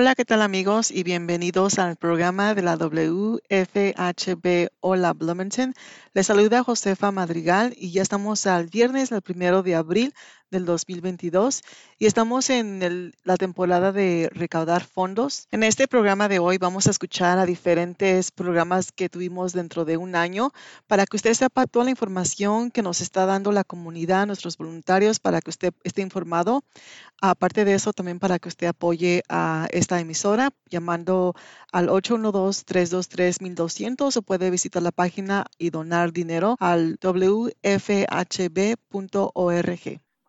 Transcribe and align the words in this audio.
Hola, 0.00 0.14
¿qué 0.14 0.24
tal 0.24 0.40
amigos? 0.40 0.90
Y 0.90 1.02
bienvenidos 1.02 1.78
al 1.78 1.96
programa 1.96 2.54
de 2.54 2.62
la 2.62 2.74
WFHB 2.78 3.38
Hola 4.80 5.12
Bloomington. 5.12 5.74
Les 6.12 6.26
saluda 6.26 6.64
Josefa 6.64 7.12
Madrigal 7.12 7.72
y 7.76 7.92
ya 7.92 8.02
estamos 8.02 8.44
al 8.48 8.66
viernes, 8.66 9.12
el 9.12 9.22
primero 9.22 9.62
de 9.62 9.76
abril 9.76 10.12
del 10.50 10.64
2022 10.64 11.62
y 12.00 12.06
estamos 12.06 12.50
en 12.50 13.12
la 13.22 13.36
temporada 13.36 13.92
de 13.92 14.28
recaudar 14.32 14.82
fondos. 14.82 15.46
En 15.52 15.62
este 15.62 15.86
programa 15.86 16.28
de 16.28 16.40
hoy 16.40 16.58
vamos 16.58 16.88
a 16.88 16.90
escuchar 16.90 17.38
a 17.38 17.46
diferentes 17.46 18.32
programas 18.32 18.90
que 18.90 19.08
tuvimos 19.08 19.52
dentro 19.52 19.84
de 19.84 19.98
un 19.98 20.16
año 20.16 20.50
para 20.88 21.06
que 21.06 21.16
usted 21.16 21.32
sepa 21.34 21.68
toda 21.68 21.84
la 21.84 21.92
información 21.92 22.72
que 22.72 22.82
nos 22.82 23.00
está 23.00 23.24
dando 23.26 23.52
la 23.52 23.62
comunidad, 23.62 24.26
nuestros 24.26 24.56
voluntarios, 24.56 25.20
para 25.20 25.40
que 25.40 25.50
usted 25.50 25.72
esté 25.84 26.02
informado. 26.02 26.64
Aparte 27.20 27.64
de 27.64 27.74
eso, 27.74 27.92
también 27.92 28.18
para 28.18 28.40
que 28.40 28.48
usted 28.48 28.66
apoye 28.66 29.22
a 29.28 29.68
esta 29.70 30.00
emisora 30.00 30.50
llamando 30.68 31.36
al 31.70 31.88
812-323-1200 31.88 34.16
o 34.16 34.22
puede 34.22 34.50
visitar 34.50 34.82
la 34.82 34.90
página 34.90 35.46
y 35.58 35.70
donar 35.70 35.99
dinero 36.08 36.56
al 36.58 36.98
wfhb.org. 37.02 37.50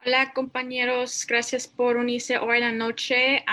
Hola 0.03 0.33
compañeros, 0.33 1.27
gracias 1.27 1.67
por 1.67 1.95
unirse 1.95 2.39
hoy 2.39 2.57
en 2.57 2.63
la 2.63 2.71
noche. 2.71 3.45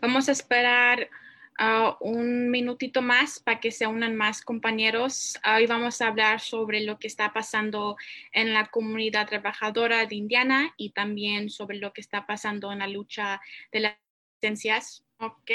vamos 0.00 0.28
a 0.28 0.32
esperar 0.32 1.08
ah, 1.56 1.96
un 2.00 2.50
minutito 2.50 3.00
más 3.00 3.38
para 3.38 3.60
que 3.60 3.70
se 3.70 3.86
unan 3.86 4.16
más 4.16 4.42
compañeros. 4.42 5.38
Hoy 5.46 5.66
vamos 5.66 6.00
a 6.00 6.08
hablar 6.08 6.40
sobre 6.40 6.80
lo 6.80 6.98
que 6.98 7.06
está 7.06 7.32
pasando 7.32 7.96
en 8.32 8.52
la 8.52 8.66
comunidad 8.66 9.28
trabajadora 9.28 10.04
de 10.06 10.16
Indiana 10.16 10.74
y 10.76 10.90
también 10.90 11.48
sobre 11.48 11.78
lo 11.78 11.92
que 11.92 12.00
está 12.00 12.26
pasando 12.26 12.72
en 12.72 12.80
la 12.80 12.88
lucha 12.88 13.40
de 13.70 13.80
las 13.80 13.96
licencias. 14.42 15.04
Ok. 15.18 15.52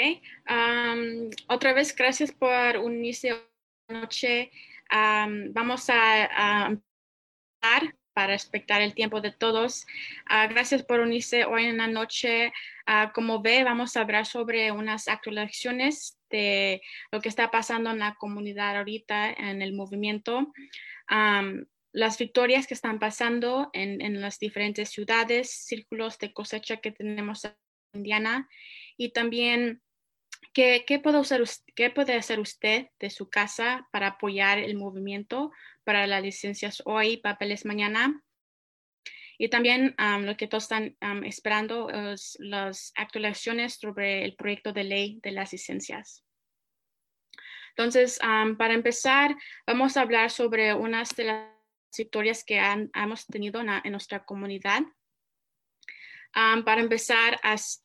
otra 1.48 1.74
vez, 1.74 1.94
gracias 1.94 2.32
por 2.32 2.78
unirse 2.78 3.34
hoy 3.34 3.40
en 3.88 3.94
la 3.94 4.00
noche. 4.00 4.50
Vamos 4.90 5.90
a, 5.90 6.70
a 6.70 6.78
para 8.18 8.32
respetar 8.32 8.82
el 8.82 8.94
tiempo 8.94 9.20
de 9.20 9.30
todos. 9.30 9.86
Ah, 10.26 10.48
gracias 10.48 10.82
por 10.82 10.98
unirse 10.98 11.44
hoy 11.44 11.66
en 11.66 11.76
la 11.76 11.86
noche. 11.86 12.52
Ah, 12.84 13.12
como 13.14 13.42
ve, 13.42 13.62
vamos 13.62 13.96
a 13.96 14.00
hablar 14.00 14.26
sobre 14.26 14.72
unas 14.72 15.06
actualizaciones 15.06 16.18
de 16.28 16.82
lo 17.12 17.20
que 17.20 17.28
está 17.28 17.52
pasando 17.52 17.90
en 17.90 18.00
la 18.00 18.16
comunidad 18.16 18.76
ahorita, 18.76 19.30
en 19.30 19.62
el 19.62 19.72
movimiento. 19.72 20.52
las 21.92 22.18
victorias 22.18 22.66
que 22.66 22.74
están 22.74 22.98
pasando 22.98 23.70
en, 23.72 24.20
las 24.20 24.40
diferentes 24.40 24.88
ciudades, 24.88 25.50
círculos 25.50 26.18
de 26.18 26.32
cosecha 26.32 26.78
que 26.78 26.90
tenemos 26.90 27.44
en 27.44 27.54
Indiana 27.94 28.48
y 28.96 29.10
también 29.10 29.80
¿Qué, 30.52 31.00
puede 31.02 31.18
hacer, 31.18 31.42
¿Qué 31.74 31.90
puede 31.90 32.14
hacer 32.14 32.40
usted 32.40 32.86
de 32.98 33.10
su 33.10 33.28
casa 33.28 33.88
para 33.92 34.08
apoyar 34.08 34.58
el 34.58 34.76
movimiento 34.76 35.52
para 35.84 36.06
las 36.06 36.22
licencias 36.22 36.82
hoy, 36.84 37.16
papeles 37.16 37.64
mañana. 37.64 38.22
Y 39.38 39.48
también 39.48 39.94
lo 40.20 40.36
que 40.36 40.48
todos 40.48 40.64
están 40.64 40.96
esperando 41.24 41.88
es 41.90 42.36
las 42.40 42.92
actualizaciones 42.96 43.74
sobre 43.74 44.24
el 44.24 44.34
proyecto 44.34 44.72
de 44.72 44.84
ley 44.84 45.20
de 45.22 45.30
las 45.30 45.52
licencias. 45.52 46.24
Entonces, 47.70 48.18
para 48.58 48.74
empezar, 48.74 49.36
vamos 49.66 49.96
a 49.96 50.02
hablar 50.02 50.30
sobre 50.30 50.74
unas 50.74 51.14
de 51.14 51.24
las 51.24 51.48
historias 51.96 52.44
que 52.44 52.60
hemos 52.94 53.26
tenido 53.26 53.60
en 53.60 53.92
nuestra 53.92 54.24
comunidad 54.24 54.82
para 56.32 56.80
empezar, 56.80 57.40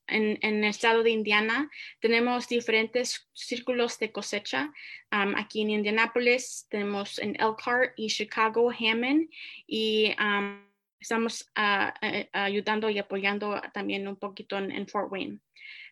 en, 0.08 0.38
el 0.42 0.64
estado 0.66 1.04
de 1.04 1.09
Indiana 1.12 1.70
tenemos 2.00 2.48
diferentes 2.48 3.28
círculos 3.34 3.98
de 4.00 4.12
cosecha. 4.12 4.72
aquí 5.09 5.62
en 5.62 5.72
Indianapolis 5.72 6.68
tenemos 6.70 7.20
en 7.20 7.36
Elkhart 7.40 7.94
y 7.96 8.08
Chicago, 8.08 8.72
Hammond 8.72 9.30
y 9.68 10.14
estamos 11.00 11.52
ah, 11.56 11.94
eh, 12.02 12.30
ayudando 12.34 12.90
y 12.90 12.98
apoyando 12.98 13.62
también 13.74 14.08
un 14.08 14.16
poquito 14.16 14.58
en, 14.58 14.88
Fort 14.88 15.12
Wayne. 15.12 15.40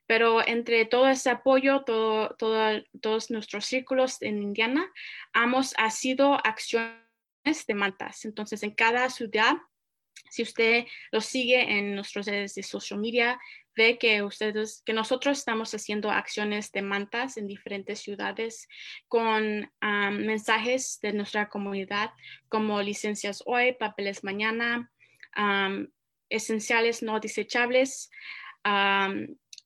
Pero 0.07 0.45
entre 0.45 0.85
todo 0.85 1.07
ese 1.07 1.29
apoyo, 1.29 1.83
todo, 1.83 2.35
todos 2.38 3.31
nuestros 3.31 3.66
círculos 3.66 4.22
en 4.22 4.41
Indiana, 4.41 4.91
hemos 5.33 5.73
sido 5.89 6.35
acciones 6.45 7.66
de 7.68 7.73
mantas. 7.75 8.25
Entonces, 8.25 8.63
en 8.63 8.72
cada 8.72 9.09
ciudad 9.09 9.57
si 10.29 10.43
usted 10.43 10.85
lo 11.11 11.21
sigue 11.21 11.77
en 11.77 11.95
nuestras 11.95 12.25
redes 12.25 12.55
de 12.55 12.63
social 12.63 12.99
media, 12.99 13.39
ve 13.75 13.97
que 13.97 14.21
ustedes, 14.23 14.81
que 14.85 14.93
nosotros 14.93 15.39
estamos 15.39 15.73
haciendo 15.73 16.11
acciones 16.11 16.71
de 16.71 16.81
mantas 16.81 17.37
en 17.37 17.47
diferentes 17.47 17.99
ciudades 17.99 18.67
con 19.07 19.71
mensajes 19.81 20.99
de 21.01 21.13
nuestra 21.13 21.49
comunidad 21.49 22.11
como 22.49 22.81
licencias 22.81 23.43
hoy, 23.45 23.73
papeles 23.73 24.23
mañana, 24.23 24.91
esenciales 26.29 27.01
no 27.01 27.19
desechables, 27.19 28.09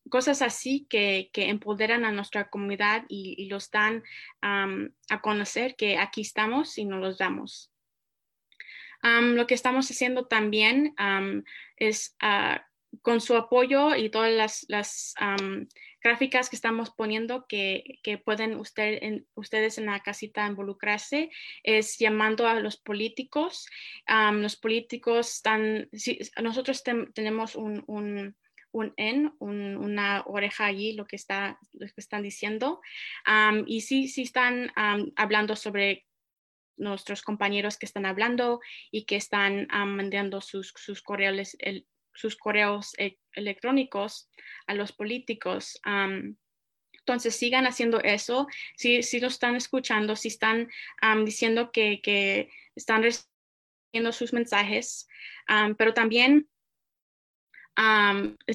cosas 0.08 0.42
así 0.42 0.86
que, 0.88 1.30
empoderan 1.34 2.04
a 2.04 2.12
nuestra 2.12 2.48
comunidad 2.48 3.04
y, 3.08 3.34
y 3.38 3.48
los 3.48 3.70
dan 3.70 4.04
a 4.40 5.20
conocer 5.20 5.74
que 5.76 5.98
aquí 5.98 6.20
estamos 6.20 6.78
y 6.78 6.84
nos 6.84 7.00
los 7.00 7.18
damos 7.18 7.72
lo 9.20 9.46
que 9.46 9.54
estamos 9.54 9.90
haciendo 9.90 10.26
también 10.26 10.94
es 11.76 12.16
ah, 12.20 12.66
con 13.02 13.20
su 13.20 13.36
apoyo 13.36 13.94
y 13.94 14.10
todas 14.10 14.66
las, 14.68 15.14
gráficas 16.02 16.48
que 16.48 16.54
estamos 16.54 16.90
poniendo 16.90 17.46
que, 17.48 17.98
pueden 18.24 18.54
usted, 18.54 19.24
ustedes 19.34 19.78
en 19.78 19.86
la 19.86 20.00
casita 20.04 20.46
involucrarse, 20.46 21.30
es 21.64 21.98
llamando 21.98 22.46
a 22.46 22.60
los 22.60 22.76
políticos. 22.76 23.68
los 24.06 24.56
políticos 24.56 25.34
están, 25.34 25.88
nosotros 26.40 26.84
tenemos 27.12 27.56
un, 27.56 27.82
un 27.88 28.36
un 28.76 28.92
en, 28.96 29.32
una 29.40 30.22
oreja 30.26 30.66
allí, 30.66 30.92
lo 30.92 31.06
que, 31.06 31.16
está, 31.16 31.58
lo 31.72 31.86
que 31.86 31.92
están 31.96 32.22
diciendo. 32.22 32.80
y 33.66 33.80
sí, 33.80 34.08
sí 34.08 34.22
están 34.22 34.70
hablando 35.16 35.56
sobre 35.56 36.06
nuestros 36.76 37.22
compañeros 37.22 37.78
que 37.78 37.86
están 37.86 38.06
hablando 38.06 38.60
y 38.90 39.04
que 39.04 39.16
están 39.16 39.66
mandando 39.70 40.40
sus, 40.40 40.72
sus 40.76 41.02
correos, 41.02 41.56
sus 42.12 42.36
correos 42.36 42.92
e, 42.98 43.18
electrónicos 43.32 44.28
a 44.66 44.74
los 44.74 44.92
políticos. 44.92 45.80
entonces, 46.92 47.36
sigan 47.36 47.66
haciendo 47.66 48.00
eso. 48.00 48.46
Si, 48.76 49.02
si 49.02 49.20
lo 49.20 49.28
están 49.28 49.54
escuchando, 49.54 50.16
si 50.16 50.28
están 50.28 50.68
diciendo 51.24 51.70
que, 51.70 52.00
que, 52.02 52.50
están 52.74 53.02
recibiendo 53.02 54.12
sus 54.12 54.34
mensajes, 54.34 55.08
pero 55.78 55.94
también 55.94 56.46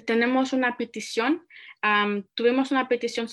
tenemos 0.06 0.54
una 0.54 0.78
petición. 0.78 1.48
tuvimos 2.36 2.72
una 2.72 2.88
petición 2.88 3.28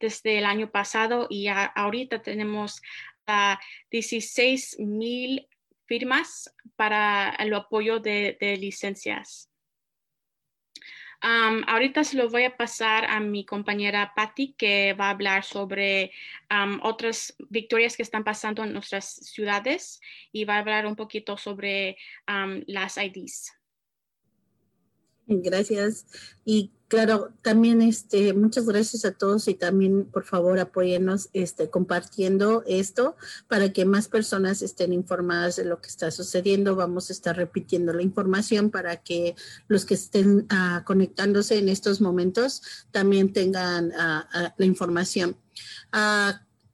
desde 0.00 0.38
el 0.38 0.44
año 0.44 0.70
pasado 0.70 1.26
y 1.30 1.48
ahorita 1.48 2.22
tenemos 2.22 2.82
16 3.90 4.78
mil 4.80 5.48
firmas 5.86 6.54
para 6.76 7.30
el 7.38 7.52
apoyo 7.54 8.00
de, 8.00 8.36
licencias. 8.58 9.48
ahorita 11.20 12.02
se 12.02 12.16
lo 12.16 12.28
voy 12.28 12.44
a 12.44 12.56
pasar 12.56 13.04
a 13.04 13.20
mi 13.20 13.44
compañera 13.44 14.12
Patty, 14.16 14.54
que 14.54 14.94
va 14.94 15.06
a 15.06 15.10
hablar 15.10 15.44
sobre 15.44 16.12
otras 16.82 17.34
victorias 17.50 17.96
que 17.96 18.02
están 18.02 18.24
pasando 18.24 18.64
en 18.64 18.72
nuestras 18.72 19.14
ciudades 19.14 20.00
y 20.32 20.44
va 20.44 20.56
a 20.56 20.58
hablar 20.58 20.86
un 20.86 20.96
poquito 20.96 21.36
sobre 21.36 21.96
las 22.66 22.96
IDs. 22.96 23.61
Gracias. 25.40 26.06
Y 26.44 26.70
claro, 26.88 27.32
también 27.40 27.80
este, 27.80 28.34
muchas 28.34 28.66
gracias 28.66 29.06
a 29.06 29.12
todos 29.12 29.48
y 29.48 29.54
también 29.54 30.04
por 30.04 30.24
favor 30.24 30.58
apóyennos 30.58 31.30
este, 31.32 31.70
compartiendo 31.70 32.64
esto 32.66 33.16
para 33.48 33.72
que 33.72 33.86
más 33.86 34.08
personas 34.08 34.60
estén 34.60 34.92
informadas 34.92 35.56
de 35.56 35.64
lo 35.64 35.80
que 35.80 35.88
está 35.88 36.10
sucediendo. 36.10 36.76
Vamos 36.76 37.08
a 37.08 37.14
estar 37.14 37.34
repitiendo 37.34 37.94
la 37.94 38.02
información 38.02 38.70
para 38.70 38.96
que 38.96 39.36
los 39.68 39.86
que 39.86 39.94
estén 39.94 40.46
ah, 40.50 40.82
conectándose 40.84 41.56
en 41.56 41.70
estos 41.70 42.00
momentos 42.02 42.62
también 42.90 43.32
tengan 43.32 43.92
ah, 43.92 44.28
ah, 44.32 44.54
la 44.58 44.66
información 44.66 45.36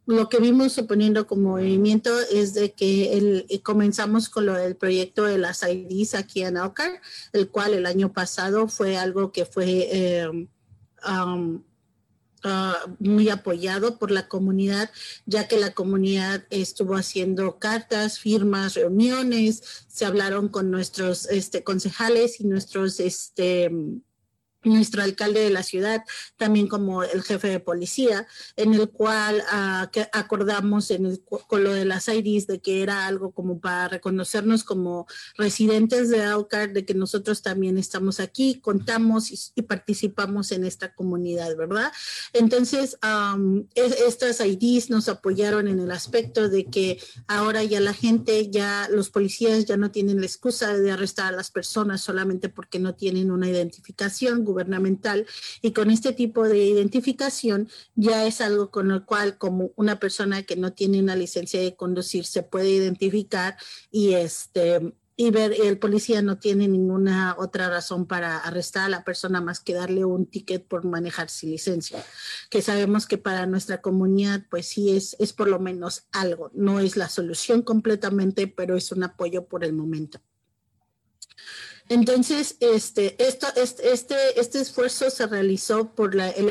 lo 0.08 0.30
que 0.30 0.40
vimos 0.40 0.72
suponiendo 0.72 1.26
como 1.26 1.50
movimiento 1.50 2.10
es 2.32 2.54
de 2.54 2.72
que 2.72 3.44
eh, 3.46 3.60
comenzamos 3.62 4.30
con 4.30 4.46
lo 4.46 4.54
del 4.54 4.74
proyecto 4.74 5.24
de 5.24 5.36
las 5.36 5.62
IDs 5.62 6.14
aquí 6.14 6.42
en 6.42 6.56
Alcar, 6.56 7.02
el 7.34 7.50
cual 7.50 7.74
el 7.74 7.84
año 7.84 8.10
pasado 8.10 8.68
fue 8.68 8.96
algo 8.96 9.32
que 9.32 9.44
fue 9.44 9.86
eh, 9.92 10.48
ah, 11.02 11.36
muy 12.98 13.28
apoyado 13.28 13.98
por 13.98 14.10
la 14.10 14.28
comunidad, 14.28 14.90
ya 15.26 15.46
que 15.46 15.58
la 15.58 15.74
comunidad 15.74 16.42
estuvo 16.48 16.96
haciendo 16.96 17.58
cartas, 17.58 18.18
firmas, 18.18 18.76
reuniones, 18.76 19.84
se 19.88 20.06
hablaron 20.06 20.48
con 20.48 20.70
nuestros 20.70 21.26
este, 21.26 21.62
concejales 21.64 22.40
y 22.40 22.44
nuestros 22.44 22.98
este, 22.98 23.70
nuestro 24.64 25.02
alcalde 25.02 25.40
de 25.40 25.50
la 25.50 25.62
ciudad, 25.62 26.04
también 26.36 26.66
como 26.66 27.02
el 27.02 27.22
jefe 27.22 27.48
de 27.48 27.60
policía, 27.60 28.26
en 28.56 28.74
el 28.74 28.88
cual 28.90 29.42
ah, 29.50 29.90
acordamos 30.12 30.92
con 31.46 31.64
lo 31.64 31.72
de 31.72 31.84
las 31.84 32.08
IDs 32.08 32.46
de 32.46 32.60
que 32.60 32.82
era 32.82 33.06
algo 33.06 33.30
como 33.32 33.60
para 33.60 33.88
reconocernos 33.88 34.64
como 34.64 35.06
residentes 35.36 36.08
de 36.08 36.22
Alcar, 36.22 36.72
de 36.72 36.84
que 36.84 36.94
nosotros 36.94 37.42
también 37.42 37.78
estamos 37.78 38.20
aquí, 38.20 38.60
contamos 38.60 39.30
y, 39.54 39.62
participamos 39.62 40.50
en 40.52 40.64
esta 40.64 40.94
comunidad, 40.94 41.54
¿verdad? 41.56 41.92
Entonces, 42.32 42.98
estas 43.74 44.40
IDs 44.40 44.88
nos 44.88 45.08
apoyaron 45.08 45.68
en 45.68 45.78
el 45.78 45.90
aspecto 45.90 46.48
de 46.48 46.64
que 46.64 47.00
ahora 47.26 47.62
ya 47.64 47.80
la 47.80 47.92
gente, 47.92 48.50
ya 48.50 48.88
los 48.90 49.10
policías 49.10 49.66
ya 49.66 49.76
no 49.76 49.90
tienen 49.90 50.20
la 50.20 50.26
excusa 50.26 50.76
de 50.76 50.90
arrestar 50.90 51.34
a 51.34 51.36
las 51.36 51.50
personas 51.50 52.00
solamente 52.00 52.48
porque 52.48 52.78
no 52.78 52.94
tienen 52.94 53.30
una 53.30 53.48
identificación 53.48 54.44
gubernamental 54.48 55.26
y 55.62 55.72
con 55.72 55.90
este 55.90 56.12
tipo 56.12 56.48
de 56.48 56.64
identificación 56.64 57.68
ya 57.94 58.26
es 58.26 58.40
algo 58.40 58.70
con 58.70 58.88
lo 58.88 59.06
cual 59.06 59.38
como 59.38 59.70
una 59.76 60.00
persona 60.00 60.42
que 60.42 60.56
no 60.56 60.72
tiene 60.72 61.00
una 61.00 61.14
licencia 61.14 61.60
de 61.60 61.76
conducir 61.76 62.24
se 62.24 62.42
puede 62.42 62.70
identificar 62.70 63.56
y 63.90 64.14
este 64.14 64.92
y 65.20 65.32
ver 65.32 65.52
el 65.52 65.80
policía 65.80 66.22
no 66.22 66.38
tiene 66.38 66.68
ninguna 66.68 67.34
otra 67.36 67.68
razón 67.68 68.06
para 68.06 68.38
arrestar 68.38 68.84
a 68.84 68.88
la 68.88 69.02
persona 69.02 69.40
más 69.40 69.58
que 69.58 69.74
darle 69.74 70.04
un 70.04 70.26
ticket 70.26 70.64
por 70.64 70.84
manejar 70.84 71.28
sin 71.28 71.50
licencia, 71.50 72.04
que 72.50 72.62
sabemos 72.62 73.06
que 73.06 73.18
para 73.18 73.44
nuestra 73.46 73.82
comunidad 73.82 74.44
pues 74.48 74.68
sí 74.68 74.96
es, 74.96 75.16
es 75.18 75.32
por 75.32 75.48
lo 75.48 75.58
menos 75.58 76.06
algo, 76.12 76.52
no 76.54 76.78
es 76.78 76.96
la 76.96 77.08
solución 77.08 77.62
completamente, 77.62 78.46
pero 78.46 78.76
es 78.76 78.92
un 78.92 79.02
apoyo 79.02 79.48
por 79.48 79.64
el 79.64 79.72
momento. 79.72 80.20
Entonces, 81.90 82.56
este, 82.60 83.16
esto, 83.22 83.46
este, 83.56 83.92
este, 83.92 84.38
este 84.38 84.60
esfuerzo 84.60 85.08
se 85.08 85.26
realizó 85.26 85.94
por 85.94 86.14
la, 86.14 86.28
el, 86.28 86.48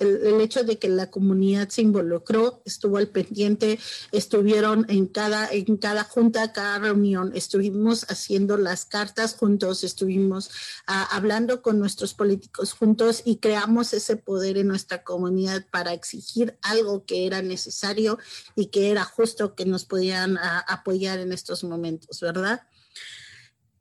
el, 0.00 0.40
hecho 0.40 0.64
de 0.64 0.78
que 0.78 0.88
la 0.88 1.10
comunidad 1.10 1.68
se 1.68 1.82
involucró, 1.82 2.60
estuvo 2.64 2.96
al 2.96 3.08
pendiente, 3.08 3.78
estuvieron 4.10 4.86
en 4.88 5.06
cada, 5.06 5.48
en 5.52 5.76
cada 5.76 6.02
junta, 6.02 6.52
cada 6.52 6.80
reunión, 6.80 7.30
estuvimos 7.36 8.04
haciendo 8.10 8.56
las 8.56 8.84
cartas 8.84 9.36
juntos, 9.36 9.84
estuvimos 9.84 10.50
ah, 10.88 11.08
hablando 11.12 11.62
con 11.62 11.78
nuestros 11.78 12.12
políticos 12.14 12.72
juntos 12.72 13.22
y 13.24 13.36
creamos 13.36 13.92
ese 13.92 14.16
poder 14.16 14.58
en 14.58 14.66
nuestra 14.66 15.04
comunidad 15.04 15.64
para 15.70 15.92
exigir 15.92 16.58
algo 16.62 17.04
que 17.06 17.26
era 17.26 17.42
necesario 17.42 18.18
y 18.56 18.66
que 18.66 18.90
era 18.90 19.04
justo 19.04 19.54
que 19.54 19.66
nos 19.66 19.84
podían 19.84 20.36
ah, 20.38 20.64
apoyar 20.66 21.20
en 21.20 21.32
estos 21.32 21.62
momentos, 21.62 22.18
¿verdad? 22.20 22.62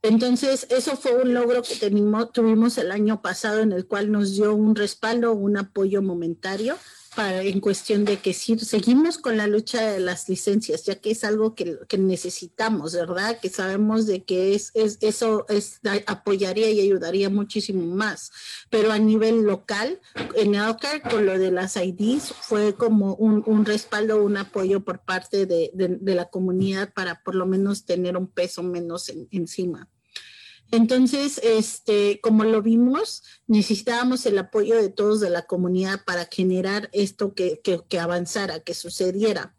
Entonces, 0.02 0.66
eso 0.70 0.96
fue 0.96 1.22
un 1.22 1.34
logro 1.34 1.62
que 1.62 1.76
tuvimos 1.76 2.78
el 2.78 2.92
año 2.92 3.22
pasado 3.22 3.60
en 3.60 3.74
el 3.74 3.86
cual 3.86 4.12
nos 4.12 4.34
dio 4.34 4.56
un 4.56 4.76
respaldo, 4.76 5.34
un 5.34 5.58
apoyo 5.58 6.02
momentario 6.02 6.78
para, 7.10 7.42
en 7.44 7.60
cuestión 7.60 8.06
de 8.06 8.18
que 8.18 8.34
si 8.34 8.58
seguimos 8.60 9.18
con 9.18 9.38
la 9.38 9.48
lucha 9.48 9.92
de 9.92 10.00
las 10.00 10.30
licencias, 10.30 10.86
ya 10.86 10.96
que 10.96 11.12
es 11.12 11.24
algo 11.24 11.56
que, 11.56 11.78
necesitamos, 11.98 12.94
¿verdad? 12.94 13.40
Que 13.40 13.50
sabemos 13.50 14.06
de 14.06 14.24
que 14.24 14.56
es, 14.56 14.72
eso 14.74 15.46
es, 15.50 15.80
apoyaría 16.08 16.70
y 16.72 16.82
ayudaría 16.82 17.30
muchísimo 17.30 17.86
más. 17.96 18.32
Pero 18.70 18.92
a 18.92 19.00
nivel 19.00 19.44
local, 19.44 20.00
en 20.36 20.56
Alcar, 20.56 21.02
con 21.02 21.26
lo 21.26 21.38
de 21.38 21.52
las 21.52 21.76
IDs, 21.76 22.34
fue 22.42 22.76
como 22.76 23.16
un, 23.16 23.66
respaldo, 23.66 24.24
un 24.24 24.38
apoyo 24.38 24.84
por 24.84 25.00
parte 25.00 25.46
de, 25.46 25.72
la 26.02 26.26
comunidad 26.26 26.94
para 26.94 27.22
por 27.24 27.36
lo 27.36 27.46
menos 27.46 27.86
tener 27.86 28.18
un 28.18 28.28
peso 28.28 28.64
menos 28.64 29.12
encima. 29.32 29.90
Entonces, 30.72 31.40
este, 31.44 32.20
como 32.22 32.44
lo 32.44 32.62
vimos, 32.62 33.24
necesitábamos 33.48 34.26
el 34.26 34.38
apoyo 34.38 34.76
de 34.76 34.90
todos 34.90 35.20
de 35.20 35.30
la 35.30 35.48
comunidad 35.48 36.04
para 36.06 36.28
generar 36.32 36.90
esto 36.94 37.34
que, 37.34 37.60
que, 37.64 37.82
que 37.88 38.00
avanzara, 38.00 38.60
que 38.60 38.76
sucediera. 38.76 39.56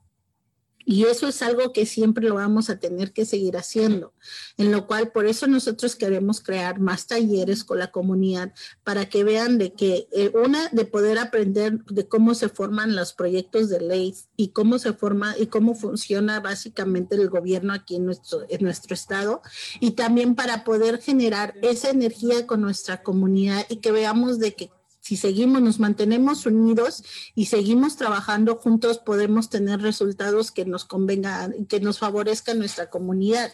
Y 0.90 1.04
eso 1.04 1.28
es 1.28 1.40
algo 1.40 1.72
que 1.72 1.86
siempre 1.86 2.28
lo 2.28 2.34
vamos 2.34 2.68
a 2.68 2.80
tener 2.80 3.12
que 3.12 3.24
seguir 3.24 3.56
haciendo, 3.56 4.12
en 4.56 4.72
lo 4.72 4.88
cual 4.88 5.12
por 5.12 5.26
eso 5.26 5.46
nosotros 5.46 5.94
queremos 5.94 6.40
crear 6.40 6.80
más 6.80 7.06
talleres 7.06 7.62
con 7.62 7.78
la 7.78 7.92
comunidad 7.92 8.52
para 8.82 9.08
que 9.08 9.22
vean 9.22 9.56
de 9.56 9.72
que 9.72 10.08
eh, 10.10 10.32
una 10.34 10.68
de 10.72 10.84
poder 10.86 11.18
aprender 11.18 11.84
de 11.84 12.08
cómo 12.08 12.34
se 12.34 12.48
forman 12.48 12.96
los 12.96 13.12
proyectos 13.12 13.68
de 13.68 13.80
ley 13.80 14.16
y 14.34 14.48
cómo 14.48 14.80
se 14.80 14.92
forma 14.92 15.36
y 15.38 15.46
cómo 15.46 15.76
funciona 15.76 16.40
básicamente 16.40 17.14
el 17.14 17.28
gobierno 17.30 17.72
aquí 17.72 17.94
en 17.94 18.06
nuestro 18.06 18.44
en 18.48 18.64
nuestro 18.64 18.92
estado 18.92 19.42
y 19.78 19.92
también 19.92 20.34
para 20.34 20.64
poder 20.64 21.00
generar 21.00 21.54
esa 21.62 21.90
energía 21.90 22.48
con 22.48 22.62
nuestra 22.62 23.04
comunidad 23.04 23.64
y 23.68 23.76
que 23.76 23.92
veamos 23.92 24.40
de 24.40 24.56
que 24.56 24.72
si 25.10 25.16
seguimos, 25.16 25.60
nos 25.60 25.80
mantenemos 25.80 26.46
unidos 26.46 27.02
y 27.34 27.46
seguimos 27.46 27.96
trabajando 27.96 28.54
juntos, 28.54 28.98
podemos 28.98 29.50
tener 29.50 29.80
resultados 29.80 30.52
que 30.52 30.64
nos 30.64 30.84
convengan, 30.84 31.66
que 31.66 31.80
nos 31.80 31.98
favorezcan 31.98 32.60
nuestra 32.60 32.90
comunidad. 32.90 33.52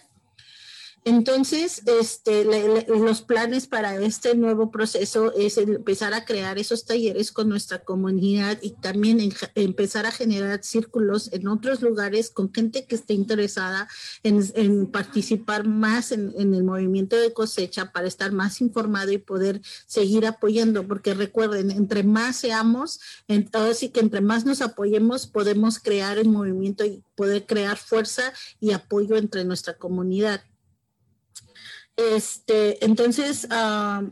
Entonces, 1.09 1.83
este, 1.87 2.45
los 2.89 3.23
planes 3.23 3.69
para 3.69 3.95
este 3.95 4.35
nuevo 4.35 4.73
proceso 4.73 5.33
es 5.35 5.57
empezar 5.57 6.15
a 6.15 6.25
crear 6.25 6.59
esos 6.59 6.85
talleres 6.85 7.31
con 7.31 7.49
nuestra 7.49 7.85
comunidad 7.85 8.59
y 8.61 8.73
también 8.73 9.21
empezar 9.55 10.05
a 10.07 10.11
generar 10.11 10.65
círculos 10.65 11.33
en 11.33 11.47
otros 11.47 11.81
lugares 11.81 12.29
con 12.29 12.53
gente 12.53 12.87
que 12.87 12.97
esté 12.97 13.15
interesada 13.15 13.87
en, 14.25 14.89
participar 14.89 15.65
más 15.65 16.11
en, 16.11 16.35
el 16.37 16.65
movimiento 16.65 17.15
de 17.15 17.33
cosecha 17.33 17.93
para 17.93 18.09
estar 18.09 18.33
más 18.33 18.61
informado 18.61 19.13
y 19.13 19.19
poder 19.19 19.63
seguir 19.87 20.27
apoyando, 20.27 20.89
porque 20.89 21.15
recuerden, 21.15 21.71
entre 21.71 22.03
más 22.03 22.35
seamos, 22.35 22.99
así 23.53 23.91
que 23.91 24.01
entre 24.01 24.23
más 24.23 24.45
nos 24.45 24.61
apoyemos, 24.61 25.29
podemos 25.29 25.79
crear 25.79 26.19
el 26.19 26.29
movimiento 26.29 26.85
y 26.85 27.05
poder 27.15 27.47
crear 27.47 27.77
fuerza 27.77 28.33
y 28.59 28.73
apoyo 28.73 29.17
entre 29.17 29.45
nuestra 29.45 29.75
comunidad. 29.75 30.43
Este, 31.97 32.85
entonces, 32.85 33.47
ah, 33.50 34.03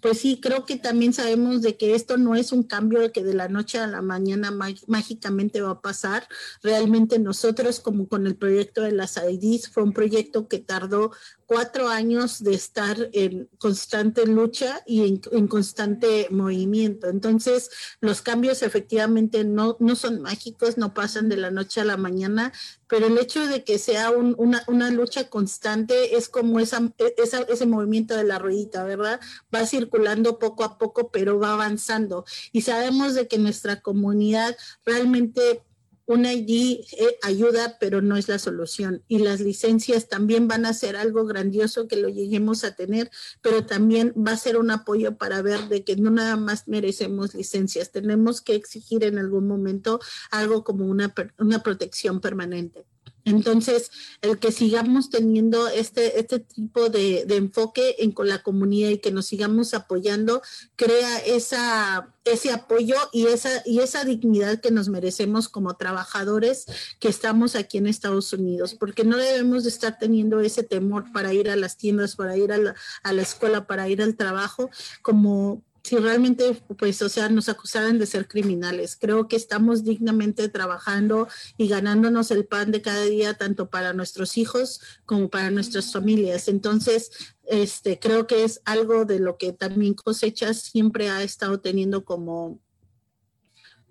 pues 0.00 0.18
sí, 0.18 0.40
creo 0.40 0.64
que 0.64 0.76
también 0.76 1.12
sabemos 1.12 1.62
de 1.62 1.76
que 1.76 1.94
esto 1.94 2.16
no 2.16 2.34
es 2.34 2.50
un 2.50 2.64
cambio 2.64 3.12
que 3.12 3.22
de 3.22 3.34
la 3.34 3.48
noche 3.48 3.78
a 3.78 3.86
la 3.86 4.02
mañana 4.02 4.50
mágicamente 4.88 5.60
va 5.60 5.70
a 5.70 5.80
pasar. 5.80 6.26
Realmente 6.62 7.20
nosotros, 7.20 7.78
como 7.78 8.08
con 8.08 8.26
el 8.26 8.34
proyecto 8.34 8.82
de 8.82 8.92
las 8.92 9.16
IDs, 9.16 9.68
fue 9.68 9.84
un 9.84 9.92
proyecto 9.92 10.48
que 10.48 10.58
tardó 10.58 11.12
cuatro 11.46 11.88
años 11.88 12.42
de 12.42 12.54
estar 12.54 12.96
en 13.12 13.48
constante 13.58 14.26
lucha 14.26 14.82
y 14.86 15.20
en, 15.30 15.46
constante 15.46 16.26
movimiento. 16.30 17.08
Entonces, 17.08 17.70
los 18.00 18.22
cambios 18.22 18.62
efectivamente 18.62 19.44
no, 19.44 19.76
no 19.78 19.94
son 19.94 20.22
mágicos, 20.22 20.78
no 20.78 20.94
pasan 20.94 21.28
de 21.28 21.36
la 21.36 21.50
noche 21.50 21.82
a 21.82 21.84
la 21.84 21.98
mañana, 21.98 22.52
pero 22.92 23.06
el 23.06 23.16
hecho 23.16 23.46
de 23.46 23.64
que 23.64 23.78
sea 23.78 24.10
una, 24.10 24.90
lucha 24.90 25.30
constante 25.30 26.14
es 26.18 26.28
como 26.28 26.60
esa, 26.60 26.92
esa, 27.16 27.40
ese 27.40 27.64
movimiento 27.64 28.14
de 28.14 28.24
la 28.24 28.38
ruedita, 28.38 28.84
¿verdad? 28.84 29.18
Va 29.54 29.64
circulando 29.64 30.38
poco 30.38 30.62
a 30.62 30.76
poco, 30.76 31.10
pero 31.10 31.38
va 31.38 31.54
avanzando. 31.54 32.26
Y 32.52 32.60
sabemos 32.60 33.14
de 33.14 33.28
que 33.28 33.38
nuestra 33.38 33.80
comunidad 33.80 34.54
realmente 34.84 35.62
un 36.12 36.26
ID 36.26 36.84
eh, 36.92 37.18
ayuda, 37.22 37.78
pero 37.80 38.02
no 38.02 38.16
es 38.16 38.28
la 38.28 38.38
solución. 38.38 39.02
Y 39.08 39.18
las 39.18 39.40
licencias 39.40 40.08
también 40.08 40.46
van 40.46 40.66
a 40.66 40.74
ser 40.74 40.96
algo 40.96 41.24
grandioso 41.24 41.88
que 41.88 41.96
lo 41.96 42.08
lleguemos 42.08 42.64
a 42.64 42.74
tener, 42.74 43.10
pero 43.40 43.64
también 43.64 44.12
va 44.16 44.32
a 44.32 44.36
ser 44.36 44.58
un 44.58 44.70
apoyo 44.70 45.16
para 45.16 45.40
ver 45.42 45.68
de 45.68 45.84
que 45.84 45.96
no 45.96 46.10
nada 46.10 46.36
más 46.36 46.68
merecemos 46.68 47.34
licencias, 47.34 47.90
tenemos 47.90 48.40
que 48.40 48.54
exigir 48.54 49.04
en 49.04 49.18
algún 49.18 49.46
momento 49.46 50.00
algo 50.30 50.64
como 50.64 50.86
una, 50.86 51.14
una 51.38 51.62
protección 51.62 52.20
permanente. 52.20 52.86
Entonces, 53.24 53.90
el 54.20 54.38
que 54.38 54.50
sigamos 54.50 55.10
teniendo 55.10 55.68
este, 55.68 56.18
este 56.18 56.40
tipo 56.40 56.88
de, 56.88 57.24
enfoque 57.28 57.96
en, 57.98 58.12
con 58.12 58.28
la 58.28 58.42
comunidad 58.42 58.90
y 58.90 58.98
que 58.98 59.12
nos 59.12 59.26
sigamos 59.26 59.74
apoyando, 59.74 60.42
crea 60.76 61.18
esa, 61.18 62.12
ese 62.24 62.50
apoyo 62.50 62.96
y 63.12 63.26
esa, 63.26 63.62
y 63.64 63.80
esa 63.80 64.04
dignidad 64.04 64.60
que 64.60 64.70
nos 64.70 64.88
merecemos 64.88 65.48
como 65.48 65.76
trabajadores 65.76 66.66
que 66.98 67.08
estamos 67.08 67.54
aquí 67.54 67.78
en 67.78 67.86
Estados 67.86 68.32
Unidos, 68.32 68.74
porque 68.74 69.04
no 69.04 69.16
debemos 69.16 69.62
de 69.62 69.70
estar 69.70 69.98
teniendo 69.98 70.40
ese 70.40 70.64
temor 70.64 71.12
para 71.12 71.32
ir 71.32 71.48
a 71.48 71.56
las 71.56 71.76
tiendas, 71.76 72.16
para 72.16 72.36
ir 72.36 72.52
a 72.52 72.58
la, 72.58 72.74
a 73.02 73.12
la 73.12 73.22
escuela, 73.22 73.66
para 73.66 73.88
ir 73.88 74.02
al 74.02 74.16
trabajo, 74.16 74.70
como 75.00 75.62
si 75.82 75.96
realmente, 75.96 76.62
pues, 76.78 77.02
o 77.02 77.08
sea, 77.08 77.28
nos 77.28 77.48
acusaran 77.48 77.98
de 77.98 78.06
ser 78.06 78.28
criminales. 78.28 78.96
Creo 78.96 79.26
que 79.26 79.34
estamos 79.34 79.82
dignamente 79.82 80.48
trabajando 80.48 81.28
y 81.58 81.66
ganándonos 81.66 82.30
el 82.30 82.46
pan 82.46 82.70
de 82.70 82.82
cada 82.82 83.04
día, 83.04 83.34
tanto 83.34 83.68
para 83.68 83.92
nuestros 83.92 84.38
hijos 84.38 84.80
como 85.06 85.28
para 85.28 85.50
nuestras 85.50 85.92
familias. 85.92 86.46
Entonces, 86.46 87.10
este, 87.44 87.98
creo 87.98 88.28
que 88.28 88.44
es 88.44 88.60
algo 88.64 89.04
de 89.04 89.18
lo 89.18 89.38
que 89.38 89.52
también 89.52 89.94
cosecha 89.94 90.54
siempre 90.54 91.10
ha 91.10 91.22
estado 91.22 91.60
teniendo 91.60 92.04
como 92.04 92.60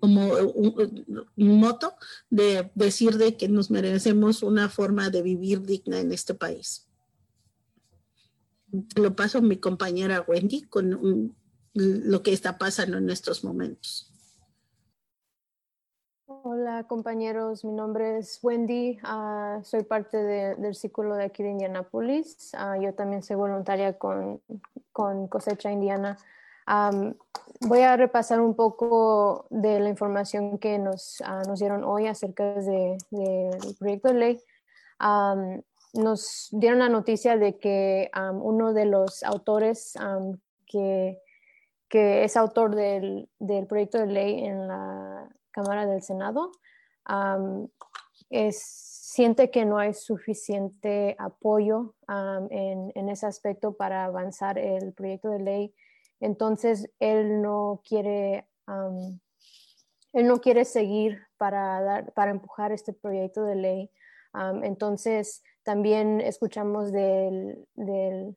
como 0.00 0.32
un, 0.32 1.28
un, 1.36 1.60
moto 1.60 1.94
de 2.28 2.72
decir 2.74 3.18
de 3.18 3.36
que 3.36 3.46
nos 3.46 3.70
merecemos 3.70 4.42
una 4.42 4.68
forma 4.68 5.10
de 5.10 5.22
vivir 5.22 5.62
digna 5.62 6.00
en 6.00 6.10
este 6.10 6.34
país. 6.34 6.88
Lo 8.96 9.14
paso 9.14 9.38
a 9.38 9.42
mi 9.42 9.58
compañera 9.58 10.24
Wendy 10.26 10.62
con 10.62 10.92
un, 10.92 11.36
lo 11.74 12.22
que 12.22 12.32
está 12.32 12.58
pasando 12.58 12.98
en 12.98 13.10
estos 13.10 13.44
momentos. 13.44 14.12
Hola 16.44 16.84
compañeros, 16.88 17.64
mi 17.64 17.72
nombre 17.72 18.18
es 18.18 18.38
Wendy, 18.42 18.98
ah, 19.04 19.60
soy 19.64 19.84
parte 19.84 20.16
del 20.16 20.74
círculo 20.74 21.14
de 21.14 21.24
aquí 21.24 21.42
de 21.42 21.50
Indianapolis. 21.50 22.50
Ah, 22.54 22.76
yo 22.78 22.94
también 22.94 23.22
soy 23.22 23.36
voluntaria 23.36 23.98
con, 23.98 24.40
con 24.92 25.28
Cosecha 25.28 25.70
Indiana. 25.70 26.16
voy 27.60 27.80
a 27.80 27.96
repasar 27.96 28.40
un 28.40 28.56
poco 28.56 29.46
de 29.50 29.78
la 29.80 29.88
información 29.88 30.58
que 30.58 30.78
nos, 30.78 31.22
ah, 31.24 31.42
nos 31.46 31.60
dieron 31.60 31.84
hoy 31.84 32.06
acerca 32.06 32.54
del 32.54 32.98
de, 33.10 33.74
proyecto 33.78 34.08
de 34.08 34.14
ley. 34.14 34.40
nos 35.92 36.48
dieron 36.50 36.78
la 36.78 36.88
noticia 36.88 37.36
de 37.36 37.58
que 37.58 38.10
uno 38.40 38.72
de 38.72 38.86
los 38.86 39.22
autores 39.22 39.94
que 40.66 41.20
que 41.92 42.24
es 42.24 42.38
autor 42.38 42.74
del, 42.74 43.28
proyecto 43.68 43.98
de 43.98 44.06
ley 44.06 44.46
en 44.46 44.66
la 44.66 45.28
Cámara 45.50 45.84
del 45.84 46.00
Senado, 46.00 46.50
siente 48.50 49.50
que 49.50 49.66
no 49.66 49.76
hay 49.76 49.92
suficiente 49.92 51.14
apoyo 51.18 51.94
en, 52.48 53.08
ese 53.10 53.26
aspecto 53.26 53.74
para 53.74 54.06
avanzar 54.06 54.56
el 54.56 54.94
proyecto 54.94 55.28
de 55.28 55.40
ley. 55.40 55.74
Entonces, 56.18 56.90
él 56.98 57.42
no 57.42 57.82
quiere, 57.86 58.48
él 60.14 60.26
no 60.26 60.40
quiere 60.40 60.64
seguir 60.64 61.20
para, 61.36 61.82
dar, 61.82 62.12
para 62.14 62.30
empujar 62.30 62.72
este 62.72 62.94
proyecto 62.94 63.44
de 63.44 63.56
ley. 63.56 63.90
entonces, 64.62 65.42
también 65.62 66.22
escuchamos 66.22 66.90
del, 66.90 67.68
del 67.74 68.34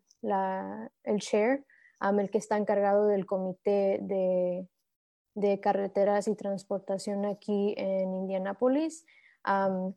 el 1.05 1.19
chair 1.21 1.65
el 2.09 2.29
que 2.29 2.37
está 2.37 2.57
encargado 2.57 3.07
del 3.07 3.25
comité 3.25 3.99
de, 4.01 4.67
carreteras 5.61 6.27
y 6.27 6.35
transportación 6.35 7.25
aquí 7.25 7.73
en 7.77 8.13
Indianápolis, 8.13 9.05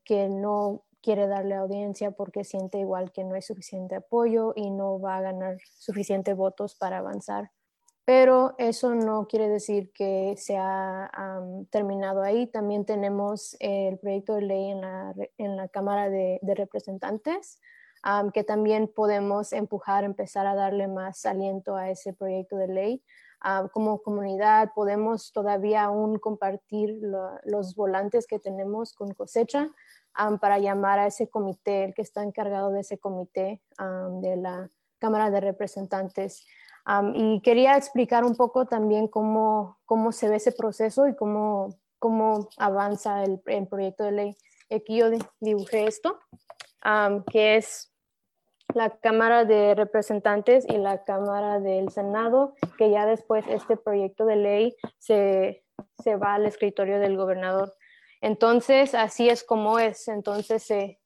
que 0.05 0.29
no 0.29 0.85
quiere 1.01 1.27
darle 1.27 1.55
audiencia 1.55 2.11
porque 2.11 2.45
siente 2.45 2.79
igual 2.79 3.13
que 3.13 3.25
no 3.25 3.35
hay 3.35 3.43
suficiente 3.43 3.95
apoyo 3.95 4.53
y 4.57 4.71
no 4.71 5.01
va 5.01 5.19
a 5.19 5.23
ganar 5.23 5.59
suficiente 5.79 6.35
votos 6.35 6.75
para 6.75 6.99
avanzar. 6.99 7.51
Pero 8.05 8.55
eso 8.57 8.95
no 8.95 9.27
quiere 9.29 9.49
decir 9.49 9.93
que 9.93 10.35
se 10.39 10.57
ha 10.57 11.11
terminado 11.71 12.23
ahí. 12.23 12.47
También 12.47 12.87
tenemos 12.87 13.55
el 13.61 13.99
proyecto 13.99 14.35
de 14.35 14.43
ley 14.43 14.71
en 14.71 14.81
la, 14.81 15.15
en 15.37 15.57
la 15.57 15.69
Cámara 15.69 16.09
de, 16.09 16.39
de 16.41 16.55
Representantes, 16.55 17.61
que 18.33 18.45
también 18.45 18.89
podemos 18.89 19.53
empujar, 19.53 20.05
empezar 20.05 20.47
a 20.47 20.55
darle 20.55 20.89
más 20.89 21.27
aliento 21.27 21.77
a 21.77 21.91
ese 21.91 22.13
proyecto 22.13 22.57
de 22.57 22.69
ley. 22.69 23.03
como 23.73 24.03
comunidad 24.03 24.73
podemos 24.75 25.33
todavía 25.33 25.85
aún 25.85 26.19
compartir 26.19 27.01
los 27.45 27.75
volantes 27.75 28.27
que 28.27 28.39
tenemos 28.39 28.93
con 28.93 29.13
cosecha 29.15 29.71
para 30.41 30.59
llamar 30.59 30.99
a 30.99 31.07
ese 31.07 31.29
comité, 31.29 31.85
el 31.85 31.95
que 31.95 32.03
está 32.03 32.23
encargado 32.23 32.71
de 32.71 32.81
ese 32.81 32.99
comité 32.99 33.63
de 34.21 34.37
la 34.37 34.69
Cámara 34.99 35.31
de 35.31 35.41
Representantes. 35.41 36.47
y 37.15 37.41
quería 37.43 37.77
explicar 37.77 38.25
un 38.25 38.35
poco 38.35 38.67
también 38.67 39.09
cómo, 39.09 39.79
cómo 39.85 40.11
se 40.13 40.29
ve 40.29 40.37
ese 40.37 40.53
proceso 40.53 41.07
y 41.07 41.15
cómo, 41.15 41.69
cómo 41.99 42.49
avanza 42.57 43.23
el, 43.25 43.41
el 43.47 43.67
proyecto 43.69 44.05
de 44.05 44.13
ley. 44.13 44.37
Aquí 44.71 44.99
yo 44.99 45.07
dibujé 45.41 45.87
esto 45.87 46.19
que 47.31 47.57
es 47.57 47.93
la 48.75 48.91
Cámara 48.99 49.45
de 49.45 49.75
Representantes 49.75 50.67
y 50.69 50.77
la 50.79 51.05
Cámara 51.05 51.59
del 51.61 51.91
Senado, 51.91 52.55
que 52.77 52.91
ya 52.91 53.07
después 53.07 53.45
este 53.49 53.77
proyecto 53.77 54.27
de 54.27 54.37
ley 54.37 54.77
se, 54.99 55.65
va 56.23 56.35
al 56.35 56.47
escritorio 56.47 56.99
del 56.99 57.17
gobernador. 57.17 57.75
Entonces, 58.21 58.95
así 58.95 59.29
es 59.29 59.45
como 59.45 59.79
es. 59.79 60.09
Entonces, 60.09 60.71
eh, 60.71 60.99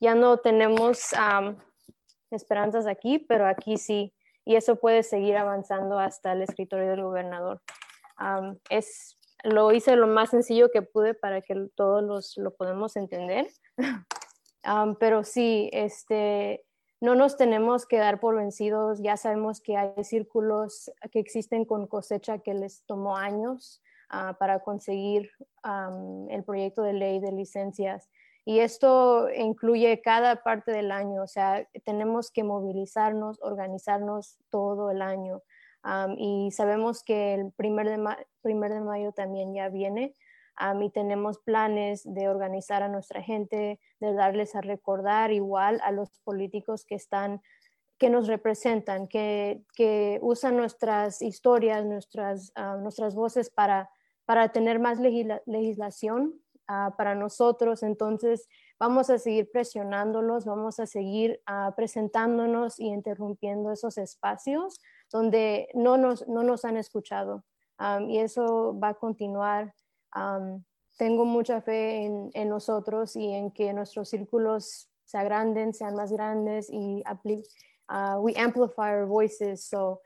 ya 0.00 0.14
no 0.14 0.38
tenemos 0.38 1.12
esperanzas 2.30 2.86
aquí, 2.86 3.18
pero 3.18 3.46
aquí 3.46 3.78
sí. 3.78 4.14
Y 4.44 4.56
eso 4.56 4.76
puede 4.76 5.02
seguir 5.02 5.36
avanzando 5.36 5.98
hasta 5.98 6.32
el 6.32 6.42
escritorio 6.42 6.90
del 6.90 7.02
gobernador. 7.02 7.60
es, 8.70 9.18
lo 9.44 9.72
hice 9.72 9.96
lo 9.96 10.06
más 10.06 10.30
sencillo 10.30 10.70
que 10.70 10.82
pude 10.82 11.14
para 11.14 11.40
que 11.40 11.54
todos 11.74 12.02
los, 12.02 12.36
lo 12.36 12.54
podamos 12.54 12.96
entender. 12.96 13.48
pero 14.98 15.24
sí, 15.24 15.70
este, 15.72 16.64
no 17.00 17.14
nos 17.14 17.36
tenemos 17.36 17.86
que 17.86 17.98
dar 17.98 18.20
por 18.20 18.36
vencidos. 18.36 19.00
Ya 19.00 19.16
sabemos 19.16 19.60
que 19.60 19.76
hay 19.76 20.04
círculos 20.04 20.90
que 21.12 21.20
existen 21.20 21.64
con 21.64 21.86
cosecha 21.86 22.38
que 22.38 22.54
les 22.54 22.82
tomó 22.84 23.16
años 23.16 23.82
ah, 24.10 24.36
para 24.38 24.60
conseguir 24.60 25.30
el 26.30 26.44
proyecto 26.44 26.82
de 26.82 26.92
ley 26.94 27.20
de 27.20 27.32
licencias. 27.32 28.08
Y 28.44 28.60
esto 28.60 29.28
incluye 29.30 30.00
cada 30.00 30.42
parte 30.42 30.72
del 30.72 30.90
año, 30.90 31.22
o 31.22 31.26
sea, 31.26 31.68
tenemos 31.84 32.30
que 32.30 32.44
movilizarnos, 32.44 33.38
organizarnos 33.42 34.38
todo 34.48 34.90
el 34.90 35.02
año. 35.02 35.42
y 36.16 36.50
sabemos 36.52 37.04
que 37.04 37.34
el 37.34 37.52
primer 37.52 37.90
de, 37.90 38.16
primer 38.40 38.72
de 38.72 38.80
mayo 38.80 39.12
también 39.12 39.52
ya 39.52 39.68
viene, 39.68 40.14
y 40.80 40.90
tenemos 40.90 41.38
planes 41.38 42.02
de 42.04 42.28
organizar 42.28 42.82
a 42.82 42.88
nuestra 42.88 43.22
gente, 43.22 43.78
de 44.00 44.12
darles 44.12 44.54
a 44.54 44.60
recordar 44.60 45.30
igual 45.32 45.80
a 45.84 45.92
los 45.92 46.10
políticos 46.24 46.84
que 46.84 46.96
están 46.96 47.40
que 47.98 48.10
nos 48.10 48.28
representan, 48.28 49.08
que, 49.08 49.64
que 49.74 50.20
usan 50.22 50.56
nuestras 50.56 51.20
historias, 51.20 51.84
nuestras, 51.84 52.52
ah, 52.54 52.76
nuestras 52.80 53.14
voces 53.14 53.50
para, 53.50 53.90
para 54.24 54.50
tener 54.50 54.78
más 54.78 55.00
legislación 55.00 56.40
ah, 56.68 56.94
para 56.96 57.16
nosotros. 57.16 57.82
Entonces, 57.82 58.48
vamos 58.78 59.10
a 59.10 59.18
seguir 59.18 59.50
presionándolos, 59.50 60.44
vamos 60.44 60.78
a 60.78 60.86
seguir 60.86 61.40
ah, 61.46 61.74
presentándonos 61.76 62.78
y 62.78 62.86
interrumpiendo 62.86 63.72
esos 63.72 63.98
espacios 63.98 64.80
donde 65.10 65.68
no 65.74 65.96
nos, 65.96 66.26
no 66.28 66.44
nos 66.44 66.64
han 66.64 66.76
escuchado. 66.76 67.44
y 68.08 68.18
eso 68.18 68.78
va 68.78 68.90
a 68.90 68.94
continuar 68.94 69.72
tengo 70.96 71.24
mucha 71.24 71.60
fe 71.60 72.04
en, 72.34 72.48
nosotros 72.48 73.16
y 73.16 73.32
en 73.32 73.50
que 73.50 73.72
nuestros 73.72 74.08
círculos 74.08 74.88
se 75.04 75.18
agranden, 75.18 75.72
sean 75.72 75.94
más 75.94 76.12
grandes 76.12 76.68
y 76.70 77.02
uh, 77.88 78.20
we 78.20 78.34
amplify 78.36 78.92
our 78.92 79.06
voices. 79.06 79.64
So, 79.64 80.00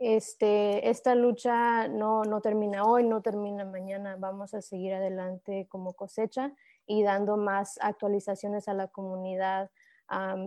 este, 0.00 0.88
esta 0.88 1.14
lucha 1.14 1.86
no, 1.88 2.24
no 2.24 2.40
termina 2.40 2.84
hoy, 2.84 3.04
no 3.04 3.20
termina 3.20 3.66
mañana. 3.66 4.16
Vamos 4.18 4.54
a 4.54 4.62
seguir 4.62 4.94
adelante 4.94 5.66
como 5.68 5.92
cosecha 5.92 6.54
y 6.86 7.02
dando 7.02 7.36
más 7.36 7.78
actualizaciones 7.82 8.66
a 8.66 8.74
la 8.74 8.88
comunidad. 8.88 9.70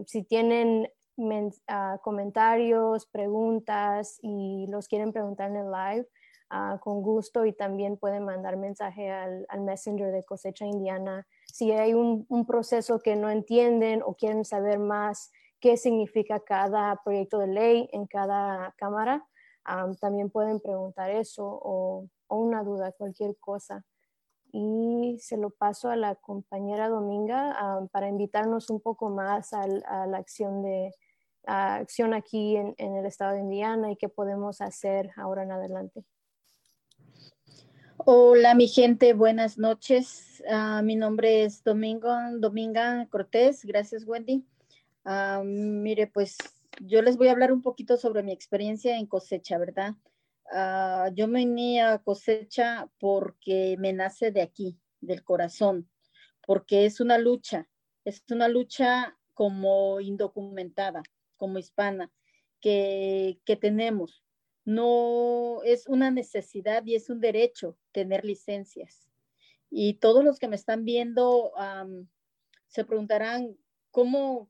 si 0.07 0.23
tienen 0.23 0.89
ah, 1.67 1.99
comentarios, 2.01 3.05
preguntas 3.05 4.17
y 4.21 4.65
los 4.67 4.87
quieren 4.87 5.13
preguntar 5.13 5.51
en 5.51 5.57
el 5.57 5.71
live, 5.71 6.07
ah, 6.53 6.79
con 6.79 7.01
gusto 7.01 7.45
y 7.45 7.53
también 7.53 7.97
pueden 7.97 8.23
mandar 8.23 8.57
mensaje 8.57 9.11
al, 9.11 9.45
Messenger 9.61 10.11
de 10.11 10.23
Cosecha 10.23 10.65
Indiana. 10.65 11.25
Si 11.51 11.71
hay 11.71 11.93
un, 11.93 12.25
proceso 12.45 12.99
que 12.99 13.15
no 13.15 13.29
entienden 13.29 14.01
o 14.03 14.13
quieren 14.13 14.45
saber 14.45 14.79
más 14.79 15.31
qué 15.59 15.77
significa 15.77 16.39
cada 16.39 17.01
proyecto 17.03 17.39
de 17.39 17.47
ley 17.47 17.89
en 17.91 18.05
cada 18.05 18.73
cámara, 18.77 19.25
también 19.99 20.29
pueden 20.29 20.59
preguntar 20.59 21.09
eso 21.09 21.43
o, 21.45 22.07
una 22.29 22.63
duda, 22.63 22.91
cualquier 22.91 23.35
cosa. 23.37 23.85
Y 24.51 25.17
se 25.19 25.37
lo 25.37 25.49
paso 25.49 25.89
a 25.89 25.95
la 25.95 26.15
compañera 26.15 26.89
Dominga 26.89 27.87
para 27.91 28.07
invitarnos 28.07 28.69
un 28.69 28.79
poco 28.79 29.09
más 29.09 29.53
a, 29.53 29.65
la 29.67 30.17
acción 30.17 30.61
de 30.61 30.93
acción 31.45 32.13
aquí 32.13 32.55
en, 32.55 32.75
el 32.77 33.05
estado 33.05 33.33
de 33.33 33.39
Indiana 33.39 33.91
y 33.91 33.97
qué 33.97 34.09
podemos 34.09 34.61
hacer 34.61 35.11
ahora 35.17 35.43
en 35.43 35.51
adelante. 35.51 36.03
Hola 38.05 38.53
mi 38.53 38.67
gente, 38.67 39.13
buenas 39.13 39.57
noches. 39.57 40.43
Ah, 40.49 40.81
mi 40.83 40.97
nombre 40.97 41.45
es 41.45 41.63
Domingo, 41.63 42.09
Dominga 42.37 43.07
Cortés. 43.09 43.63
Gracias 43.63 44.05
Wendy. 44.05 44.43
Ah, 45.05 45.41
mire, 45.45 46.07
pues 46.07 46.37
yo 46.81 47.01
les 47.01 47.15
voy 47.15 47.29
a 47.29 47.31
hablar 47.31 47.53
un 47.53 47.61
poquito 47.61 47.95
sobre 47.95 48.21
mi 48.21 48.33
experiencia 48.33 48.97
en 48.97 49.05
cosecha, 49.05 49.57
¿verdad? 49.57 49.93
Ah, 50.51 51.11
yo 51.13 51.29
me 51.29 51.45
uní 51.45 51.79
a 51.79 51.99
cosecha 51.99 52.89
porque 52.99 53.77
me 53.79 53.93
nace 53.93 54.31
de 54.31 54.41
aquí, 54.41 54.77
del 54.99 55.23
corazón, 55.23 55.89
porque 56.45 56.85
es 56.85 56.99
una 56.99 57.17
lucha, 57.17 57.69
es 58.03 58.21
una 58.29 58.49
lucha 58.49 59.17
como 59.33 60.01
indocumentada, 60.01 61.03
como 61.37 61.57
hispana, 61.57 62.11
que, 62.59 63.39
que 63.45 63.55
tenemos. 63.55 64.25
No 64.65 65.61
es 65.63 65.87
una 65.87 66.11
necesidad 66.11 66.85
y 66.85 66.95
es 66.95 67.09
un 67.09 67.19
derecho 67.19 67.77
tener 67.91 68.23
licencias. 68.23 69.09
Y 69.69 69.95
todos 69.95 70.23
los 70.23 70.39
que 70.39 70.47
me 70.47 70.55
están 70.55 70.85
viendo 70.85 71.51
se 72.67 72.85
preguntarán, 72.85 73.57
¿cómo, 73.91 74.49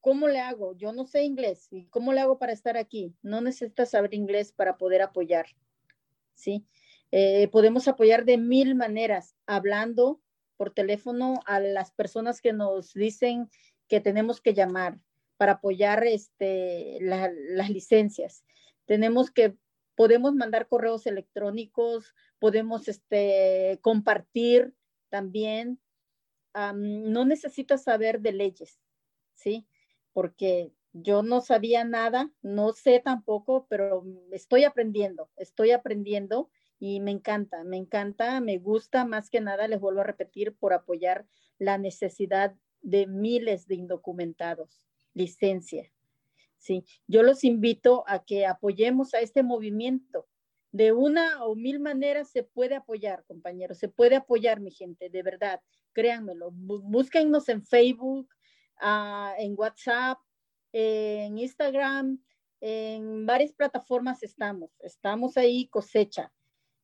¿cómo 0.00 0.28
le 0.28 0.40
hago? 0.40 0.76
Yo 0.76 0.92
no 0.92 1.06
sé 1.06 1.24
inglés. 1.24 1.68
¿Y 1.70 1.86
cómo 1.86 2.12
le 2.12 2.20
hago 2.20 2.38
para 2.38 2.52
estar 2.52 2.76
aquí? 2.76 3.14
No 3.22 3.40
necesitas 3.40 3.90
saber 3.90 4.14
inglés 4.14 4.52
para 4.52 4.76
poder 4.76 5.02
apoyar. 5.02 5.46
¿Sí? 6.34 6.66
Eh, 7.12 7.48
podemos 7.48 7.86
apoyar 7.86 8.24
de 8.24 8.38
mil 8.38 8.74
maneras, 8.74 9.36
hablando 9.46 10.20
por 10.56 10.72
teléfono 10.72 11.40
a 11.46 11.60
las 11.60 11.92
personas 11.92 12.40
que 12.40 12.52
nos 12.52 12.92
dicen 12.92 13.48
que 13.88 14.00
tenemos 14.00 14.40
que 14.40 14.54
llamar 14.54 14.98
para 15.36 15.52
apoyar 15.52 16.04
este, 16.04 16.98
las 17.00 17.70
licencias. 17.70 18.44
Tenemos 18.86 19.30
que, 19.30 19.56
podemos 19.94 20.34
mandar 20.34 20.68
correos 20.68 21.06
electrónicos, 21.06 22.14
podemos 22.38 22.88
este, 22.88 23.78
compartir 23.82 24.74
también. 25.08 25.80
no 26.54 27.24
necesitas 27.24 27.84
saber 27.84 28.20
de 28.20 28.32
leyes, 28.32 28.80
¿sí? 29.34 29.66
porque 30.14 30.72
yo 30.94 31.22
no 31.22 31.42
sabía 31.42 31.84
nada, 31.84 32.30
no 32.40 32.72
sé 32.72 33.02
tampoco, 33.04 33.66
pero 33.68 34.04
estoy 34.30 34.64
aprendiendo, 34.64 35.28
estoy 35.36 35.72
aprendiendo 35.72 36.48
y 36.78 37.00
me 37.00 37.10
encanta, 37.10 37.64
me 37.64 37.76
encanta, 37.76 38.40
me 38.40 38.58
gusta 38.58 39.04
más 39.04 39.28
que 39.28 39.40
nada, 39.40 39.68
les 39.68 39.80
vuelvo 39.80 40.00
a 40.00 40.04
repetir, 40.04 40.54
por 40.56 40.72
apoyar 40.72 41.26
la 41.58 41.78
necesidad 41.78 42.54
de 42.80 43.06
miles 43.06 43.66
de 43.66 43.74
indocumentados, 43.74 44.86
licencia. 45.14 45.90
Sí, 46.64 46.84
yo 47.06 47.22
los 47.22 47.44
invito 47.44 48.04
a 48.06 48.24
que 48.24 48.46
apoyemos 48.46 49.12
a 49.12 49.20
este 49.20 49.42
movimiento. 49.42 50.26
De 50.72 50.92
una 50.92 51.44
o 51.44 51.54
mil 51.54 51.78
maneras 51.78 52.30
se 52.30 52.42
puede 52.42 52.74
apoyar, 52.74 53.24
compañeros, 53.26 53.78
se 53.78 53.88
puede 53.88 54.16
apoyar, 54.16 54.60
mi 54.60 54.70
gente, 54.70 55.10
de 55.10 55.22
verdad, 55.22 55.60
créanmelo. 55.92 56.50
Búsquennos 56.52 57.48
en 57.48 57.64
Facebook, 57.64 58.28
Ah, 58.80 59.34
en 59.38 59.54
WhatsApp, 59.56 60.18
en 60.72 61.38
Instagram, 61.38 62.22
en 62.60 63.26
varias 63.26 63.52
plataformas 63.52 64.22
estamos. 64.22 64.70
Estamos 64.80 65.36
ahí 65.36 65.68
cosecha. 65.68 66.32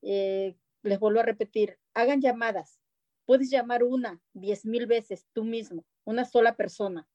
Eh, 0.02 0.56
les 0.82 0.98
vuelvo 0.98 1.20
a 1.20 1.24
repetir, 1.24 1.78
hagan 1.94 2.20
llamadas. 2.20 2.80
Puedes 3.26 3.50
llamar 3.50 3.82
una, 3.84 4.20
diez 4.32 4.64
mil 4.64 4.86
veces 4.86 5.26
tú 5.32 5.44
mismo, 5.44 5.84
una 6.04 6.24
sola 6.24 6.56
persona. 6.56 7.08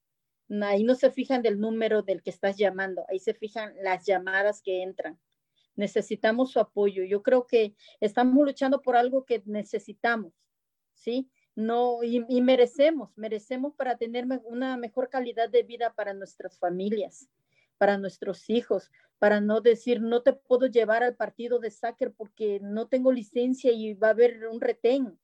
Ahí 0.62 0.84
no 0.84 0.94
se 0.94 1.10
fijan 1.10 1.42
del 1.42 1.58
número 1.58 2.02
del 2.02 2.22
que 2.22 2.30
estás 2.30 2.56
llamando, 2.56 3.04
ahí 3.08 3.18
se 3.18 3.34
fijan 3.34 3.74
las 3.82 4.06
llamadas 4.06 4.62
que 4.62 4.82
entran. 4.82 5.18
Necesitamos 5.74 6.52
su 6.52 6.60
apoyo. 6.60 7.04
Yo 7.04 7.22
creo 7.22 7.46
que 7.46 7.74
estamos 8.00 8.44
luchando 8.44 8.80
por 8.80 8.96
algo 8.96 9.24
que 9.24 9.42
necesitamos, 9.44 10.32
¿sí? 10.94 11.30
no, 11.56 12.02
y, 12.02 12.42
merecemos, 12.42 13.16
merecemos 13.16 13.74
para 13.74 13.96
tener 13.96 14.26
una 14.44 14.76
mejor 14.76 15.08
calidad 15.08 15.48
de 15.48 15.62
vida 15.62 15.94
para 15.94 16.12
nuestras 16.12 16.58
familias, 16.58 17.30
para 17.78 17.96
nuestros 17.96 18.50
hijos, 18.50 18.90
para 19.18 19.40
no 19.40 19.62
decir, 19.62 20.02
no 20.02 20.22
te 20.22 20.34
puedo 20.34 20.66
llevar 20.66 21.02
al 21.02 21.16
partido 21.16 21.58
de 21.58 21.70
soccer 21.70 22.12
porque 22.12 22.60
no 22.60 22.88
tengo 22.88 23.10
licencia 23.10 23.72
y 23.72 23.94
va 23.94 24.08
a 24.08 24.10
haber 24.10 24.46
un 24.48 24.60
retén, 24.60 25.18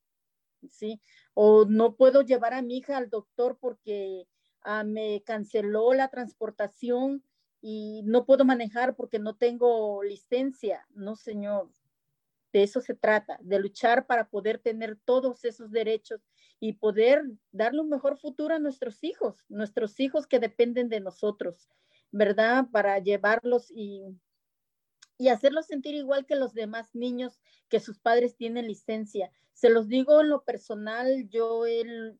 ¿sí? 0.70 1.02
O 1.34 1.66
no 1.66 1.96
puedo 1.96 2.22
llevar 2.22 2.54
a 2.54 2.62
mi 2.62 2.78
hija 2.78 2.96
al 2.96 3.10
doctor 3.10 3.58
porque 3.60 4.26
ah, 4.64 4.84
me 4.84 5.22
canceló 5.24 5.94
la 5.94 6.08
transportación 6.08 7.22
y 7.60 8.02
no 8.04 8.26
puedo 8.26 8.44
manejar 8.44 8.96
porque 8.96 9.18
no 9.18 9.36
tengo 9.36 10.02
licencia. 10.02 10.86
No, 10.94 11.16
señor, 11.16 11.70
de 12.52 12.62
eso 12.62 12.80
se 12.80 12.94
trata, 12.94 13.38
de 13.40 13.58
luchar 13.58 14.06
para 14.06 14.28
poder 14.28 14.58
tener 14.58 14.98
todos 15.04 15.44
esos 15.44 15.70
derechos 15.70 16.20
y 16.60 16.74
poder 16.74 17.22
darle 17.50 17.80
un 17.80 17.88
mejor 17.88 18.18
futuro 18.18 18.54
a 18.54 18.58
nuestros 18.58 19.02
hijos, 19.02 19.44
nuestros 19.48 19.98
hijos 20.00 20.26
que 20.26 20.38
dependen 20.38 20.88
de 20.88 21.00
nosotros, 21.00 21.68
¿verdad? 22.10 22.66
Para 22.70 22.98
llevarlos 22.98 23.70
y, 23.70 24.04
y 25.18 25.28
hacerlos 25.28 25.66
sentir 25.66 25.94
igual 25.94 26.26
que 26.26 26.36
los 26.36 26.52
demás 26.52 26.94
niños 26.94 27.40
que 27.68 27.80
sus 27.80 27.98
padres 27.98 28.36
tienen 28.36 28.66
licencia. 28.66 29.30
Se 29.54 29.70
los 29.70 29.88
digo 29.88 30.20
en 30.20 30.28
lo 30.28 30.44
personal, 30.44 31.28
yo 31.28 31.66
he 31.66 32.16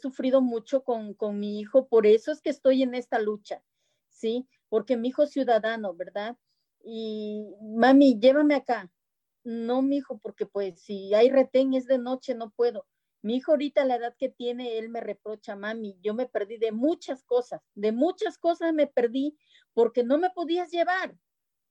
sufrido 0.00 0.40
mucho 0.40 0.84
con, 0.84 1.14
con 1.14 1.38
mi 1.38 1.60
hijo, 1.60 1.88
por 1.88 2.06
eso 2.06 2.32
es 2.32 2.40
que 2.40 2.50
estoy 2.50 2.82
en 2.82 2.94
esta 2.94 3.18
lucha, 3.18 3.62
¿sí? 4.08 4.48
Porque 4.68 4.96
mi 4.96 5.08
hijo 5.08 5.24
es 5.24 5.30
ciudadano, 5.30 5.94
¿verdad? 5.94 6.36
Y 6.84 7.44
mami, 7.60 8.18
llévame 8.18 8.54
acá, 8.54 8.90
no, 9.44 9.82
mi 9.82 9.98
hijo, 9.98 10.18
porque 10.18 10.46
pues 10.46 10.80
si 10.80 11.14
hay 11.14 11.30
retén 11.30 11.74
es 11.74 11.86
de 11.86 11.98
noche, 11.98 12.34
no 12.34 12.50
puedo. 12.50 12.86
Mi 13.22 13.36
hijo 13.36 13.52
ahorita 13.52 13.84
la 13.84 13.96
edad 13.96 14.16
que 14.18 14.28
tiene, 14.28 14.78
él 14.78 14.88
me 14.88 15.00
reprocha, 15.00 15.54
mami, 15.54 15.96
yo 16.02 16.14
me 16.14 16.26
perdí 16.26 16.58
de 16.58 16.72
muchas 16.72 17.22
cosas, 17.22 17.60
de 17.74 17.92
muchas 17.92 18.36
cosas 18.38 18.72
me 18.72 18.86
perdí 18.88 19.36
porque 19.74 20.02
no 20.02 20.18
me 20.18 20.30
podías 20.30 20.70
llevar, 20.70 21.16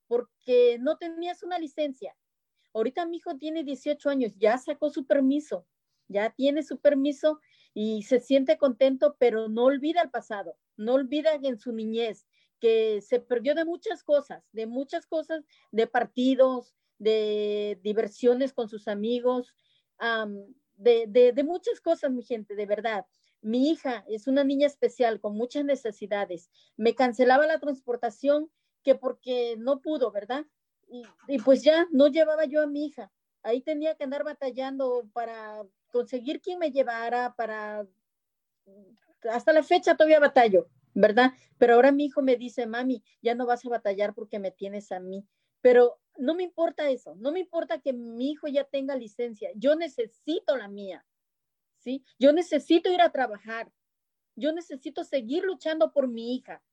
porque 0.07 0.77
no 0.79 0.97
tenías 0.97 1.43
una 1.43 1.59
licencia. 1.59 2.15
Ahorita 2.73 3.05
mi 3.05 3.17
hijo 3.17 3.37
tiene 3.37 3.65
18 3.65 4.09
años, 4.09 4.33
ya 4.37 4.57
sacó 4.57 4.89
su 4.89 5.05
permiso, 5.05 5.67
ya 6.07 6.29
tiene 6.29 6.63
su 6.63 6.79
permiso 6.79 7.39
y 7.73 8.03
se 8.03 8.19
siente 8.19 8.57
contento, 8.57 9.15
pero 9.19 9.47
no 9.47 9.65
olvida 9.65 10.01
el 10.01 10.09
pasado, 10.09 10.57
no 10.77 10.93
olvida 10.95 11.33
en 11.41 11.57
su 11.57 11.71
niñez 11.71 12.27
que 12.59 13.01
se 13.01 13.19
perdió 13.19 13.55
de 13.55 13.65
muchas 13.65 14.03
cosas, 14.03 14.43
de 14.51 14.67
muchas 14.67 15.07
cosas, 15.07 15.43
de 15.71 15.87
partidos, 15.87 16.75
de 16.99 17.79
diversiones 17.81 18.53
con 18.53 18.69
sus 18.69 18.87
amigos, 18.87 19.55
de, 20.77 21.43
muchas 21.43 21.81
cosas, 21.81 22.11
mi 22.11 22.23
gente, 22.23 22.55
de 22.55 22.67
verdad. 22.67 23.05
Mi 23.41 23.71
hija 23.71 24.05
es 24.07 24.27
una 24.27 24.43
niña 24.43 24.67
especial 24.67 25.19
con 25.19 25.35
muchas 25.35 25.65
necesidades. 25.65 26.51
Me 26.77 26.93
cancelaba 26.93 27.47
la 27.47 27.59
transportación 27.59 28.51
que 28.83 28.93
porque 28.93 29.55
no 29.57 29.81
pudo, 29.81 30.11
¿verdad? 30.11 30.45
Y, 30.87 31.01
y, 31.27 31.39
pues 31.39 31.63
ya 31.63 31.87
no 31.91 32.07
llevaba 32.07 32.45
yo 32.45 32.61
a 32.61 32.67
mi 32.67 32.85
hija. 32.85 33.11
Ahí 33.41 33.61
tenía 33.61 33.95
que 33.95 34.03
andar 34.03 34.23
batallando 34.23 35.09
para 35.13 35.63
conseguir 35.91 36.41
quien 36.41 36.59
me 36.59 36.71
llevara, 36.71 37.35
para... 37.35 37.87
Hasta 39.29 39.53
la 39.53 39.63
fecha 39.63 39.95
todavía 39.95 40.19
batallo, 40.19 40.67
¿verdad? 40.93 41.31
Pero 41.57 41.75
ahora 41.75 41.91
mi 41.91 42.05
hijo 42.05 42.21
me 42.21 42.37
dice, 42.37 42.65
mami, 42.65 43.03
ya 43.21 43.35
no 43.35 43.45
vas 43.45 43.65
a 43.65 43.69
batallar 43.69 44.15
porque 44.15 44.39
me 44.39 44.51
tienes 44.51 44.91
a 44.91 44.99
mí. 44.99 45.25
Pero 45.61 45.99
no 46.17 46.33
me 46.33 46.43
importa 46.43 46.89
eso, 46.89 47.15
no 47.15 47.31
me 47.31 47.39
importa 47.39 47.79
que 47.79 47.93
mi 47.93 48.31
hijo 48.31 48.47
ya 48.47 48.63
tenga 48.63 48.95
licencia, 48.95 49.51
yo 49.55 49.75
necesito 49.75 50.57
la 50.57 50.67
mía, 50.67 51.05
¿sí? 51.77 52.03
Yo 52.19 52.33
necesito 52.33 52.91
ir 52.91 53.01
a 53.01 53.11
trabajar, 53.11 53.71
yo 54.35 54.51
necesito 54.51 55.03
seguir 55.03 55.43
luchando 55.43 55.91
por 55.91 56.07
mi 56.07 56.35
hija. 56.35 56.63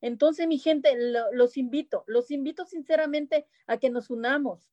Entonces, 0.00 0.46
mi 0.46 0.58
gente, 0.58 0.96
los 1.32 1.56
invito, 1.56 2.04
los 2.06 2.30
invito 2.30 2.64
sinceramente 2.64 3.46
a 3.66 3.78
que 3.78 3.90
nos 3.90 4.10
unamos 4.10 4.70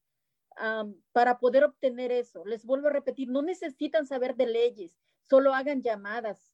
para 1.12 1.40
poder 1.40 1.64
obtener 1.64 2.12
eso. 2.12 2.46
Les 2.46 2.66
vuelvo 2.66 2.88
a 2.88 2.92
repetir, 2.92 3.30
no 3.30 3.42
necesitan 3.42 4.06
saber 4.08 4.36
de 4.36 4.48
leyes, 4.48 4.98
solo 5.22 5.54
hagan 5.54 5.82
llamadas, 5.82 6.54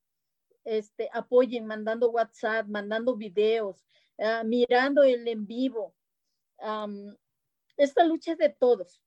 este, 0.64 1.10
apoyen 1.14 1.66
mandando 1.66 2.10
WhatsApp, 2.12 2.68
mandando 2.68 3.16
videos, 3.16 3.86
ah, 4.20 4.44
mirando 4.44 5.04
el 5.04 5.28
en 5.28 5.46
vivo, 5.46 5.96
esta 7.78 8.04
lucha 8.06 8.34
es 8.34 8.38
de 8.38 8.50
todos 8.50 9.02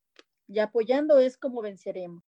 y 0.49 0.59
apoyando 0.59 1.19
es 1.19 1.37
como 1.37 1.63
venceremos. 1.63 2.34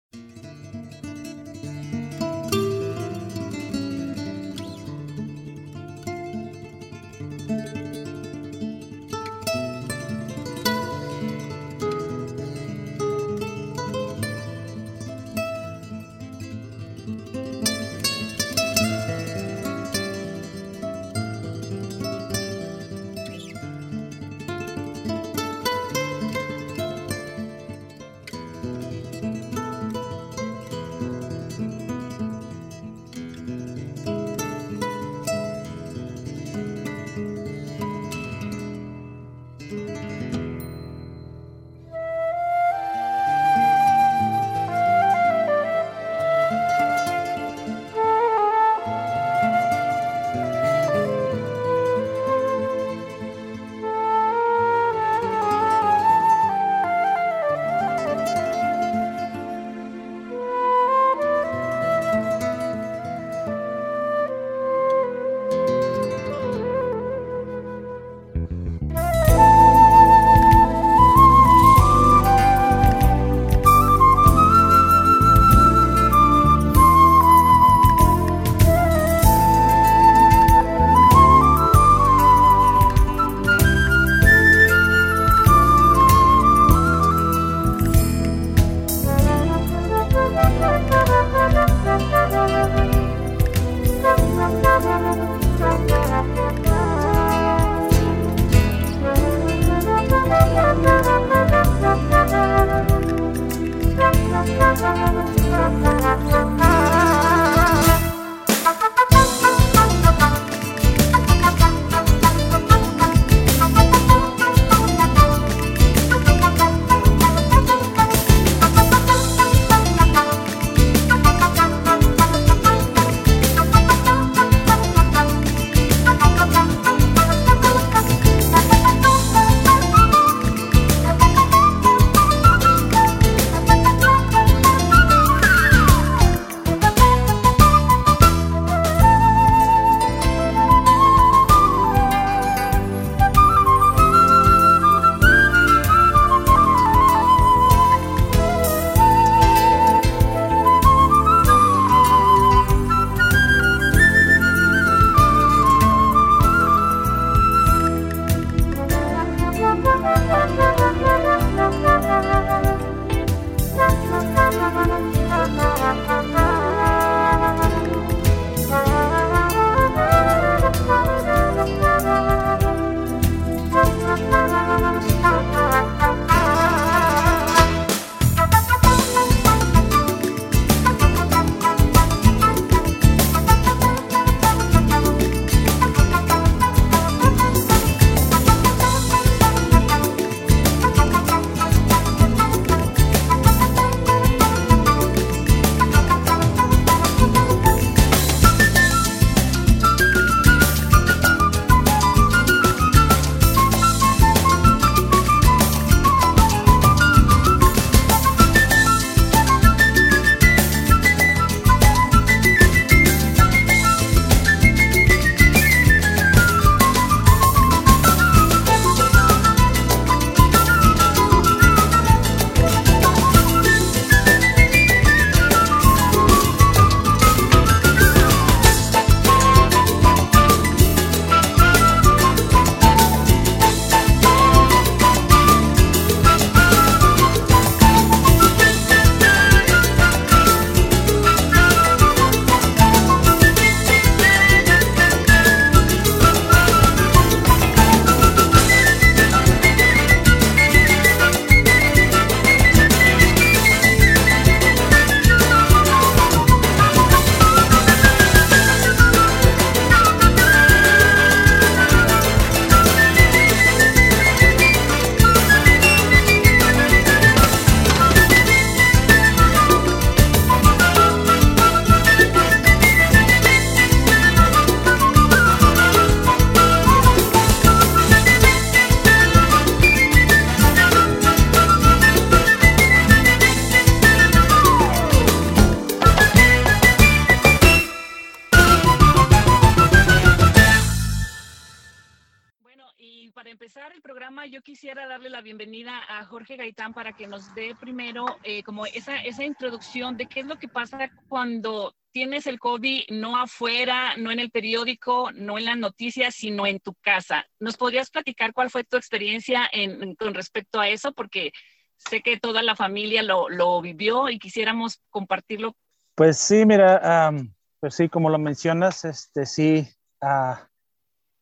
Primero 298.18 298.36
eh, 298.42 298.62
como 298.62 298.86
esa, 298.86 299.16
esa 299.16 299.44
introducción 299.44 300.16
de 300.16 300.26
qué 300.26 300.40
es 300.40 300.46
lo 300.46 300.58
que 300.58 300.68
pasa 300.68 301.10
cuando 301.28 301.94
tienes 302.12 302.46
el 302.46 302.58
COVID 302.58 303.04
no 303.10 303.36
afuera, 303.36 304.16
no 304.16 304.30
en 304.30 304.40
el 304.40 304.50
periódico, 304.50 305.30
no 305.32 305.58
en 305.58 305.66
las 305.66 305.76
noticias, 305.76 306.34
sino 306.34 306.66
en 306.66 306.80
tu 306.80 306.94
casa. 306.94 307.46
¿Nos 307.60 307.76
podrías 307.76 308.10
platicar 308.10 308.52
cuál 308.52 308.70
fue 308.70 308.84
tu 308.84 308.96
experiencia 308.96 309.68
en, 309.72 310.14
con 310.16 310.34
respecto 310.34 310.80
a 310.80 310.88
eso? 310.88 311.12
Porque 311.12 311.52
sé 311.96 312.22
que 312.22 312.38
toda 312.38 312.62
la 312.62 312.74
familia 312.74 313.22
lo, 313.22 313.48
lo 313.48 313.80
vivió 313.80 314.28
y 314.28 314.38
quisiéramos 314.38 315.00
compartirlo. 315.10 315.74
Pues 316.14 316.38
sí, 316.38 316.64
mira, 316.64 317.32
pues 317.78 317.94
sí, 317.94 318.08
como 318.08 318.30
lo 318.30 318.38
mencionas, 318.38 319.04
este 319.04 319.46
sí, 319.46 319.88
uh, 320.22 320.56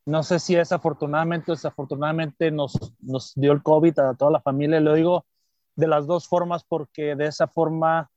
no 0.05 0.21
sé 0.21 0.39
si 0.39 0.53
desafortunadamente 0.55 1.51
o 1.51 1.55
desafortunadamente 1.55 2.51
nos, 2.51 2.93
nos 2.99 3.33
dio 3.35 3.53
el 3.53 3.63
COVID 3.63 3.97
a 3.99 4.13
toda 4.13 4.31
la 4.31 4.41
familia, 4.41 4.79
lo 4.79 4.93
digo 4.93 5.25
de 5.77 5.87
las 5.87 6.07
dos 6.07 6.27
formas 6.27 6.65
porque 6.65 7.15
de 7.15 7.27
esa 7.27 7.47
forma 7.47 8.11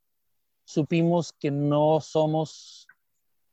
supimos 0.65 1.33
que 1.39 1.51
no 1.51 2.01
somos, 2.01 2.89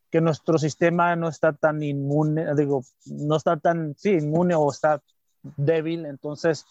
que 0.10 0.22
nuestro 0.22 0.58
sistema 0.58 1.16
no 1.16 1.28
está 1.28 1.54
tan 1.54 1.84
inmune, 1.84 2.56
digo, 2.56 2.84
no 3.06 3.36
está 3.36 3.58
tan, 3.58 3.96
sí, 3.98 4.12
inmune 4.12 4.56
o 4.56 4.72
está 4.72 5.04
débil, 5.58 6.06
entonces, 6.06 6.66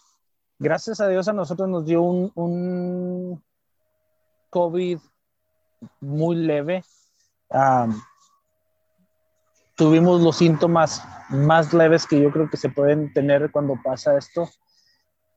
gracias 0.57 0.99
a 0.99 1.07
Dios 1.07 1.27
a 1.27 1.33
nosotros 1.33 1.69
nos 1.69 1.85
dio 1.85 2.01
un, 2.01 3.43
COVID 4.49 4.99
muy 5.99 6.35
leve. 6.37 6.83
Tuvimos 9.75 10.21
los 10.21 10.37
síntomas 10.37 11.03
más 11.29 11.71
leves 11.71 12.07
que 12.07 12.19
yo 12.19 12.31
creo 12.31 12.49
que 12.49 12.57
se 12.57 12.69
pueden 12.69 13.13
tener 13.13 13.51
cuando 13.51 13.75
pasa 13.83 14.17
esto. 14.17 14.49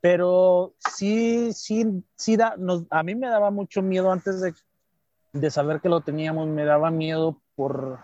Pero 0.00 0.74
sí, 0.78 1.52
sí, 1.52 2.04
sí, 2.16 2.36
da, 2.36 2.56
a 2.90 3.02
mí 3.02 3.14
me 3.14 3.28
daba 3.28 3.50
mucho 3.50 3.82
miedo 3.82 4.10
antes 4.10 4.40
de, 4.40 4.54
de 5.32 5.50
saber 5.50 5.80
que 5.80 5.88
lo 5.88 6.00
teníamos, 6.00 6.48
me 6.48 6.64
daba 6.64 6.90
miedo 6.90 7.40
por 7.54 7.98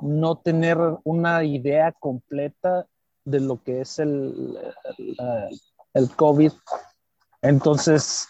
no 0.00 0.36
tener 0.36 0.78
una 1.04 1.44
idea 1.44 1.92
completa 1.92 2.86
de 3.24 3.40
lo 3.40 3.62
que 3.62 3.80
es 3.80 3.98
el, 3.98 4.58
el, 4.98 5.16
el, 5.94 6.10
COVID. 6.16 6.52
Entonces, 7.42 8.28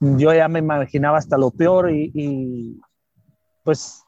yo 0.00 0.32
ya 0.32 0.48
me 0.48 0.58
imaginaba 0.58 1.18
hasta 1.18 1.38
lo 1.38 1.50
peor 1.50 1.90
y, 1.90 2.10
y 2.14 2.80
pues 3.62 4.02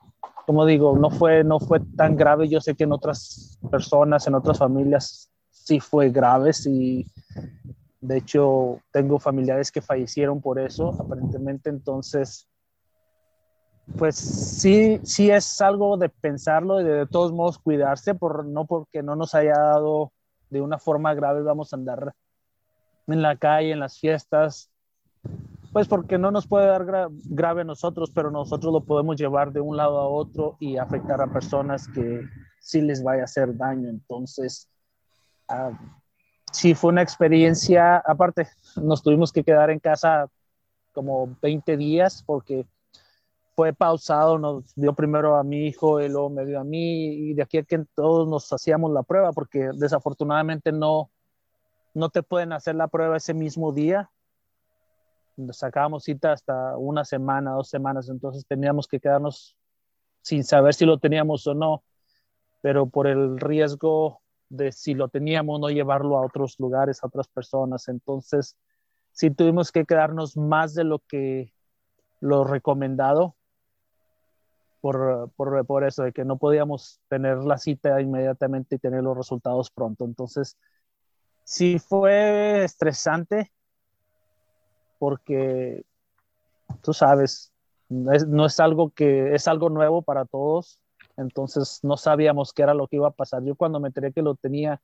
como 0.51 0.67
digo, 0.67 0.99
no 0.99 1.11
fue, 1.11 1.45
no 1.45 1.61
fue 1.61 1.81
tan 1.97 2.17
grave. 2.17 2.49
Yo 2.49 2.61
sé 2.61 2.75
que 2.75 2.85
en 2.85 2.93
otras 2.93 3.59
personas, 3.71 4.27
en 4.27 4.35
otras 4.35 4.59
familias, 4.59 5.31
sí 5.49 5.79
fue 5.79 6.11
grave. 6.11 6.51
y 6.67 7.07
de 8.01 8.17
hecho, 8.17 8.81
tengo 8.93 9.19
familiares 9.19 9.71
que 9.71 9.83
fallecieron 9.83 10.41
por 10.41 10.59
eso, 10.59 10.97
aparentemente. 10.99 11.69
Entonces, 11.69 12.49
pues 13.99 14.17
sí, 14.17 15.01
sí 15.03 15.31
es 15.31 15.61
algo 15.61 15.97
de 15.97 16.09
pensarlo 16.09 16.81
y 16.81 16.85
de, 16.85 17.07
todos 17.07 17.33
modos 17.33 17.59
cuidarse, 17.59 18.15
por, 18.15 18.47
no 18.47 18.67
porque 18.67 19.03
no 19.03 19.17
nos 19.17 19.35
haya 19.35 19.59
dado 19.59 20.13
de 20.49 20.61
una 20.61 20.79
forma 20.79 21.15
grave, 21.15 21.43
vamos 21.43 21.73
a 21.73 21.77
andar 21.77 22.15
en 23.07 23.23
la 23.23 23.37
calle, 23.37 23.73
en 23.73 23.81
las 23.81 23.99
fiestas, 23.99 24.71
pues 25.73 25.87
porque 25.87 26.19
no 26.19 26.31
nos 26.31 26.47
puede 26.47 26.67
dar 26.67 26.87
grave 27.25 27.61
a 27.61 27.65
nosotros, 27.65 28.11
pero 28.15 28.31
nosotros 28.31 28.73
lo 28.73 28.81
podemos 28.81 29.17
llevar 29.17 29.53
de 29.53 29.61
un 29.61 29.77
lado 29.77 29.99
a 29.99 30.09
otro 30.09 30.57
y 30.59 30.77
afectar 30.77 31.21
a 31.21 31.33
personas 31.33 31.87
que 31.89 32.23
sí 32.61 32.81
les 32.81 33.03
vaya 33.03 33.23
a 33.23 33.25
hacer 33.25 33.57
daño. 33.57 33.89
Entonces, 33.89 34.69
uh, 35.49 35.75
sí 36.51 36.75
fue 36.75 36.91
una 36.91 37.03
experiencia, 37.03 37.99
aparte, 37.99 38.49
nos 38.77 39.03
tuvimos 39.03 39.33
que 39.33 39.45
quedar 39.45 39.71
en 39.71 39.79
casa 39.79 40.29
como 40.93 41.37
20 41.41 41.77
días 41.77 42.23
porque 42.25 42.67
fue 43.55 43.73
pausado, 43.73 44.39
nos 44.39 44.75
dio 44.75 44.95
primero 44.95 45.37
a 45.37 45.45
mi 45.45 45.67
hijo 45.67 46.01
y 46.01 46.09
luego 46.09 46.31
me 46.31 46.47
dio 46.47 46.61
a 46.61 46.65
mí 46.65 47.13
y 47.13 47.35
de 47.35 47.43
aquí 47.43 47.59
a 47.59 47.63
que 47.63 47.85
todos 47.95 48.29
nos 48.29 48.51
hacíamos 48.53 48.91
la 48.91 49.03
prueba 49.03 49.33
porque 49.33 49.71
desafortunadamente 49.75 50.73
no, 50.73 51.11
no 51.95 52.09
te 52.09 52.23
pueden 52.23 52.53
hacer 52.53 52.75
la 52.75 52.89
prueba 52.89 53.17
ese 53.17 53.35
mismo 53.35 53.73
día. 53.73 54.11
Sacábamos 55.51 56.05
cita 56.05 56.33
hasta 56.33 56.77
una 56.77 57.05
semana, 57.05 57.53
dos 57.53 57.69
semanas, 57.69 58.09
entonces 58.09 58.45
teníamos 58.47 58.87
que 58.87 59.01
quedarnos 59.01 59.57
sin 60.23 60.45
saber 60.45 60.75
si 60.75 60.85
lo 60.85 60.99
teníamos 60.99 61.47
o 61.47 61.55
no, 61.55 61.83
pero 62.61 62.87
por 62.87 63.07
el 63.07 63.39
riesgo 63.41 64.21
de 64.51 64.73
si 64.73 64.95
lo 64.95 65.09
teníamos, 65.09 65.59
no 65.59 65.71
llevarlo 65.71 66.19
a 66.19 66.27
otros 66.27 66.57
lugares, 66.59 67.03
a 67.03 67.07
otras 67.07 67.29
personas. 67.29 67.89
Entonces, 67.89 68.59
sí 69.13 69.31
tuvimos 69.31 69.73
que 69.73 69.87
quedarnos 69.87 70.37
más 70.37 70.75
de 70.75 70.85
lo 70.85 70.99
que 70.99 71.55
lo 72.21 72.45
recomendado 72.45 73.35
por, 74.81 75.31
por, 75.37 75.65
por 75.67 75.85
eso, 75.85 76.03
de 76.03 76.13
que 76.13 76.25
no 76.25 76.37
podíamos 76.37 77.01
tener 77.09 77.39
la 77.39 77.59
cita 77.59 78.01
inmediatamente 78.01 78.77
y 78.77 78.79
tener 78.79 79.03
los 79.03 79.17
resultados 79.17 79.71
pronto. 79.71 80.05
Entonces, 80.05 80.57
sí 81.45 81.79
fue 81.79 82.65
estresante, 82.65 83.53
porque 84.99 85.85
tú 86.83 86.93
sabes, 86.93 87.53
no 87.89 88.47
es, 88.47 88.61
algo 88.61 88.91
que 88.91 89.35
es 89.35 89.49
algo 89.49 89.69
nuevo 89.69 90.03
para 90.03 90.25
todos, 90.25 90.80
entonces 91.21 91.81
no 91.83 91.97
sabíamos 91.97 92.53
qué 92.53 92.63
era 92.63 92.75
lo 92.75 92.89
que 92.89 92.97
iba 92.97 93.09
a 93.09 93.13
pasar. 93.13 93.45
Yo 93.45 93.55
cuando 93.55 93.79
me 93.79 93.89
enteré 93.89 94.13
que 94.13 94.23
lo 94.23 94.35
tenía, 94.35 94.81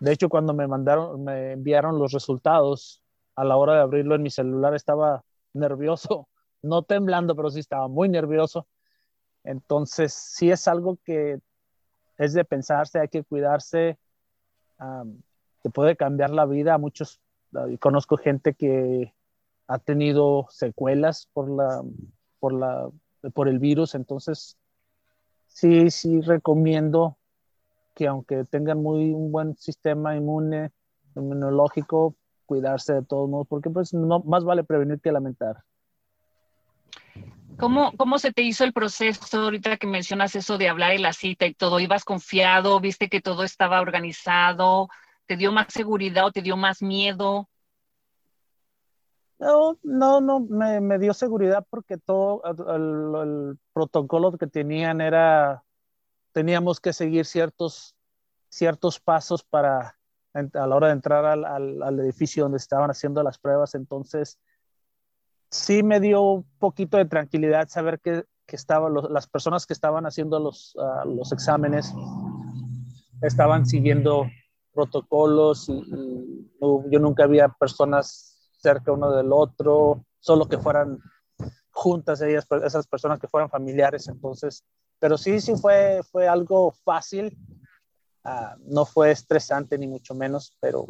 de 0.00 0.12
hecho 0.12 0.28
cuando 0.28 0.54
me 0.54 0.66
mandaron, 0.66 1.24
me 1.24 1.52
enviaron 1.52 1.98
los 1.98 2.12
resultados, 2.12 3.02
a 3.34 3.44
la 3.44 3.56
hora 3.56 3.74
de 3.74 3.80
abrirlo 3.80 4.14
en 4.14 4.22
mi 4.22 4.30
celular 4.30 4.74
estaba 4.74 5.24
nervioso, 5.52 6.28
no 6.62 6.82
temblando, 6.82 7.36
pero 7.36 7.50
sí 7.50 7.60
estaba 7.60 7.88
muy 7.88 8.08
nervioso. 8.08 8.66
Entonces 9.44 10.12
sí 10.12 10.50
es 10.50 10.66
algo 10.68 10.98
que 11.04 11.38
es 12.18 12.32
de 12.32 12.44
pensarse, 12.44 12.98
hay 12.98 13.08
que 13.08 13.24
cuidarse, 13.24 13.98
que 15.62 15.70
puede 15.70 15.96
cambiar 15.96 16.30
la 16.30 16.46
vida 16.46 16.74
a 16.74 16.78
muchos. 16.78 17.20
Conozco 17.80 18.16
gente 18.16 18.54
que 18.54 19.14
ha 19.68 19.78
tenido 19.78 20.46
secuelas 20.50 21.28
por, 21.32 21.50
la, 21.50 21.82
por, 22.40 22.52
la, 22.52 22.90
por 23.34 23.48
el 23.48 23.58
virus, 23.58 23.94
entonces 23.94 24.56
sí, 25.56 25.90
sí 25.90 26.20
recomiendo 26.20 27.16
que 27.94 28.06
aunque 28.06 28.44
tengan 28.44 28.82
muy 28.82 29.12
un 29.12 29.32
buen 29.32 29.56
sistema 29.56 30.14
inmune, 30.14 30.70
inmunológico, 31.16 32.14
cuidarse 32.44 32.92
de 32.92 33.02
todos 33.02 33.30
modos, 33.30 33.46
porque 33.48 33.70
pues 33.70 33.94
no, 33.94 34.20
más 34.20 34.44
vale 34.44 34.64
prevenir 34.64 35.00
que 35.00 35.10
lamentar. 35.10 35.62
¿Cómo, 37.58 37.92
¿Cómo 37.96 38.18
se 38.18 38.34
te 38.34 38.42
hizo 38.42 38.64
el 38.64 38.74
proceso 38.74 39.44
ahorita 39.44 39.78
que 39.78 39.86
mencionas 39.86 40.36
eso 40.36 40.58
de 40.58 40.68
hablar 40.68 40.92
en 40.92 41.00
la 41.00 41.14
cita 41.14 41.46
y 41.46 41.54
todo? 41.54 41.80
¿Ibas 41.80 42.04
confiado? 42.04 42.78
¿Viste 42.78 43.08
que 43.08 43.22
todo 43.22 43.42
estaba 43.42 43.80
organizado? 43.80 44.90
¿Te 45.24 45.38
dio 45.38 45.52
más 45.52 45.68
seguridad 45.70 46.26
o 46.26 46.32
te 46.32 46.42
dio 46.42 46.58
más 46.58 46.82
miedo? 46.82 47.48
No, 49.38 49.78
no, 49.82 50.20
no, 50.20 50.40
me, 50.40 50.80
me 50.80 50.98
dio 50.98 51.12
seguridad 51.12 51.66
porque 51.68 51.98
todo 51.98 52.42
el, 52.44 53.58
protocolo 53.72 54.32
que 54.32 54.46
tenían 54.46 55.00
era, 55.00 55.62
teníamos 56.32 56.80
que 56.80 56.92
seguir 56.94 57.26
ciertos, 57.26 57.94
ciertos 58.48 58.98
pasos 58.98 59.44
para, 59.44 59.98
a 60.32 60.66
la 60.66 60.74
hora 60.74 60.86
de 60.86 60.94
entrar 60.94 61.26
al, 61.26 61.44
al, 61.44 62.00
edificio 62.00 62.44
donde 62.44 62.56
estaban 62.56 62.90
haciendo 62.90 63.22
las 63.22 63.38
pruebas. 63.38 63.74
Entonces, 63.74 64.38
sí 65.50 65.82
me 65.82 66.00
dio 66.00 66.22
un 66.22 66.46
poquito 66.58 66.96
de 66.96 67.04
tranquilidad 67.04 67.68
saber 67.68 68.00
que, 68.00 68.24
que 68.46 68.56
estaban 68.56 68.94
las 69.10 69.26
personas 69.26 69.66
que 69.66 69.74
estaban 69.74 70.06
haciendo 70.06 70.38
los, 70.38 70.74
uh, 70.76 71.06
los 71.08 71.32
exámenes 71.32 71.92
estaban 73.22 73.66
siguiendo 73.66 74.26
protocolos 74.72 75.68
y, 75.68 75.82
yo 76.60 76.98
nunca 76.98 77.24
había 77.24 77.48
personas 77.48 78.35
cerca 78.56 78.92
uno 78.92 79.12
del 79.12 79.32
otro, 79.32 80.04
solo 80.18 80.46
que 80.48 80.58
fueran 80.58 80.98
juntas 81.70 82.22
ellas, 82.22 82.46
esas 82.64 82.86
personas 82.86 83.20
que 83.20 83.28
fueran 83.28 83.50
familiares, 83.50 84.08
entonces, 84.08 84.64
pero 84.98 85.18
sí, 85.18 85.40
sí 85.40 85.54
fue, 85.56 86.00
fue 86.10 86.26
algo 86.26 86.72
fácil, 86.84 87.36
uh, 88.24 88.58
no 88.64 88.86
fue 88.86 89.10
estresante 89.10 89.76
ni 89.78 89.86
mucho 89.86 90.14
menos, 90.14 90.56
pero... 90.58 90.86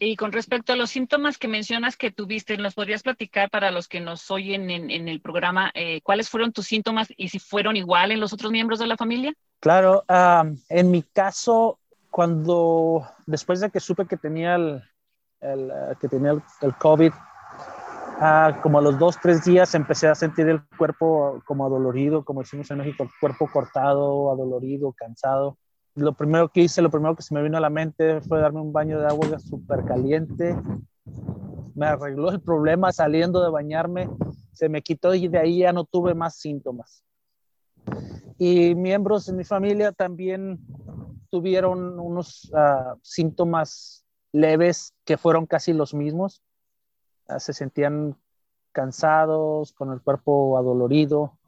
Y 0.00 0.14
con 0.14 0.30
respecto 0.30 0.72
a 0.72 0.76
los 0.76 0.90
síntomas 0.90 1.38
que 1.38 1.48
mencionas 1.48 1.96
que 1.96 2.12
tuviste, 2.12 2.56
¿nos 2.56 2.74
podrías 2.74 3.02
platicar 3.02 3.50
para 3.50 3.72
los 3.72 3.88
que 3.88 4.00
nos 4.00 4.30
oyen 4.30 4.70
en, 4.70 4.90
en 4.90 5.08
el 5.08 5.20
programa 5.20 5.72
eh, 5.74 6.00
cuáles 6.02 6.30
fueron 6.30 6.52
tus 6.52 6.66
síntomas 6.66 7.08
y 7.16 7.28
si 7.28 7.40
fueron 7.40 7.76
igual 7.76 8.12
en 8.12 8.20
los 8.20 8.32
otros 8.32 8.52
miembros 8.52 8.78
de 8.78 8.86
la 8.86 8.96
familia? 8.96 9.34
Claro, 9.60 10.04
uh, 10.08 10.56
en 10.68 10.90
mi 10.92 11.02
caso, 11.02 11.80
cuando 12.10 13.06
después 13.26 13.60
de 13.60 13.70
que 13.70 13.80
supe 13.80 14.06
que 14.06 14.16
tenía 14.16 14.54
el, 14.54 14.82
el, 15.40 15.70
eh, 15.70 15.94
que 16.00 16.08
tenía 16.08 16.32
el, 16.32 16.74
COVID, 16.76 17.12
ah, 18.20 18.58
como 18.62 18.78
a 18.78 18.82
los 18.82 18.98
dos, 18.98 19.18
tres 19.20 19.44
días 19.44 19.74
empecé 19.74 20.08
a 20.08 20.14
sentir 20.14 20.48
el 20.48 20.62
cuerpo 20.76 21.40
como 21.46 21.66
adolorido, 21.66 22.24
como 22.24 22.40
decimos 22.40 22.70
en 22.70 22.78
México, 22.78 23.04
el 23.04 23.10
cuerpo 23.20 23.48
cortado, 23.52 24.30
adolorido, 24.30 24.92
cansado. 24.92 25.58
lo 25.94 26.12
primero 26.12 26.48
que 26.48 26.62
hice, 26.62 26.82
lo 26.82 26.90
primero 26.90 27.16
que 27.16 27.22
se 27.22 27.34
me 27.34 27.42
vino 27.42 27.58
a 27.58 27.60
la 27.60 27.70
mente 27.70 28.20
fue 28.22 28.40
darme 28.40 28.60
un 28.60 28.72
baño 28.72 29.00
de 29.00 29.06
agua 29.06 29.38
súper 29.38 29.84
caliente. 29.84 30.56
Me 31.74 31.86
arregló 31.86 32.30
el 32.30 32.40
problema 32.40 32.92
saliendo 32.92 33.42
de 33.42 33.50
bañarme, 33.50 34.08
se 34.52 34.68
me 34.68 34.82
quitó 34.82 35.14
y 35.14 35.28
de 35.28 35.38
ahí 35.38 35.58
ya 35.60 35.72
no 35.72 35.84
tuve 35.84 36.14
más 36.14 36.36
síntomas. 36.36 37.04
Y 38.38 38.74
miembros 38.74 39.26
de 39.26 39.32
mi 39.32 39.44
familia 39.44 39.92
también 39.92 40.58
tuvieron 41.30 41.98
unos 41.98 42.50
uh, 42.52 42.98
síntomas 43.02 44.04
leves 44.32 44.94
que 45.04 45.16
fueron 45.16 45.46
casi 45.46 45.72
los 45.72 45.94
mismos. 45.94 46.42
Uh, 47.28 47.38
se 47.38 47.52
sentían 47.52 48.16
cansados, 48.72 49.72
con 49.72 49.92
el 49.92 50.00
cuerpo 50.00 50.56
adolorido, 50.56 51.38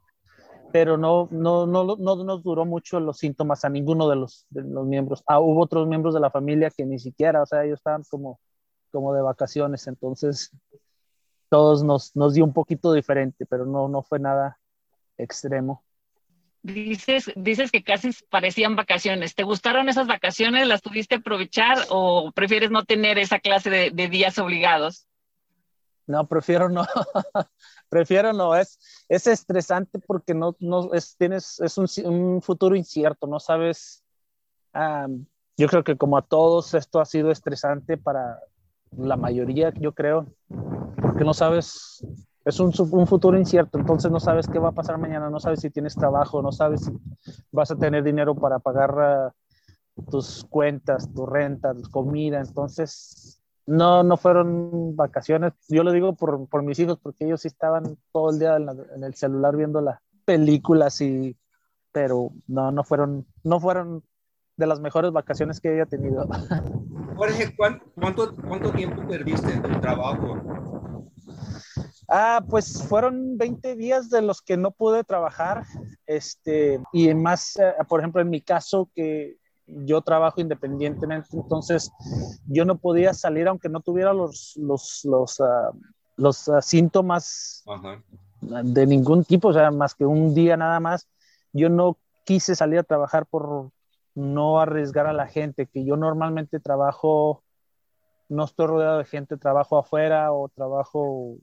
pero 0.72 0.96
no, 0.96 1.28
no, 1.30 1.66
no, 1.66 1.96
no 1.96 2.24
nos 2.24 2.42
duró 2.42 2.64
mucho 2.64 3.00
los 3.00 3.18
síntomas 3.18 3.64
a 3.64 3.68
ninguno 3.68 4.08
de 4.08 4.16
los, 4.16 4.46
de 4.50 4.62
los 4.62 4.86
miembros. 4.86 5.22
Ah, 5.26 5.40
hubo 5.40 5.60
otros 5.60 5.86
miembros 5.86 6.14
de 6.14 6.20
la 6.20 6.30
familia 6.30 6.70
que 6.70 6.84
ni 6.84 6.98
siquiera, 6.98 7.42
o 7.42 7.46
sea, 7.46 7.64
ellos 7.64 7.78
estaban 7.78 8.02
como, 8.08 8.40
como 8.90 9.14
de 9.14 9.22
vacaciones, 9.22 9.86
entonces 9.86 10.50
todos 11.48 11.82
nos, 11.82 12.14
nos 12.16 12.34
dio 12.34 12.44
un 12.44 12.52
poquito 12.52 12.92
diferente, 12.92 13.46
pero 13.46 13.66
no, 13.66 13.88
no 13.88 14.02
fue 14.02 14.18
nada 14.18 14.58
extremo. 15.18 15.84
Dices, 16.62 17.32
dices 17.36 17.70
que 17.70 17.82
casi 17.82 18.10
parecían 18.28 18.76
vacaciones. 18.76 19.34
¿Te 19.34 19.44
gustaron 19.44 19.88
esas 19.88 20.06
vacaciones? 20.06 20.68
¿Las 20.68 20.82
tuviste 20.82 21.16
aprovechar 21.16 21.78
o 21.88 22.32
prefieres 22.32 22.70
no 22.70 22.84
tener 22.84 23.18
esa 23.18 23.38
clase 23.38 23.70
de, 23.70 24.08
días 24.08 24.38
obligados? 24.38 25.06
No, 26.06 26.26
prefiero 26.26 26.68
no. 26.68 26.84
prefiero 27.88 28.34
no. 28.34 28.54
Es, 28.54 28.78
es 29.08 29.26
estresante 29.26 29.98
porque 30.00 30.34
no, 30.34 30.54
no 30.60 30.92
es, 30.92 31.16
tienes, 31.16 31.60
es 31.60 31.78
un, 31.78 32.42
futuro 32.42 32.76
incierto. 32.76 33.26
No 33.26 33.40
sabes. 33.40 34.04
Yo 35.56 35.66
creo 35.66 35.82
que 35.82 35.96
como 35.96 36.18
a 36.18 36.22
todos 36.22 36.74
esto 36.74 37.00
ha 37.00 37.06
sido 37.06 37.30
estresante 37.30 37.96
para 37.96 38.38
la 38.96 39.16
mayoría, 39.16 39.72
yo 39.74 39.92
creo, 39.92 40.26
porque 41.00 41.24
no 41.24 41.32
sabes 41.32 42.04
es 42.44 42.58
un, 42.58 42.72
un, 42.92 43.06
futuro 43.06 43.38
incierto, 43.38 43.78
entonces 43.78 44.10
no 44.10 44.18
sabes 44.18 44.46
qué 44.48 44.58
va 44.58 44.70
a 44.70 44.72
pasar 44.72 44.98
mañana, 44.98 45.28
no 45.28 45.40
sabes 45.40 45.60
si 45.60 45.70
tienes 45.70 45.94
trabajo, 45.94 46.40
no 46.40 46.52
sabes 46.52 46.84
si 46.84 46.92
vas 47.52 47.70
a 47.70 47.76
tener 47.76 48.02
dinero 48.02 48.34
para 48.34 48.58
pagar 48.58 49.32
uh, 49.96 50.02
tus 50.10 50.46
cuentas, 50.48 51.12
tu 51.12 51.26
renta, 51.26 51.74
tu 51.74 51.90
comida, 51.90 52.40
entonces 52.40 53.42
no, 53.66 54.02
no 54.02 54.16
fueron 54.16 54.96
vacaciones, 54.96 55.52
yo 55.68 55.84
lo 55.84 55.92
digo 55.92 56.14
por, 56.14 56.48
por 56.48 56.62
mis 56.62 56.78
hijos, 56.78 56.98
porque 57.02 57.26
ellos 57.26 57.42
sí 57.42 57.48
estaban 57.48 57.98
todo 58.12 58.30
el 58.30 58.38
día 58.38 58.56
en, 58.56 59.04
el 59.04 59.14
celular 59.14 59.54
viendo 59.56 59.80
las 59.82 60.00
películas, 60.24 61.00
y, 61.02 61.36
pero 61.92 62.30
no, 62.46 62.72
no 62.72 62.84
fueron, 62.84 63.26
no 63.44 63.60
fueron 63.60 64.02
de 64.56 64.66
las 64.66 64.80
mejores 64.80 65.12
vacaciones 65.12 65.60
que 65.60 65.68
haya 65.68 65.86
tenido. 65.86 66.26
Jorge, 67.16 67.54
¿cuánto, 67.54 68.34
cuánto 68.48 68.70
tiempo 68.72 69.06
perdiste 69.06 69.52
en 69.52 69.62
tu 69.62 69.80
trabajo? 69.80 70.69
Ah, 72.12 72.44
pues 72.48 72.82
fueron 72.88 73.38
20 73.38 73.76
días 73.76 74.10
de 74.10 74.20
los 74.20 74.42
que 74.42 74.56
no 74.56 74.72
pude 74.72 75.04
trabajar, 75.04 75.62
este, 76.06 76.82
y 76.92 77.14
más, 77.14 77.56
eh, 77.56 77.72
por 77.88 78.00
ejemplo, 78.00 78.20
en 78.20 78.30
mi 78.30 78.40
caso, 78.40 78.90
que 78.96 79.36
yo 79.64 80.00
trabajo 80.00 80.40
independientemente, 80.40 81.28
entonces 81.32 81.92
yo 82.48 82.64
no 82.64 82.78
podía 82.78 83.14
salir 83.14 83.46
aunque 83.46 83.68
no 83.68 83.78
tuviera 83.78 84.12
los, 84.12 84.54
los, 84.56 85.04
los, 85.04 85.38
uh, 85.38 85.72
los 86.16 86.48
uh, 86.48 86.60
síntomas 86.60 87.62
Ajá. 87.68 88.02
de 88.40 88.86
ningún 88.86 89.24
tipo, 89.24 89.48
o 89.48 89.52
sea, 89.52 89.70
más 89.70 89.94
que 89.94 90.04
un 90.04 90.34
día 90.34 90.56
nada 90.56 90.80
más. 90.80 91.08
Yo 91.52 91.68
no 91.68 91.96
quise 92.24 92.56
salir 92.56 92.80
a 92.80 92.84
trabajar 92.84 93.26
por 93.26 93.70
no 94.16 94.60
arriesgar 94.60 95.06
a 95.06 95.12
la 95.12 95.28
gente, 95.28 95.66
que 95.66 95.84
yo 95.84 95.96
normalmente 95.96 96.58
trabajo, 96.58 97.44
no 98.28 98.44
estoy 98.44 98.66
rodeado 98.66 98.98
de 98.98 99.04
gente, 99.04 99.36
trabajo 99.36 99.78
afuera 99.78 100.32
o 100.32 100.48
trabajo 100.48 101.36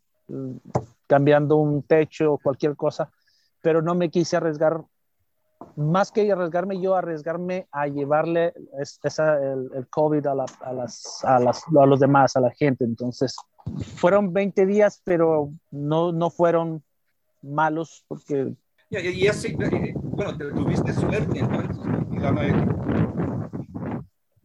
cambiando 1.07 1.55
un 1.57 1.83
techo 1.83 2.33
o 2.33 2.37
cualquier 2.37 2.75
cosa, 2.75 3.09
pero 3.61 3.81
no 3.81 3.95
me 3.95 4.09
quise 4.09 4.37
arriesgar, 4.37 4.83
más 5.75 6.11
que 6.11 6.31
arriesgarme 6.31 6.79
yo, 6.81 6.95
arriesgarme 6.95 7.67
a 7.71 7.87
llevarle 7.87 8.53
esa, 9.03 9.37
el, 9.37 9.69
el, 9.73 9.87
COVID 9.87 10.25
a, 10.27 10.35
la, 10.35 10.45
a, 10.61 10.73
las, 10.73 11.23
a, 11.23 11.39
las, 11.39 11.63
a, 11.67 11.85
los 11.85 11.99
demás, 11.99 12.35
a 12.35 12.41
la 12.41 12.51
gente. 12.51 12.83
Entonces, 12.83 13.35
fueron 13.95 14.33
20 14.33 14.65
días, 14.65 15.01
pero 15.03 15.51
no, 15.71 16.11
no 16.11 16.29
fueron 16.29 16.83
malos 17.41 18.03
porque... 18.07 18.53
Y, 18.89 19.27
así, 19.27 19.53
bueno, 20.01 20.37
te 20.37 20.45
tuviste 20.51 20.93
suerte 20.93 21.39
entonces. 21.39 21.77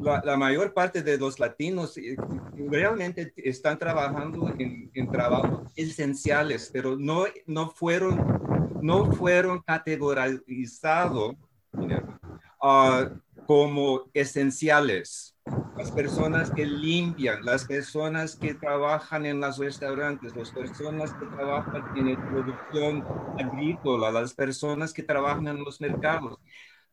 La, 0.02 0.22
la, 0.24 0.36
mayor 0.36 0.72
parte 0.74 1.02
de 1.02 1.18
los 1.18 1.38
latinos 1.38 1.96
eh, 1.96 2.16
realmente 2.56 3.32
están 3.36 3.78
trabajando 3.78 4.52
en, 4.58 5.10
trabajos 5.10 5.70
esenciales, 5.76 6.70
pero 6.72 6.96
no, 6.96 7.24
no, 7.46 7.70
fueron, 7.70 8.78
no 8.82 9.12
fueron 9.12 9.60
categorizados 9.60 11.34
uh, 11.72 13.18
como 13.46 14.10
esenciales. 14.14 15.36
Las 15.76 15.90
personas 15.90 16.50
que 16.50 16.64
limpian, 16.64 17.44
las 17.44 17.64
personas 17.64 18.36
que 18.36 18.54
trabajan 18.54 19.26
en 19.26 19.40
los 19.40 19.58
restaurantes, 19.58 20.36
las 20.36 20.50
personas 20.50 21.12
que 21.14 21.26
trabajan 21.26 21.96
en 21.96 22.16
producción 22.28 23.04
agrícola, 23.38 24.12
las 24.12 24.34
personas 24.34 24.92
que 24.92 25.02
trabajan 25.02 25.48
en 25.48 25.64
los 25.64 25.80
mercados 25.80 26.38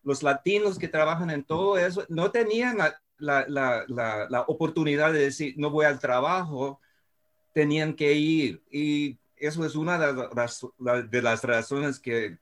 los 0.03 0.23
latinos 0.23 0.79
que 0.79 0.87
trabajan 0.87 1.29
en 1.29 1.43
todo 1.43 1.77
eso 1.77 2.05
no 2.09 2.31
tenían 2.31 2.77
la, 3.17 4.45
oportunidad 4.47 5.13
de 5.13 5.19
decir, 5.19 5.55
no 5.57 5.69
voy 5.69 5.85
al 5.85 5.99
trabajo, 5.99 6.79
tenían 7.53 7.93
que 7.93 8.13
ir. 8.13 8.63
Y 8.71 9.17
eso 9.35 9.65
es 9.65 9.75
una 9.75 9.97
de 9.97 10.29
las, 10.35 10.65
de 11.09 11.21
las 11.21 11.43
razones 11.43 11.99
que, 11.99 12.37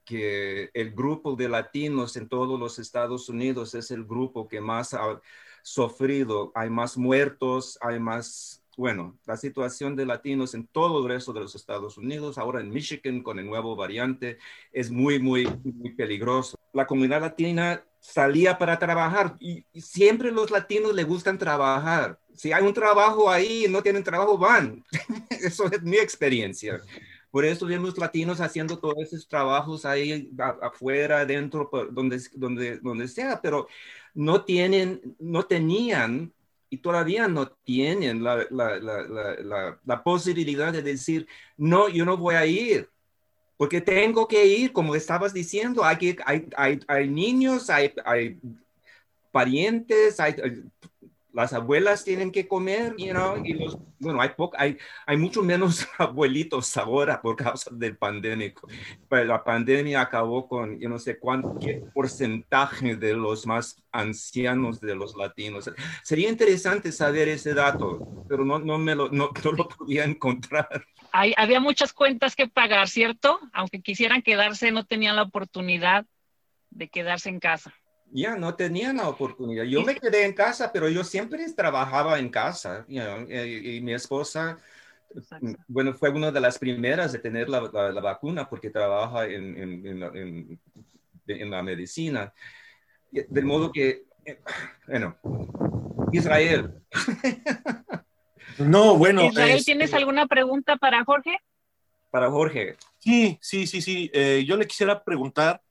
el 0.74 0.92
grupo 0.92 1.36
de 1.36 1.48
latinos 1.48 2.16
en 2.16 2.28
todos 2.28 2.58
los 2.58 2.78
Estados 2.78 3.28
Unidos 3.28 3.74
es 3.74 3.90
el 3.90 4.04
grupo 4.04 4.48
que 4.48 4.60
más 4.60 4.94
ha 4.94 5.20
sufrido. 5.62 6.52
Hay 6.54 6.70
más 6.70 6.96
muertos, 6.96 7.78
hay 7.80 7.98
más 7.98 8.62
bueno, 8.78 9.18
la 9.26 9.36
situación 9.36 9.96
de 9.96 10.06
latinos 10.06 10.54
en 10.54 10.68
todo 10.68 11.02
el 11.02 11.08
resto 11.08 11.32
de 11.32 11.40
los 11.40 11.56
Estados 11.56 11.98
Unidos, 11.98 12.38
ahora 12.38 12.60
en 12.60 12.70
Michigan 12.70 13.24
con 13.24 13.40
el 13.40 13.46
nuevo 13.46 13.74
variante, 13.74 14.38
es 14.70 14.88
muy, 14.88 15.18
muy, 15.18 15.48
muy 15.64 15.94
peligroso. 15.94 16.56
La 16.72 16.86
comunidad 16.86 17.20
latina 17.20 17.84
salía 17.98 18.56
para 18.56 18.78
trabajar 18.78 19.36
y, 19.40 19.64
siempre 19.74 20.30
los 20.30 20.52
latinos 20.52 20.94
le 20.94 21.02
gustan 21.02 21.38
trabajar. 21.38 22.20
Si 22.36 22.52
hay 22.52 22.62
un 22.62 22.72
trabajo 22.72 23.28
ahí 23.28 23.64
y 23.64 23.68
no 23.68 23.82
tienen 23.82 24.04
trabajo, 24.04 24.38
van. 24.38 24.84
Eso 25.30 25.66
es 25.66 25.82
mi 25.82 25.96
experiencia. 25.96 26.80
Por 27.32 27.44
eso 27.44 27.66
vemos 27.66 27.98
latinos 27.98 28.40
haciendo 28.40 28.78
todos 28.78 28.96
esos 29.00 29.28
trabajos 29.28 29.84
ahí 29.84 30.32
afuera, 30.62 31.26
dentro, 31.26 31.68
donde, 31.90 32.22
donde, 32.32 32.78
donde 32.78 33.06
sea, 33.06 33.42
pero 33.42 33.66
no 34.14 34.44
tienen, 34.44 35.16
no 35.18 35.44
tenían 35.44 36.32
y 36.70 36.78
todavía 36.78 37.28
no 37.28 37.48
tienen 37.48 38.22
la, 38.22 38.46
la, 38.50 39.78
la, 39.84 40.02
posibilidad 40.02 40.72
de 40.72 40.82
decir, 40.82 41.26
no, 41.56 41.88
yo 41.88 42.04
no 42.04 42.16
voy 42.16 42.34
a 42.34 42.46
ir, 42.46 42.88
porque 43.56 43.80
tengo 43.80 44.28
que 44.28 44.44
ir, 44.46 44.72
como 44.72 44.94
estabas 44.94 45.32
diciendo, 45.32 45.84
hay, 45.84 45.96
que, 45.96 46.16
hay, 46.24 46.80
hay, 46.86 47.08
niños, 47.08 47.70
hay 47.70 48.38
parientes, 49.32 50.20
hay, 50.20 50.34
las 51.38 51.52
abuelas 51.52 52.02
tienen 52.02 52.32
que 52.32 52.48
comer, 52.48 52.96
you 52.98 53.12
know, 53.12 53.40
y 53.44 53.52
los, 53.52 53.78
bueno, 54.00 54.20
hay, 54.20 54.30
poco, 54.30 54.56
hay, 54.58 54.76
hay 55.06 55.16
mucho 55.16 55.40
menos 55.40 55.86
abuelitos 55.98 56.76
ahora 56.76 57.22
por 57.22 57.36
causa 57.36 57.70
del 57.72 57.96
pandémico. 57.96 58.66
Pero 59.08 59.24
la 59.26 59.44
pandemia 59.44 60.00
acabó 60.00 60.48
con, 60.48 60.80
yo 60.80 60.88
no 60.88 60.98
sé 60.98 61.20
cuánto 61.20 61.56
qué 61.60 61.80
porcentaje 61.94 62.96
de 62.96 63.14
los 63.14 63.46
más 63.46 63.80
ancianos 63.92 64.80
de 64.80 64.96
los 64.96 65.16
latinos. 65.16 65.70
Sería 66.02 66.28
interesante 66.28 66.90
saber 66.90 67.28
ese 67.28 67.54
dato, 67.54 68.24
pero 68.28 68.44
no, 68.44 68.58
no, 68.58 68.76
me 68.76 68.96
lo, 68.96 69.08
no, 69.08 69.30
no 69.44 69.52
lo 69.52 69.68
podía 69.68 70.02
encontrar. 70.02 70.86
Hay, 71.12 71.34
había 71.36 71.60
muchas 71.60 71.92
cuentas 71.92 72.34
que 72.34 72.48
pagar, 72.48 72.88
¿cierto? 72.88 73.38
Aunque 73.52 73.80
quisieran 73.80 74.22
quedarse, 74.22 74.72
no 74.72 74.84
tenían 74.84 75.14
la 75.14 75.22
oportunidad 75.22 76.04
de 76.70 76.88
quedarse 76.88 77.28
en 77.28 77.38
casa 77.38 77.77
ya 78.10 78.36
no 78.36 78.54
tenían 78.54 78.96
la 78.96 79.08
oportunidad. 79.08 79.64
Yo 79.64 79.82
me 79.82 79.94
quedé 79.94 80.24
en 80.24 80.32
casa, 80.32 80.70
pero 80.72 80.88
yo 80.88 81.04
siempre 81.04 81.44
trabajaba 81.52 82.18
en 82.18 82.28
casa. 82.28 82.84
You 82.88 83.02
know, 83.02 83.26
y, 83.28 83.76
y, 83.76 83.80
mi 83.80 83.94
esposa, 83.94 84.58
Exacto. 85.14 85.58
bueno, 85.66 85.94
fue 85.94 86.10
una 86.10 86.30
de 86.30 86.40
las 86.40 86.58
primeras 86.58 87.12
de 87.12 87.18
tener 87.18 87.48
la, 87.48 87.60
la, 87.72 87.92
la 87.92 88.00
vacuna 88.00 88.48
porque 88.48 88.70
trabaja 88.70 89.26
en, 89.26 89.56
en, 89.56 89.86
en, 89.86 90.60
en, 91.26 91.50
la 91.50 91.62
medicina. 91.62 92.32
De 93.10 93.42
modo 93.42 93.72
que, 93.72 94.04
eh, 94.24 94.40
bueno, 94.86 95.16
Israel. 96.12 96.82
No, 98.58 98.96
bueno. 98.96 99.24
Israel, 99.24 99.50
este... 99.50 99.64
¿tienes 99.72 99.94
alguna 99.94 100.26
pregunta 100.26 100.76
para 100.76 101.04
Jorge? 101.04 101.38
Para 102.10 102.30
Jorge. 102.30 102.76
Sí, 102.98 103.38
sí, 103.40 103.66
sí, 103.66 103.80
sí. 103.80 104.10
Eh, 104.12 104.44
yo 104.46 104.56
le 104.56 104.66
quisiera 104.66 105.04
preguntar, 105.04 105.62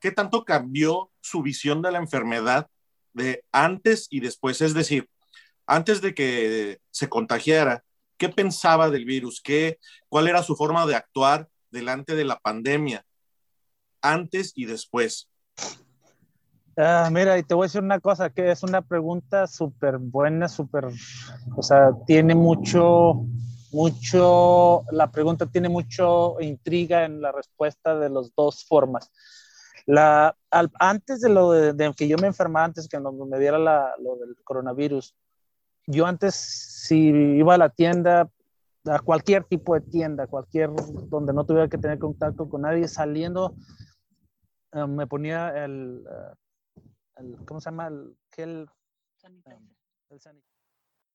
¿qué 0.00 0.10
tanto 0.12 0.44
cambió 0.44 1.10
su 1.20 1.42
visión 1.42 1.82
de 1.82 1.92
la 1.92 1.98
enfermedad 1.98 2.68
de 3.12 3.44
antes 3.52 4.06
y 4.10 4.20
después, 4.20 4.60
es 4.60 4.74
decir, 4.74 5.08
antes 5.66 6.00
de 6.00 6.14
que 6.14 6.78
se 6.90 7.08
contagiara, 7.08 7.84
¿qué 8.16 8.28
pensaba 8.28 8.90
del 8.90 9.04
virus? 9.04 9.40
¿Qué, 9.42 9.78
¿Cuál 10.08 10.28
era 10.28 10.42
su 10.42 10.56
forma 10.56 10.86
de 10.86 10.96
actuar 10.96 11.48
delante 11.70 12.14
de 12.14 12.24
la 12.24 12.38
pandemia? 12.38 13.04
Antes 14.00 14.52
y 14.54 14.64
después. 14.64 15.28
Ah, 16.76 17.08
mira, 17.12 17.36
y 17.36 17.42
te 17.42 17.54
voy 17.54 17.64
a 17.64 17.66
decir 17.66 17.82
una 17.82 17.98
cosa, 17.98 18.30
que 18.30 18.52
es 18.52 18.62
una 18.62 18.82
pregunta 18.82 19.48
súper 19.48 19.98
buena, 19.98 20.48
súper, 20.48 20.86
o 21.56 21.62
sea, 21.62 21.90
tiene 22.06 22.36
mucho, 22.36 23.26
mucho, 23.72 24.84
la 24.92 25.10
pregunta 25.10 25.46
tiene 25.46 25.68
mucho 25.68 26.40
intriga 26.40 27.04
en 27.04 27.20
la 27.20 27.32
respuesta 27.32 27.98
de 27.98 28.08
las 28.10 28.32
dos 28.36 28.64
formas. 28.64 29.10
La, 29.88 30.36
antes 30.78 31.22
de 31.22 31.30
lo 31.30 31.50
de, 31.50 31.94
que 31.96 32.08
yo 32.08 32.18
me 32.18 32.26
enfermara, 32.26 32.66
antes 32.66 32.86
que 32.88 33.00
me 33.00 33.38
diera 33.38 33.58
lo 33.58 34.16
del 34.16 34.36
coronavirus, 34.44 35.16
yo 35.86 36.04
antes 36.04 36.34
si 36.34 37.08
iba 37.08 37.54
a 37.54 37.58
la 37.58 37.70
tienda, 37.70 38.30
a 38.84 38.98
cualquier 38.98 39.44
tipo 39.44 39.72
de 39.72 39.80
tienda, 39.80 40.26
cualquier 40.26 40.68
donde 41.08 41.32
no 41.32 41.46
tuviera 41.46 41.68
que 41.68 41.78
tener 41.78 41.98
contacto 41.98 42.50
con 42.50 42.60
nadie, 42.62 42.86
saliendo, 42.86 43.54
eh, 44.72 44.86
me 44.86 45.06
ponía 45.06 45.64
el, 45.64 46.04
eh, 47.16 47.36
¿cómo 47.46 47.58
se 47.58 47.70
llama? 47.70 47.86
El, 47.86 48.14
el, 48.36 48.68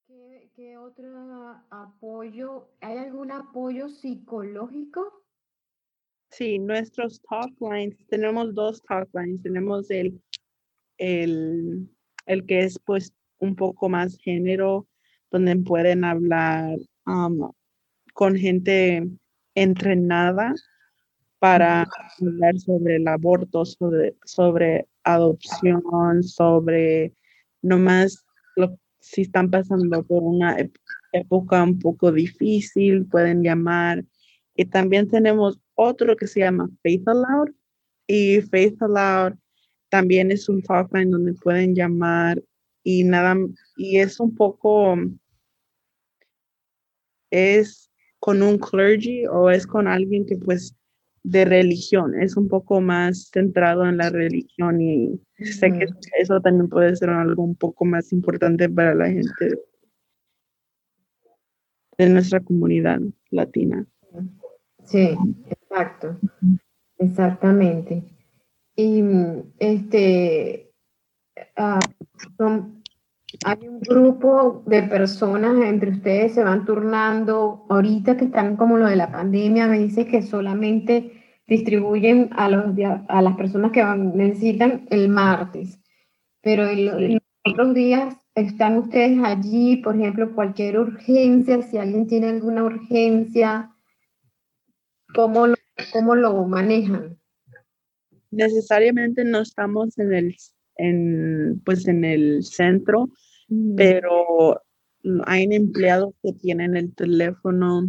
¿Qué, 0.08 0.50
¿Qué, 0.52 0.76
otro 0.78 1.62
apoyo? 1.70 2.70
¿Hay 2.80 2.98
algún 2.98 3.30
apoyo 3.30 3.88
psicológico? 3.88 5.23
Sí, 6.36 6.58
nuestros 6.58 7.20
talk 7.22 7.52
lines, 7.60 7.96
tenemos 8.08 8.52
dos 8.54 8.82
talk 8.82 9.08
lines. 9.14 9.40
Tenemos 9.42 9.88
el, 9.88 10.20
el, 10.98 11.88
el 12.26 12.46
que 12.46 12.64
es 12.64 12.76
pues 12.84 13.12
un 13.38 13.54
poco 13.54 13.88
más 13.88 14.18
género, 14.18 14.88
donde 15.30 15.54
pueden 15.56 16.02
hablar 16.02 16.76
um, 17.06 17.52
con 18.14 18.34
gente 18.34 19.08
entrenada 19.54 20.54
para 21.38 21.86
hablar 22.20 22.58
sobre 22.58 22.96
el 22.96 23.06
aborto, 23.06 23.64
sobre, 23.64 24.16
sobre 24.24 24.88
adopción, 25.04 26.22
sobre 26.22 27.12
nomás 27.62 28.24
lo, 28.56 28.76
si 28.98 29.22
están 29.22 29.50
pasando 29.50 30.02
por 30.02 30.24
una 30.24 30.56
época 31.12 31.62
un 31.62 31.78
poco 31.78 32.10
difícil, 32.10 33.06
pueden 33.06 33.42
llamar. 33.44 34.04
Y 34.54 34.64
también 34.66 35.08
tenemos 35.08 35.60
otro 35.74 36.16
que 36.16 36.26
se 36.26 36.40
llama 36.40 36.70
Faith 36.82 37.08
Aloud. 37.08 37.50
Y 38.06 38.40
Faith 38.42 38.80
Aloud 38.82 39.34
también 39.88 40.30
es 40.30 40.48
un 40.48 40.62
talkline 40.62 41.10
donde 41.10 41.34
pueden 41.34 41.74
llamar 41.74 42.42
y 42.82 43.02
nada, 43.04 43.34
y 43.76 43.98
es 43.98 44.20
un 44.20 44.34
poco, 44.34 44.94
es 47.30 47.90
con 48.20 48.42
un 48.42 48.58
clergy 48.58 49.26
o 49.26 49.50
es 49.50 49.66
con 49.66 49.88
alguien 49.88 50.26
que 50.26 50.36
pues 50.36 50.76
de 51.22 51.46
religión, 51.46 52.20
es 52.20 52.36
un 52.36 52.48
poco 52.48 52.82
más 52.82 53.30
centrado 53.32 53.86
en 53.86 53.96
la 53.96 54.10
religión 54.10 54.82
y 54.82 55.18
sé 55.38 55.72
que 55.72 55.86
eso 56.18 56.40
también 56.40 56.68
puede 56.68 56.94
ser 56.96 57.08
algo 57.08 57.42
un 57.42 57.56
poco 57.56 57.86
más 57.86 58.12
importante 58.12 58.68
para 58.68 58.94
la 58.94 59.08
gente 59.08 59.58
de 61.96 62.08
nuestra 62.10 62.40
comunidad 62.40 63.00
latina. 63.30 63.86
Sí, 64.84 65.16
exacto, 65.48 66.16
exactamente. 66.98 68.04
Y 68.76 69.02
este, 69.58 70.72
ah, 71.56 71.80
hay 73.44 73.68
un 73.68 73.80
grupo 73.80 74.62
de 74.66 74.82
personas 74.84 75.56
entre 75.64 75.90
ustedes, 75.90 76.34
se 76.34 76.44
van 76.44 76.64
turnando. 76.64 77.66
Ahorita 77.68 78.16
que 78.16 78.26
están 78.26 78.56
como 78.56 78.78
lo 78.78 78.86
de 78.86 78.96
la 78.96 79.10
pandemia, 79.10 79.66
me 79.66 79.78
dice 79.78 80.06
que 80.06 80.22
solamente 80.22 81.24
distribuyen 81.46 82.30
a, 82.32 82.48
los, 82.48 82.66
a 83.08 83.22
las 83.22 83.36
personas 83.36 83.72
que 83.72 83.84
necesitan 83.84 84.86
el 84.90 85.08
martes. 85.08 85.80
Pero 86.42 86.68
en, 86.68 87.18
otros 87.46 87.74
días 87.74 88.16
están 88.34 88.78
ustedes 88.78 89.18
allí, 89.22 89.76
por 89.76 89.96
ejemplo, 89.96 90.34
cualquier 90.34 90.78
urgencia, 90.78 91.60
si 91.62 91.76
alguien 91.76 92.06
tiene 92.06 92.28
alguna 92.28 92.64
urgencia, 92.64 93.73
¿cómo 95.14 95.46
lo, 95.46 95.54
cómo 95.92 96.14
lo 96.14 96.44
manejan? 96.44 97.18
Necesariamente 98.30 99.24
no 99.24 99.40
estamos 99.40 99.98
en 99.98 100.12
el, 100.12 100.36
en, 100.76 101.62
pues 101.64 101.86
en 101.86 102.04
el 102.04 102.42
centro, 102.42 103.08
pero 103.76 104.60
hay 105.26 105.44
empleados 105.50 106.14
que 106.22 106.32
tienen 106.32 106.76
el 106.76 106.94
teléfono 106.94 107.88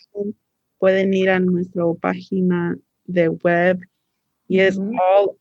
pueden 0.79 1.15
ir 1.15 1.31
a 1.31 1.39
nuestra 1.41 1.85
página 2.01 2.79
de 3.07 3.29
web 3.29 3.81
y 4.49 4.61
es 4.61 4.79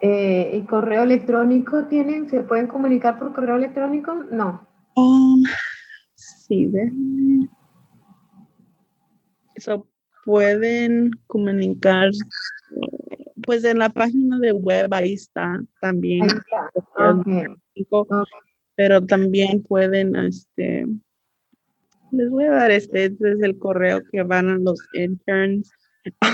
Eh, 0.00 0.50
¿Y 0.54 0.66
correo 0.66 1.04
electrónico 1.04 1.84
tienen? 1.84 2.28
¿Se 2.28 2.40
pueden 2.40 2.66
comunicar 2.66 3.18
por 3.18 3.32
correo 3.32 3.56
electrónico? 3.56 4.14
No. 4.30 4.66
Um, 4.96 5.42
sí, 6.14 6.70
Eso 9.54 9.86
pueden 10.24 11.12
comunicar, 11.28 12.10
pues 13.42 13.64
en 13.64 13.78
la 13.78 13.88
página 13.88 14.38
de 14.38 14.52
web 14.52 14.92
ahí 14.92 15.14
está 15.14 15.62
también. 15.80 16.26
Pero 18.74 19.06
también 19.06 19.62
pueden, 19.62 20.16
este, 20.16 20.84
les 22.10 22.28
voy 22.28 22.44
a 22.44 22.50
dar 22.50 22.70
este, 22.70 23.06
este 23.06 23.32
es 23.32 23.40
el 23.40 23.58
correo 23.58 24.02
que 24.10 24.22
van 24.22 24.48
a 24.48 24.58
los 24.58 24.78
interns 24.92 25.70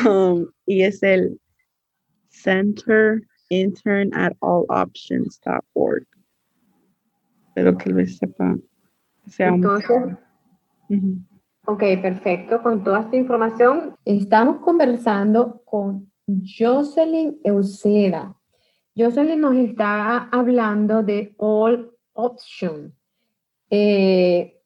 um, 0.08 0.46
y 0.66 0.82
es 0.82 1.02
el 1.02 1.38
center 2.32 3.22
intern 3.50 4.12
at 4.14 4.32
alloptions.org. 4.40 6.06
pero 7.54 7.76
tal 7.76 7.94
vez 7.94 8.16
sepa. 8.16 8.56
Sea 9.26 9.48
Entonces, 9.48 10.16
ok, 11.66 11.82
perfecto. 12.00 12.62
Con 12.62 12.82
toda 12.82 13.00
esta 13.00 13.16
información, 13.16 13.94
estamos 14.04 14.56
conversando 14.60 15.62
con 15.64 16.10
Jocelyn 16.26 17.38
Euseda. 17.44 18.34
Jocelyn 18.96 19.40
nos 19.40 19.54
está 19.56 20.28
hablando 20.28 21.02
de 21.02 21.34
All 21.38 21.90
Option. 22.14 22.94
Eh, 23.70 24.60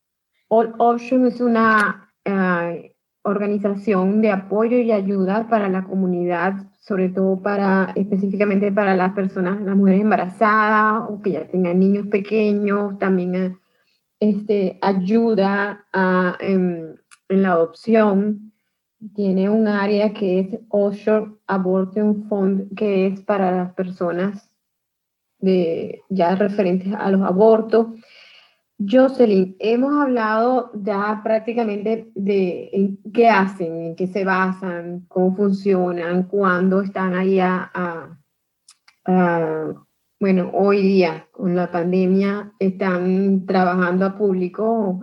All 0.49 0.75
Option 0.79 1.27
es 1.27 1.41
una 1.41 2.13
eh, 2.25 2.95
organización 3.23 4.21
de 4.21 4.31
apoyo 4.31 4.79
y 4.79 4.93
ayuda 4.93 5.49
para 5.49 5.69
la 5.69 5.85
comunidad, 5.85 6.55
sobre 6.87 7.09
todo 7.09 7.43
para 7.43 7.93
específicamente 7.97 8.71
para 8.71 8.95
las 8.95 9.13
personas, 9.13 9.61
las 9.61 9.77
mujeres 9.77 10.03
embarazadas 10.03 11.11
o 11.11 11.21
que 11.21 11.33
ya 11.33 11.49
tengan 11.49 11.81
niños 11.81 12.07
pequeños, 12.07 12.97
también 12.99 13.35
eh, 13.35 13.57
este, 14.21 14.79
ayuda 14.83 15.87
a, 15.93 16.37
en, 16.39 17.01
la 17.29 17.53
adopción. 17.53 18.53
Tiene 19.15 19.51
un 19.51 19.67
área 19.67 20.13
que 20.13 20.41
es 20.41 20.61
Offshore 20.69 21.33
Abortion 21.49 22.29
Fund, 22.29 22.75
que 22.77 23.09
es 23.09 23.21
para 23.21 23.51
las 23.51 23.75
personas 23.75 24.49
de, 25.41 26.03
ya 26.09 26.37
referentes 26.37 26.95
a 26.95 27.11
los 27.11 27.23
abortos. 27.23 27.89
Jocelyn, 28.79 29.57
hemos 29.59 29.95
hablado 29.95 30.71
ya 30.75 31.23
prácticamente 31.25 32.13
de 32.15 32.99
qué 33.15 33.29
hacen, 33.29 33.75
en 33.75 33.97
qué 33.97 34.07
se 34.07 34.23
basan, 34.25 35.07
cómo 35.09 35.35
funcionan, 35.35 36.25
cuándo 36.25 36.83
están 36.83 37.15
ahí 37.15 37.41
a, 37.41 38.21
bueno, 40.21 40.51
hoy 40.53 40.83
día 40.83 41.27
con 41.33 41.57
la 41.57 41.71
pandemia 41.71 42.53
están 42.59 43.47
trabajando 43.47 44.05
a 44.05 44.19
público, 44.19 45.01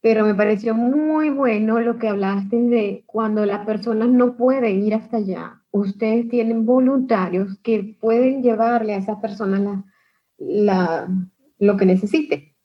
pero 0.00 0.26
me 0.26 0.34
pareció 0.34 0.74
muy 0.74 1.30
bueno 1.30 1.78
lo 1.78 1.98
que 1.98 2.08
hablaste 2.08 2.56
de 2.56 3.04
cuando 3.06 3.46
las 3.46 3.64
personas 3.64 4.08
no 4.08 4.36
pueden 4.36 4.82
ir 4.82 4.94
hasta 4.94 5.18
allá. 5.18 5.62
Ustedes 5.70 6.28
tienen 6.28 6.66
voluntarios 6.66 7.58
que 7.62 7.96
pueden 8.00 8.42
llevarle 8.42 8.94
a 8.94 8.98
esas 8.98 9.20
personas 9.20 9.84
lo 10.38 11.76
que 11.76 11.86
necesiten. 11.86 12.55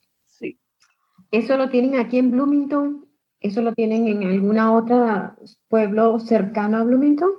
¿Eso 1.32 1.58
lo 1.58 1.70
tienen 1.70 1.96
aquí 1.96 2.18
en 2.18 2.32
Bloomington? 2.32 3.08
¿Eso 3.40 3.62
lo 3.62 3.74
tienen 3.74 4.08
en 4.08 4.24
alguna 4.24 4.74
otra 4.74 5.36
pueblo 5.70 6.20
cercano 6.20 6.78
a 6.78 6.84
Bloomington? 6.84 7.32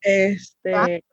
Este, 0.00 1.04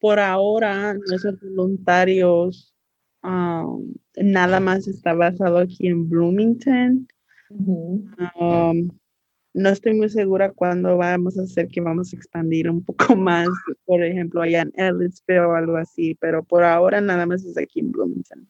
por 0.00 0.18
ahora, 0.18 0.94
nuestros 0.94 1.38
voluntarios 1.40 2.74
um, 3.22 3.92
nada 4.16 4.60
más 4.60 4.88
está 4.88 5.12
basado 5.12 5.58
aquí 5.58 5.88
en 5.88 6.08
Bloomington. 6.08 7.08
Um, 7.50 8.88
no 9.52 9.68
estoy 9.68 9.94
muy 9.94 10.08
segura 10.08 10.52
cuándo 10.52 10.96
vamos 10.96 11.36
a 11.36 11.42
hacer 11.42 11.66
que 11.68 11.80
vamos 11.80 12.12
a 12.12 12.16
expandir 12.16 12.70
un 12.70 12.84
poco 12.84 13.14
más, 13.16 13.48
por 13.84 14.02
ejemplo, 14.02 14.40
allá 14.40 14.62
en 14.62 14.72
Ellisville 14.76 15.40
o 15.40 15.54
algo 15.54 15.76
así, 15.76 16.14
pero 16.14 16.44
por 16.44 16.62
ahora 16.62 17.00
nada 17.00 17.26
más 17.26 17.44
es 17.44 17.58
aquí 17.58 17.80
en 17.80 17.90
Bloomington. 17.90 18.48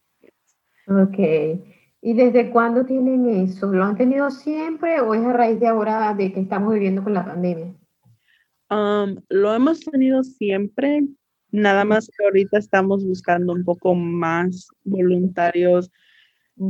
Ok. 0.87 1.80
¿Y 2.03 2.15
desde 2.15 2.51
cuándo 2.51 2.85
tienen 2.85 3.29
eso? 3.29 3.67
¿Lo 3.67 3.85
han 3.85 3.97
tenido 3.97 4.31
siempre 4.31 5.01
o 5.01 5.15
es 5.15 5.23
a 5.23 5.33
raíz 5.33 5.61
de 5.61 5.67
ahora 5.67 6.15
de 6.15 6.33
que 6.33 6.41
estamos 6.41 6.73
viviendo 6.73 7.05
con 7.05 7.13
la 7.13 7.25
pandemia? 7.25 7.75
Um, 8.71 9.17
lo 9.29 9.55
hemos 9.55 9.81
tenido 9.81 10.23
siempre, 10.23 11.05
nada 11.51 11.85
más 11.85 12.09
que 12.09 12.25
ahorita 12.25 12.59
estamos 12.59 13.05
buscando 13.05 13.53
un 13.53 13.65
poco 13.65 13.95
más 13.95 14.69
voluntarios 14.85 15.91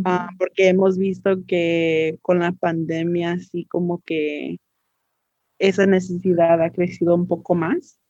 ah, 0.05 0.31
porque 0.39 0.69
hemos 0.69 0.97
visto 0.97 1.45
que 1.47 2.19
con 2.23 2.39
la 2.39 2.53
pandemia 2.53 3.33
así 3.33 3.67
como 3.67 4.01
que 4.01 4.59
esa 5.59 5.87
necesidad 5.87 6.61
ha 6.63 6.71
crecido 6.71 7.15
un 7.15 7.27
poco 7.27 7.55
más. 7.55 8.01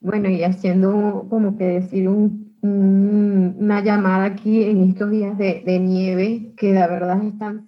Bueno, 0.00 0.30
y 0.30 0.42
haciendo 0.42 1.26
como 1.28 1.56
que 1.58 1.64
decir 1.64 2.08
un 2.08 2.47
una 2.62 3.80
llamada 3.82 4.24
aquí 4.24 4.64
en 4.64 4.90
estos 4.90 5.10
días 5.10 5.36
de, 5.38 5.62
de 5.64 5.78
nieve 5.78 6.52
que 6.56 6.72
de 6.72 6.86
verdad 6.86 7.22
están... 7.24 7.66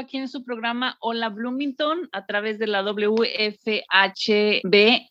aquí 0.00 0.16
en 0.16 0.28
su 0.28 0.42
programa 0.44 0.96
Hola 1.00 1.28
Bloomington 1.28 2.08
a 2.12 2.26
través 2.26 2.58
de 2.58 2.66
la 2.66 2.82
WFHB, 2.82 3.84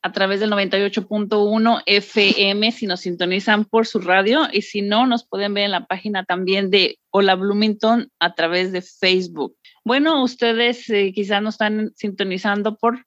a 0.02 0.12
través 0.12 0.40
del 0.40 0.52
98.1 0.52 1.84
FM 1.86 2.72
si 2.72 2.88
nos 2.88 3.02
sintonizan 3.02 3.66
por 3.66 3.86
su 3.88 4.00
radio 4.00 4.48
y 4.52 4.64
si 4.64 4.82
no, 4.82 5.06
nos 5.08 5.26
pueden 5.28 5.54
ver 5.54 5.66
en 5.66 5.72
la 5.72 5.86
página 5.86 6.26
también 6.26 6.70
de 6.70 7.00
Hola 7.12 7.36
Bloomington 7.36 8.10
a 8.20 8.34
través 8.34 8.72
de 8.72 8.82
Facebook. 8.82 9.56
Bueno, 9.86 10.24
ustedes 10.24 10.90
eh, 10.90 11.12
quizás 11.14 11.42
nos 11.42 11.54
están 11.56 11.92
sintonizando 11.96 12.76
por 12.76 13.06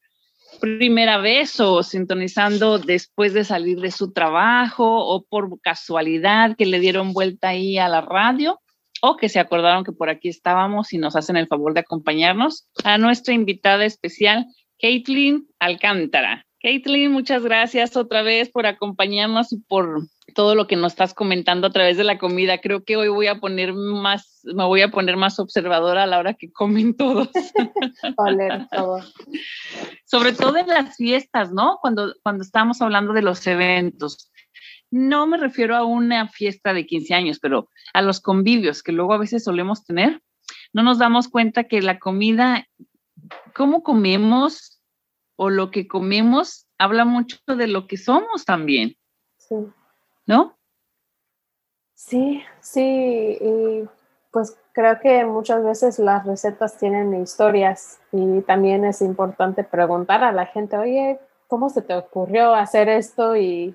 primera 0.61 1.19
vez 1.19 1.59
o 1.61 1.83
sintonizando 1.83 2.79
después 2.79 3.35
de 3.35 3.45
salir 3.45 3.81
de 3.81 3.91
su 3.91 4.13
trabajo 4.13 5.05
o 5.07 5.25
por 5.25 5.61
casualidad 5.61 6.57
que 6.57 6.67
le 6.67 6.79
dieron 6.79 7.13
vuelta 7.13 7.49
ahí 7.49 7.79
a 7.79 7.89
la 7.89 8.03
radio 8.03 8.61
o 9.05 9.17
que 9.17 9.29
se 9.29 9.41
acordaron 9.41 9.85
que 9.85 9.93
por 9.93 10.09
aquí 10.09 10.29
estábamos 10.29 10.93
y 10.93 10.99
nos 10.99 11.17
hacen 11.17 11.37
el 11.37 11.49
favor 11.49 11.75
de 11.75 11.81
acompañarnos 11.81 12.69
a 12.85 12.99
nuestra 12.99 13.35
invitada 13.35 13.85
especial, 13.85 14.47
Caitlin 14.81 15.49
Alcántara. 15.59 16.47
Caitlin, 16.63 17.11
muchas 17.11 17.43
gracias 17.43 17.97
otra 17.97 18.23
vez 18.23 18.49
por 18.49 18.67
acompañarnos 18.67 19.53
y 19.53 19.59
por 19.59 20.07
todo 20.37 20.55
lo 20.55 20.69
que 20.69 20.77
nos 20.77 20.93
estás 20.93 21.15
comentando 21.15 21.67
a 21.67 21.73
través 21.73 21.97
de 21.97 22.05
la 22.05 22.19
comida. 22.19 22.59
Creo 22.59 22.85
que 22.85 22.97
hoy 22.97 23.09
voy 23.09 23.27
a 23.27 23.41
poner 23.41 23.75
más, 23.75 24.43
me 24.45 24.65
voy 24.65 24.83
a 24.83 24.93
poner 24.93 25.17
más 25.17 25.41
observadora 25.41 26.05
a 26.05 26.07
la 26.07 26.21
hora 26.21 26.35
que 26.35 26.53
comen 26.53 26.97
todos. 26.97 27.29
Sobre 30.07 30.33
todo 30.33 30.59
en 30.59 30.69
las 30.69 30.97
fiestas, 30.97 31.51
¿no? 31.51 31.79
Cuando, 31.83 32.15
cuando 32.23 32.45
estamos 32.45 32.81
hablando 32.81 33.13
de 33.13 33.23
los 33.23 33.45
eventos. 33.49 34.32
No 34.93 35.27
me 35.27 35.39
refiero 35.39 35.75
a 35.75 35.87
una 35.87 36.29
fiesta 36.29 36.75
de 36.75 36.85
15 36.85 37.15
años, 37.15 37.39
pero 37.41 37.71
a 37.95 38.03
los 38.03 38.21
convivios 38.21 38.83
que 38.83 38.93
luego 38.93 39.15
a 39.15 39.19
veces 39.19 39.43
solemos 39.43 39.85
tener. 39.85 40.23
No 40.75 40.83
nos 40.83 40.99
damos 40.99 41.29
cuenta 41.29 41.65
que 41.65 41.81
la 41.81 41.99
comida, 41.99 42.67
cómo 43.55 43.83
comemos, 43.83 44.83
o 45.37 45.49
lo 45.49 45.71
que 45.71 45.89
comemos 45.89 46.67
habla 46.77 47.07
mucho 47.07 47.39
de 47.47 47.69
lo 47.69 47.87
que 47.87 47.97
somos 47.97 48.45
también. 48.45 48.97
Sí. 49.39 49.57
¿No? 50.27 50.59
Sí, 51.95 52.43
sí, 52.61 53.39
y 53.41 53.89
pues 54.31 54.59
creo 54.73 55.01
que 55.01 55.25
muchas 55.25 55.65
veces 55.65 55.99
las 55.99 56.27
recetas 56.27 56.77
tienen 56.77 57.15
historias 57.15 57.99
y 58.13 58.43
también 58.43 58.85
es 58.85 59.01
importante 59.01 59.65
preguntar 59.65 60.23
a 60.23 60.33
la 60.33 60.45
gente, 60.45 60.77
oye, 60.77 61.19
¿cómo 61.49 61.71
se 61.71 61.81
te 61.81 61.95
ocurrió 61.95 62.55
hacer 62.55 62.91
esto 62.91 63.37
y, 63.37 63.75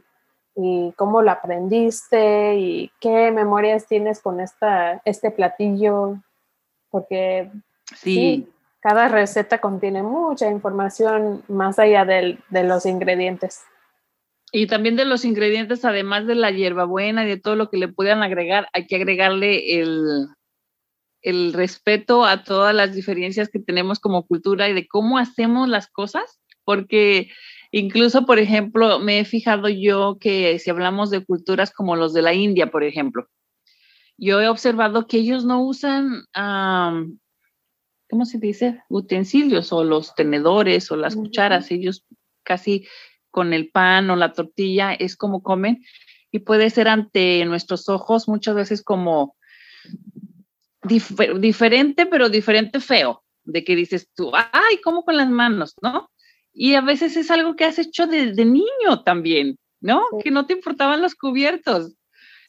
cómo 0.95 1.21
lo 1.21 1.31
aprendiste 1.31 2.55
y 2.55 2.91
qué 2.99 3.31
memorias 3.31 3.87
tienes 3.87 4.21
con 4.21 4.39
esta, 4.39 5.01
este 5.05 5.31
platillo? 5.31 6.17
Porque 6.89 7.51
sí 7.95 8.47
cada 8.87 9.07
receta 9.07 9.59
contiene 9.59 10.03
mucha 10.03 10.49
información 10.49 11.43
más 11.47 11.79
allá 11.79 12.05
de 12.05 12.63
los 12.63 12.85
ingredientes. 12.85 13.61
Y 14.51 14.67
también 14.67 14.95
de 14.95 15.03
los 15.03 15.25
ingredientes, 15.25 15.83
además 15.83 16.25
de 16.25 16.35
la 16.35 16.51
hierbabuena 16.51 17.25
y 17.25 17.27
de 17.27 17.37
todo 17.37 17.57
lo 17.57 17.69
que 17.69 17.77
le 17.77 17.89
puedan 17.89 18.23
agregar, 18.23 18.69
hay 18.71 18.87
que 18.87 18.95
agregarle 18.95 19.81
el, 19.81 20.27
el 21.21 21.51
respeto 21.51 22.23
a 22.23 22.45
todas 22.45 22.73
las 22.73 22.93
diferencias 22.93 23.49
que 23.49 23.59
tenemos 23.59 23.99
como 23.99 24.25
cultura 24.25 24.69
y 24.69 24.73
de 24.73 24.87
cómo 24.87 25.17
hacemos 25.17 25.67
las 25.67 25.89
cosas, 25.89 26.39
porque 26.63 27.29
incluso, 27.71 28.25
por 28.25 28.39
ejemplo, 28.39 28.99
me 28.99 29.19
he 29.19 29.25
fijado 29.25 29.69
yo 29.69 30.17
que 30.19 30.57
si 30.59 30.69
hablamos 30.69 31.09
de 31.09 31.25
culturas 31.25 31.71
como 31.71 31.95
los 31.95 32.13
de 32.13 32.21
la 32.21 32.33
India, 32.33 32.71
por 32.71 32.83
ejemplo, 32.83 33.27
yo 34.17 34.41
he 34.41 34.47
observado 34.47 35.07
que 35.07 35.17
ellos 35.17 35.45
no 35.45 35.63
usan 35.63 36.23
¿cómo 38.09 38.25
se 38.25 38.37
dice? 38.37 38.81
Utensilios 38.89 39.71
o 39.71 39.83
los 39.83 40.15
tenedores 40.15 40.91
o 40.91 40.95
las 40.95 41.15
cucharas. 41.15 41.71
Ellos 41.71 42.05
casi 42.43 42.87
con 43.29 43.53
el 43.53 43.69
pan 43.69 44.09
o 44.09 44.15
la 44.15 44.33
tortilla 44.33 44.93
es 44.93 45.15
como 45.15 45.43
comen 45.43 45.83
y 46.31 46.39
puede 46.39 46.69
ser 46.69 46.87
ante 46.87 47.43
nuestros 47.45 47.89
ojos 47.89 48.27
muchas 48.27 48.55
veces 48.55 48.83
como 48.83 49.35
diferente, 50.83 52.05
pero 52.05 52.29
diferente 52.29 52.79
feo, 52.79 53.23
de 53.43 53.63
que 53.63 53.75
dices 53.75 54.09
tú, 54.15 54.31
ay, 54.33 54.79
¿cómo 54.83 55.03
con 55.03 55.17
las 55.17 55.29
manos? 55.29 55.75
¿No? 55.81 56.09
Y 56.59 56.73
a 56.73 56.81
veces 56.81 57.15
es 57.17 57.29
algo 57.29 57.55
que 57.55 57.65
has 57.65 57.77
hecho 57.77 58.07
de, 58.07 58.33
niño 58.33 59.03
también, 59.05 59.59
¿no? 59.79 60.01
Que 60.23 60.31
no 60.31 60.47
te 60.47 60.53
importaban 60.53 61.03
los 61.03 61.13
cubiertos. 61.13 61.93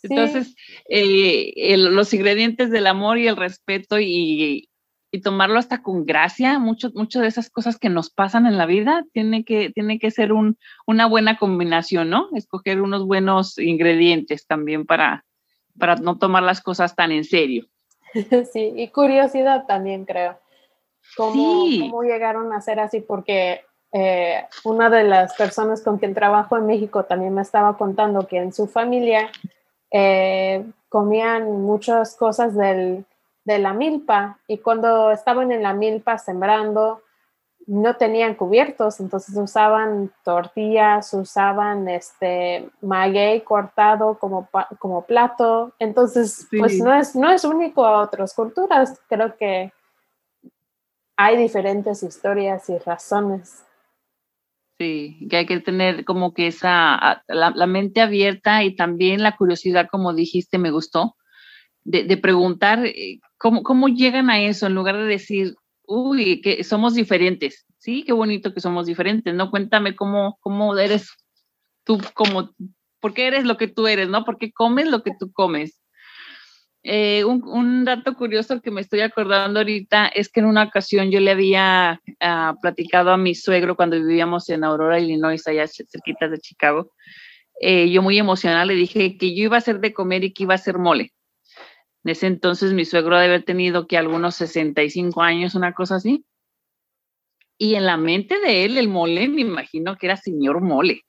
Entonces, 0.03 0.55
eh, 0.89 1.77
los 1.77 2.15
ingredientes 2.15 2.71
del 2.71 2.87
amor 2.87 3.19
y 3.19 3.29
el 3.29 3.37
respeto 3.37 3.99
y, 4.01 4.71
y 5.11 5.21
tomarlo 5.21 5.59
hasta 5.59 5.83
con 5.83 6.07
gracia. 6.07 6.59
Muchas 6.59 6.95
mucho 6.95 7.21
de 7.21 7.29
esas 7.29 7.51
cosas 7.51 7.79
que 7.79 7.91
nos 7.91 8.09
pasan 8.09 8.47
en 8.47 8.57
la 8.57 8.65
vida 8.65 9.05
tiene 9.13 9.45
que, 9.45 9.71
tiene 9.71 9.99
que 9.99 10.11
ser 10.11 10.33
un, 10.33 10.57
una 10.87 11.05
buena 11.05 11.37
combinación, 11.37 12.09
¿no? 12.09 12.29
Escoger 12.35 12.81
unos 12.81 13.07
buenos 13.07 13.59
ingredientes 13.59 14.47
también 14.47 14.87
para, 14.87 15.27
para 15.79 15.97
no 15.97 16.17
tomar 16.17 16.43
las 16.43 16.63
cosas 16.63 16.95
tan 16.95 17.13
en 17.13 17.25
serio. 17.25 17.67
Sí, 18.53 18.73
y 18.75 18.89
curiosidad 18.89 19.67
también 19.67 20.07
creo. 20.07 20.41
¿Cómo, 21.15 21.67
cómo 21.79 22.03
llegaron 22.03 22.55
a 22.55 22.61
ser 22.63 22.81
así? 22.81 23.01
Porque 23.01 23.63
eh, 23.93 24.45
una 24.65 24.91
de 24.91 25.05
las 25.05 25.35
personas 25.35 25.83
con 25.83 25.99
quien 25.99 26.15
trabajo 26.15 26.57
en 26.57 26.67
México 26.67 27.05
también 27.05 27.35
me 27.35 27.43
estaba 27.43 27.77
contando 27.77 28.27
que 28.27 28.39
en 28.39 28.53
su 28.53 28.67
familia 28.67 29.31
eh, 29.91 30.65
comían 30.89 31.63
muchas 31.63 32.15
cosas 32.15 32.55
del 32.55 33.07
de 33.49 33.59
la 33.59 33.73
milpa 33.73 34.39
y 34.47 34.59
cuando 34.59 35.11
estaban 35.11 35.51
en 35.53 35.63
la 35.63 35.73
milpa 35.73 36.19
sembrando 36.19 37.03
no 37.67 37.97
tenían 37.97 38.35
cubiertos, 38.35 39.01
entonces 39.01 39.37
usaban 39.37 40.13
tortillas, 40.23 41.13
usaban 41.15 41.89
este 41.89 42.71
maguey 42.83 43.41
cortado 43.41 44.19
como, 44.19 44.49
como 44.79 45.03
plato, 45.03 45.73
entonces 45.79 46.47
pues 46.59 46.79
no 46.79 46.95
es, 46.95 47.17
no 47.17 47.31
es 47.31 47.45
único 47.45 47.85
a 47.85 48.03
otras 48.03 48.35
culturas, 48.35 49.01
creo 49.09 49.37
que 49.37 49.73
hay 51.17 51.37
diferentes 51.37 52.03
historias 52.03 52.69
y 52.69 52.79
razones. 52.79 53.65
Sí, 54.79 55.27
que 55.29 55.39
hay 55.39 55.47
que 55.47 55.59
tener 55.59 56.05
como 56.05 56.33
que 56.35 56.47
esa, 56.47 57.25
la, 57.27 57.67
mente 57.67 58.01
abierta 58.01 58.63
y 58.63 58.77
también 58.77 59.25
la 59.25 59.37
curiosidad, 59.37 59.89
como 59.91 60.15
dijiste, 60.15 60.57
me 60.59 60.71
gustó, 60.71 61.17
de, 61.83 62.17
preguntar 62.17 62.87
eh, 62.87 63.19
cómo, 63.39 63.65
cómo 63.65 63.89
llegan 63.89 64.31
a 64.31 64.41
eso 64.41 64.67
en 64.67 64.77
lugar 64.77 64.97
de 64.97 65.07
decir, 65.07 65.57
uy, 65.85 66.41
que 66.43 66.63
somos 66.63 66.95
diferentes. 66.95 67.67
Sí, 67.79 68.05
qué 68.05 68.13
bonito 68.13 68.55
que 68.55 68.61
somos 68.61 68.87
diferentes, 68.87 69.35
¿no? 69.35 69.51
Cuéntame 69.51 69.97
cómo, 69.97 70.39
cómo 70.41 70.77
eres 70.77 71.11
tú, 71.85 72.01
como, 72.15 72.51
por 73.01 73.15
qué 73.15 73.27
eres 73.27 73.45
lo 73.45 73.57
que 73.57 73.67
tú 73.67 73.89
eres, 73.89 74.09
¿no? 74.09 74.25
¿Por 74.25 74.39
qué 74.39 74.53
comes 74.53 74.89
lo 74.89 75.03
que 75.03 75.13
tú 75.19 75.33
comes? 75.33 75.81
Eh, 76.91 77.23
un, 77.23 77.85
dato 77.85 78.15
curioso 78.15 78.63
que 78.63 78.71
me 78.71 78.81
estoy 78.81 79.01
acordando 79.01 79.61
ahorita 79.61 80.07
es 80.07 80.31
que 80.31 80.41
en 80.41 80.47
una 80.47 80.63
ocasión 80.63 81.11
yo 81.11 81.21
le 81.21 81.33
había 81.33 82.01
ah, 82.19 82.55
platicado 82.63 83.11
a 83.11 83.19
mi 83.19 83.35
suegro 83.35 83.77
cuando 83.77 83.97
vivíamos 83.97 84.49
en 84.49 84.65
Aurora, 84.65 84.99
Illinois, 84.99 85.47
allá 85.47 85.67
cerquita 85.67 86.29
de 86.29 86.39
Chicago. 86.39 86.93
Eh, 87.61 87.91
yo 87.91 88.01
muy 88.01 88.17
emocionada 88.17 88.65
le 88.65 88.73
dije 88.73 89.19
que 89.19 89.37
yo 89.37 89.45
iba 89.45 89.57
a 89.57 89.59
hacer 89.59 89.81
de 89.81 89.93
comer 89.93 90.25
y 90.25 90.33
que 90.33 90.45
iba 90.45 90.55
a 90.55 90.57
hacer 90.57 90.79
mole. 90.79 91.13
En 92.05 92.13
ese 92.13 92.27
entonces 92.27 92.73
mi 92.73 92.87
suegro 92.87 93.17
debe 93.17 93.35
haber 93.35 93.45
tenido 93.45 93.87
que 93.87 93.99
algunos 93.99 94.37
65 94.37 95.21
años, 95.21 95.55
una 95.55 95.75
cosa 95.75 95.97
así. 95.97 96.25
Y 97.59 97.75
en 97.75 97.85
la 97.85 97.99
mente 97.99 98.41
de 98.41 98.65
él, 98.65 98.79
el 98.79 98.89
mole, 98.89 99.29
me 99.29 99.43
imagino 99.43 99.97
que 99.99 100.07
era 100.07 100.17
señor 100.17 100.63
mole, 100.63 101.03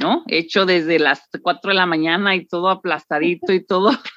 ¿no? 0.00 0.24
Hecho 0.26 0.66
desde 0.66 0.98
las 0.98 1.28
4 1.40 1.68
de 1.68 1.76
la 1.76 1.86
mañana 1.86 2.34
y 2.34 2.44
todo 2.44 2.70
aplastadito 2.70 3.52
y 3.52 3.64
todo. 3.64 3.92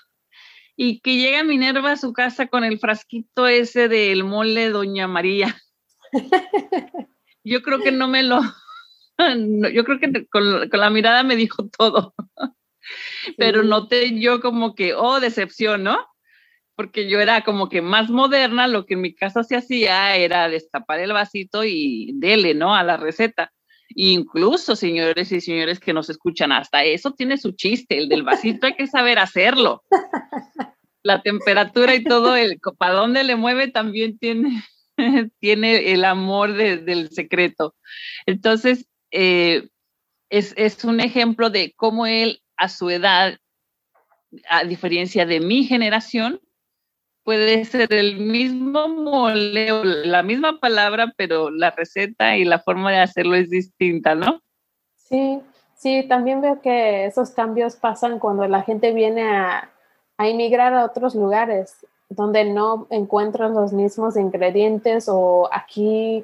Y 0.78 0.99
que 0.99 1.15
llega 1.15 1.43
Minerva 1.43 1.91
a 1.91 1.97
su 1.97 2.11
casa 2.13 2.47
con 2.47 2.63
el 2.63 2.80
frasquito 2.80 3.47
ese 3.47 3.88
del 3.88 4.23
mole 4.23 4.69
Doña 4.69 5.07
María. 5.07 5.55
Yo 7.43 7.61
creo 7.61 7.80
que 7.80 7.91
no 7.91 8.07
me 8.07 8.23
lo, 8.23 8.41
yo 9.71 9.84
creo 9.84 9.99
que 9.99 10.26
con, 10.26 10.67
con 10.67 10.80
la 10.80 10.89
mirada 10.89 11.21
me 11.21 11.36
dijo 11.36 11.69
todo 11.69 12.15
pero 13.38 13.63
noté 13.63 14.19
yo 14.19 14.41
como 14.41 14.76
que, 14.76 14.93
oh, 14.93 15.19
decepción, 15.19 15.84
¿no? 15.84 15.97
Porque 16.76 17.09
yo 17.09 17.19
era 17.19 17.41
como 17.41 17.69
que 17.69 17.82
más 17.82 18.09
moderna, 18.09 18.67
lo 18.67 18.86
que 18.86 18.95
en 18.95 19.01
mi 19.01 19.15
casa 19.15 19.43
se 19.43 19.55
hacía 19.55 20.15
era 20.15 20.49
destapar 20.49 20.99
el 20.99 21.13
vasito 21.13 21.63
y 21.63 22.11
dele, 22.15 22.53
¿no? 22.53 22.76
A 22.76 22.84
la 22.84 22.97
receta. 22.97 23.53
Incluso, 23.89 24.75
señores 24.75 25.31
y 25.31 25.41
señores 25.41 25.79
que 25.79 25.93
nos 25.93 26.09
escuchan, 26.09 26.51
hasta 26.51 26.83
eso 26.83 27.11
tiene 27.11 27.38
su 27.38 27.51
chiste, 27.51 27.97
el 27.97 28.09
del 28.09 28.23
vasito 28.23 28.67
hay 28.67 28.75
que 28.75 28.88
saber 28.88 29.19
hacerlo. 29.19 29.83
La 31.03 31.21
temperatura 31.21 31.93
y 31.93 32.03
todo, 32.03 32.36
el 32.36 32.59
para 32.77 32.93
dónde 32.93 33.23
le 33.23 33.36
mueve 33.36 33.67
también 33.67 34.17
tiene, 34.17 34.63
tiene 35.39 35.91
el 35.93 36.03
amor 36.03 36.53
del 36.53 37.09
secreto. 37.11 37.75
Entonces, 38.25 38.88
eh, 39.11 39.69
es, 40.29 40.53
es, 40.57 40.83
un 40.83 40.99
ejemplo 40.99 41.49
de 41.49 41.73
cómo 41.75 42.07
él 42.07 42.41
a 42.57 42.69
su 42.69 42.89
edad, 42.89 43.38
a 44.49 44.63
diferencia 44.63 45.25
de 45.25 45.39
mi 45.39 45.63
generación, 45.63 46.41
puede 47.26 47.65
ser 47.65 47.91
el 47.93 48.17
mismo 48.17 48.88
mole 48.88 49.67
la 50.05 50.23
misma 50.23 50.59
palabra, 50.59 51.13
pero 51.17 51.49
la 51.49 51.71
receta 51.71 52.38
y 52.38 52.45
la 52.45 52.59
forma 52.59 52.91
de 52.91 52.99
hacerlo 52.99 53.36
es 53.36 53.49
distinta, 53.49 54.15
¿no? 54.15 54.41
Sí, 54.95 55.41
sí, 55.76 56.05
también 56.07 56.39
veo 56.39 56.61
que 56.61 57.05
esos 57.05 57.32
cambios 57.32 57.76
pasan 57.76 58.19
cuando 58.19 58.47
la 58.47 58.61
gente 58.61 58.93
viene 58.93 59.23
a, 59.23 59.69
a 60.17 60.30
inmigrar 60.30 60.73
a 60.73 60.86
otros 60.86 61.15
lugares 61.15 61.86
donde 62.09 62.45
no 62.45 62.88
encuentran 62.91 63.55
los 63.55 63.73
mismos 63.73 64.15
ingredientes 64.15 65.09
o 65.09 65.49
aquí 65.51 66.23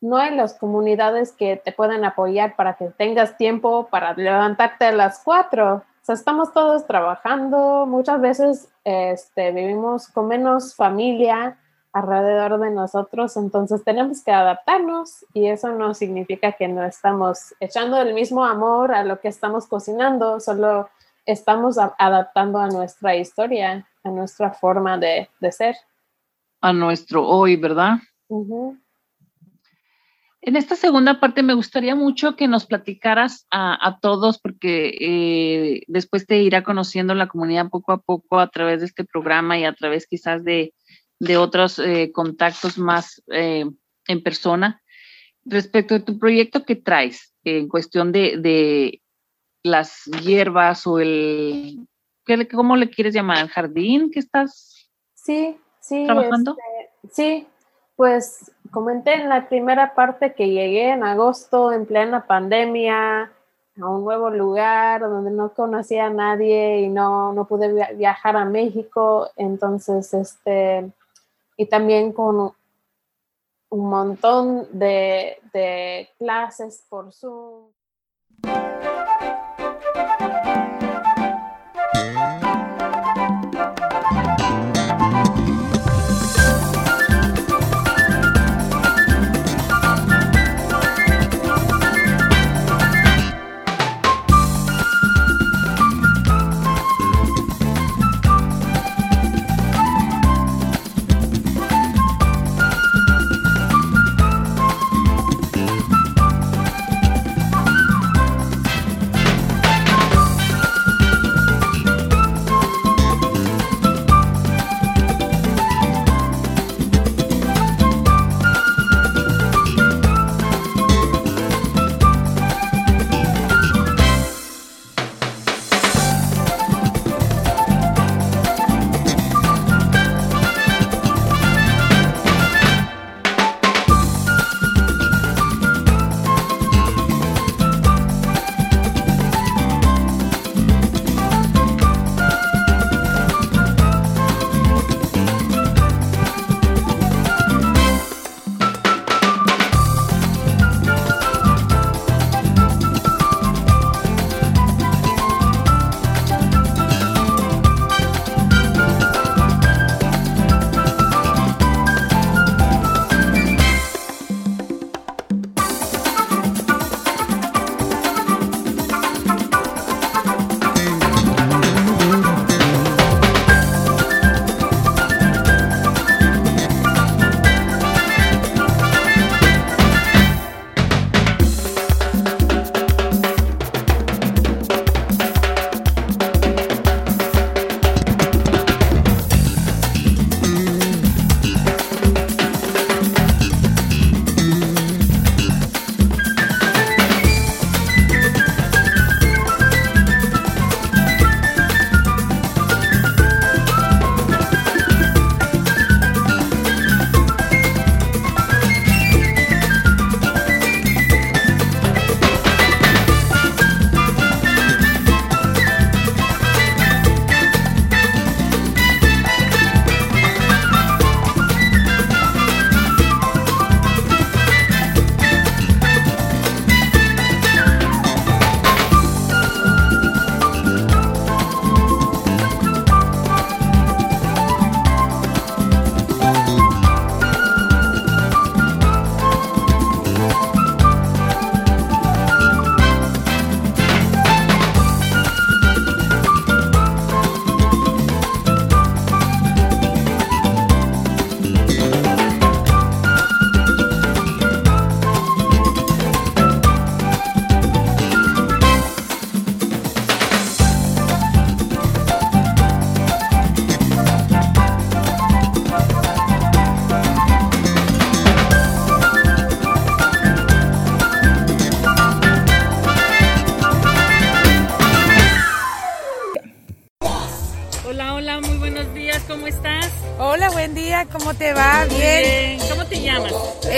no 0.00 0.16
hay 0.16 0.34
las 0.34 0.54
comunidades 0.54 1.32
que 1.32 1.56
te 1.56 1.72
puedan 1.72 2.04
apoyar 2.04 2.56
para 2.56 2.74
que 2.74 2.86
tengas 2.86 3.36
tiempo 3.36 3.88
para 3.90 4.14
levantarte 4.14 4.86
a 4.86 4.92
las 4.92 5.20
cuatro. 5.22 5.82
O 6.04 6.06
sea, 6.06 6.16
estamos 6.16 6.52
todos 6.52 6.86
trabajando, 6.86 7.86
muchas 7.86 8.20
veces 8.20 8.68
este, 8.84 9.52
vivimos 9.52 10.06
con 10.08 10.28
menos 10.28 10.74
familia 10.74 11.56
alrededor 11.94 12.60
de 12.60 12.70
nosotros, 12.70 13.38
entonces 13.38 13.82
tenemos 13.84 14.22
que 14.22 14.30
adaptarnos 14.30 15.24
y 15.32 15.46
eso 15.46 15.70
no 15.70 15.94
significa 15.94 16.52
que 16.52 16.68
no 16.68 16.84
estamos 16.84 17.54
echando 17.58 17.96
el 18.02 18.12
mismo 18.12 18.44
amor 18.44 18.92
a 18.92 19.02
lo 19.02 19.18
que 19.18 19.28
estamos 19.28 19.66
cocinando, 19.66 20.40
solo 20.40 20.90
estamos 21.24 21.78
adaptando 21.78 22.58
a 22.58 22.68
nuestra 22.68 23.16
historia, 23.16 23.88
a 24.02 24.10
nuestra 24.10 24.50
forma 24.50 24.98
de, 24.98 25.30
ser. 25.52 25.74
A 26.60 26.74
nuestro 26.74 27.26
hoy, 27.26 27.56
¿verdad? 27.56 27.94
En 30.46 30.56
esta 30.56 30.76
segunda 30.76 31.20
parte 31.20 31.42
me 31.42 31.54
gustaría 31.54 31.94
mucho 31.94 32.36
que 32.36 32.48
nos 32.48 32.66
platicaras 32.66 33.46
a, 33.50 33.98
todos, 34.02 34.38
porque 34.38 34.94
eh, 35.00 35.84
después 35.86 36.26
te 36.26 36.42
irá 36.42 36.62
conociendo 36.62 37.14
la 37.14 37.28
comunidad 37.28 37.70
poco 37.70 37.92
a 37.92 38.02
poco 38.02 38.38
a 38.38 38.50
través 38.50 38.80
de 38.80 38.86
este 38.86 39.04
programa 39.04 39.58
y 39.58 39.64
a 39.64 39.72
través 39.72 40.06
quizás 40.06 40.44
de, 40.44 40.74
otros 41.38 41.78
eh, 41.78 42.12
contactos 42.12 42.76
más 42.76 43.22
eh, 43.32 43.64
en 44.06 44.22
persona. 44.22 44.82
Respecto 45.46 45.94
a 45.94 46.04
tu 46.04 46.18
proyecto 46.18 46.66
que 46.66 46.76
traes 46.76 47.34
en 47.42 47.66
cuestión 47.66 48.12
de, 48.12 49.00
las 49.62 50.04
hierbas 50.22 50.86
o 50.86 50.98
el, 50.98 51.88
¿cómo 52.52 52.76
le 52.76 52.90
quieres 52.90 53.14
llamar? 53.14 53.38
¿El 53.38 53.48
jardín 53.48 54.10
que 54.10 54.18
estás 54.18 54.90
sí, 55.14 55.56
sí, 55.80 56.04
trabajando? 56.04 56.54
Este, 57.02 57.14
sí, 57.14 57.46
pues 57.96 58.52
comenté 58.70 59.14
en 59.14 59.28
la 59.28 59.48
primera 59.48 59.94
parte 59.94 60.34
que 60.34 60.48
llegué 60.48 60.90
en 60.90 61.04
agosto 61.04 61.72
en 61.72 61.86
plena 61.86 62.26
pandemia 62.26 63.32
a 63.80 63.88
un 63.88 64.04
nuevo 64.04 64.30
lugar 64.30 65.00
donde 65.00 65.30
no 65.30 65.52
conocía 65.52 66.06
a 66.06 66.10
nadie 66.10 66.80
y 66.80 66.88
no, 66.88 67.32
no 67.32 67.46
pude 67.46 67.94
viajar 67.94 68.36
a 68.36 68.44
México. 68.44 69.30
Entonces, 69.36 70.14
este, 70.14 70.90
y 71.56 71.66
también 71.66 72.12
con 72.12 72.52
un 73.70 73.88
montón 73.88 74.66
de, 74.72 75.38
de 75.52 76.08
clases 76.18 76.84
por 76.88 77.12
Zoom. 77.12 77.73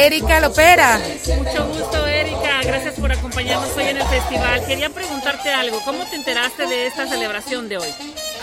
Erika 0.06 0.38
Lopera. 0.38 1.00
Mucho 1.36 1.66
gusto, 1.66 2.06
Erika. 2.06 2.62
Gracias 2.62 2.94
por 2.94 3.10
acompañarnos 3.10 3.76
hoy 3.76 3.88
en 3.88 3.96
el 3.96 4.04
festival. 4.04 4.64
Quería 4.64 4.88
preguntarte 4.88 5.50
algo. 5.50 5.80
¿Cómo 5.84 6.04
te 6.04 6.14
enteraste 6.14 6.64
de 6.68 6.86
esta 6.86 7.08
celebración 7.08 7.68
de 7.68 7.78
hoy? 7.78 7.88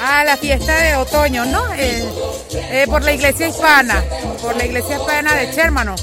Ah, 0.01 0.25
la 0.25 0.35
fiesta 0.35 0.75
de 0.75 0.97
otoño, 0.97 1.45
¿no? 1.45 1.73
Eh, 1.75 2.03
eh, 2.51 2.85
por 2.89 3.01
la 3.03 3.13
iglesia 3.13 3.47
hispana, 3.47 4.03
por 4.41 4.57
la 4.57 4.65
iglesia 4.65 4.97
hispana 4.97 5.35
de 5.35 5.53
Shermano. 5.53 5.95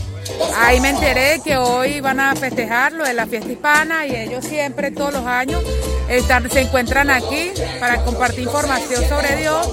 Ahí 0.56 0.80
me 0.80 0.90
enteré 0.90 1.42
que 1.44 1.58
hoy 1.58 2.00
van 2.00 2.20
a 2.20 2.34
festejar 2.34 2.92
lo 2.92 3.04
de 3.04 3.12
la 3.12 3.26
fiesta 3.26 3.52
hispana 3.52 4.06
y 4.06 4.16
ellos 4.16 4.42
siempre, 4.46 4.90
todos 4.90 5.12
los 5.12 5.26
años, 5.26 5.62
están, 6.08 6.50
se 6.50 6.60
encuentran 6.62 7.10
aquí 7.10 7.52
para 7.78 8.02
compartir 8.02 8.44
información 8.44 9.06
sobre 9.06 9.36
Dios 9.36 9.68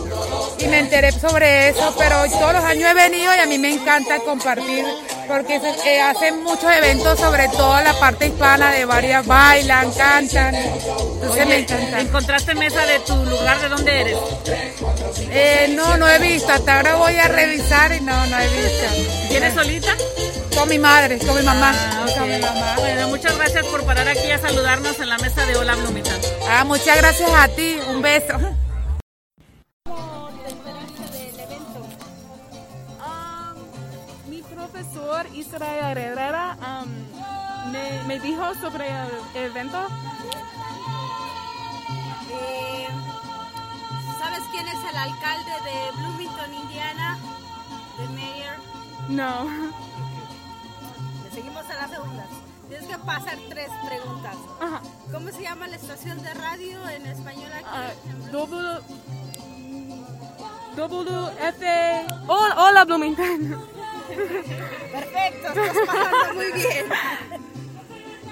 y 0.59 0.67
me 0.67 0.79
enteré 0.79 1.13
sobre 1.13 1.69
eso, 1.69 1.95
pero 1.97 2.25
todos 2.29 2.53
los 2.53 2.63
años 2.65 2.91
he 2.91 2.93
venido 2.93 3.33
y 3.33 3.39
a 3.39 3.45
mí 3.45 3.57
me 3.57 3.73
encanta 3.73 4.19
compartir 4.19 4.83
porque 5.27 5.55
eh, 5.85 6.01
hacen 6.01 6.43
muchos 6.43 6.71
eventos 6.71 7.19
sobre 7.19 7.47
toda 7.49 7.81
la 7.81 7.93
parte 7.99 8.27
hispana 8.27 8.71
de 8.71 8.85
varias 8.85 9.25
bailan, 9.25 9.91
cantan. 9.91 10.55
Entonces 10.55 11.47
me 11.47 11.59
encanta. 11.59 11.99
¿Encontraste 11.99 12.55
mesa 12.55 12.85
de 12.85 12.99
tu 12.99 13.15
lugar 13.25 13.59
de 13.59 13.69
dónde 13.69 14.01
eres? 14.01 14.17
Eh, 15.29 15.73
no, 15.75 15.97
no 15.97 16.07
he 16.07 16.19
visto. 16.19 16.51
Hasta 16.51 16.77
ahora 16.77 16.95
voy 16.95 17.15
a 17.15 17.27
revisar 17.27 17.93
y 17.93 18.01
no, 18.01 18.25
no 18.27 18.39
he 18.39 18.47
visto. 18.47 19.27
¿Tienes 19.29 19.53
solita? 19.53 19.95
Con 20.55 20.69
mi 20.69 20.79
madre, 20.79 21.19
con 21.19 21.35
mi 21.35 21.43
mamá. 21.43 21.73
Ah, 21.75 22.05
con 22.17 22.29
mi 22.29 22.39
mamá. 22.39 22.75
Bueno, 22.77 23.09
muchas 23.09 23.37
gracias 23.37 23.65
por 23.65 23.83
parar 23.83 24.07
aquí 24.07 24.31
a 24.31 24.39
saludarnos 24.39 24.99
en 24.99 25.09
la 25.09 25.17
mesa 25.17 25.45
de 25.45 25.55
Hola 25.55 25.75
Bloomington. 25.75 26.19
Ah, 26.49 26.63
muchas 26.63 26.97
gracias 26.97 27.29
a 27.31 27.47
ti. 27.49 27.77
Un 27.89 28.01
beso. 28.01 28.37
Israel 35.37 35.97
Herrera 35.97 36.57
um, 36.59 37.71
me, 37.71 38.03
me, 38.07 38.19
dijo 38.19 38.55
sobre 38.55 38.87
el 38.89 39.45
evento. 39.51 39.87
Eh, 42.31 42.87
¿Sabes 44.19 44.41
quién 44.51 44.67
es 44.67 44.83
el 44.89 44.97
alcalde 44.97 45.51
de 45.63 45.99
Bloomington, 45.99 46.53
Indiana? 46.53 47.19
¿De 47.97 48.07
mayor? 48.09 48.55
No. 49.09 49.47
Seguimos 51.31 51.65
a 51.69 51.75
la 51.75 51.87
segunda. 51.87 52.25
Tienes 52.67 52.87
que 52.87 52.97
pasar 52.97 53.37
tres 53.49 53.69
preguntas. 53.85 54.35
Ajá. 54.59 54.81
¿Cómo 55.11 55.29
se 55.29 55.43
llama 55.43 55.67
la 55.67 55.75
estación 55.75 56.21
de 56.23 56.33
radio 56.33 56.89
en 56.89 57.05
español 57.05 57.51
aquí? 57.53 57.65
Uh, 57.67 58.31
doble, 58.31 58.79
WF. 60.75 61.61
Hola, 62.27 62.55
hola 62.57 62.85
Bloomington. 62.85 63.76
Perfecto, 64.17 65.47
estás 65.47 65.77
pasando 65.85 66.33
muy 66.33 66.51
bien. 66.53 66.85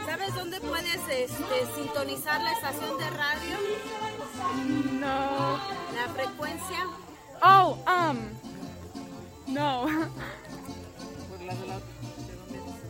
¿Sabes 0.06 0.36
dónde 0.36 0.60
puedes 0.62 0.96
este, 1.10 1.66
sintonizar 1.76 2.42
la 2.42 2.54
estación 2.54 2.98
de 2.98 3.10
radio? 3.12 3.58
No. 5.00 5.60
¿La 5.94 6.08
frecuencia? 6.14 6.88
Oh, 7.42 7.78
um. 7.86 8.18
No. 9.48 9.84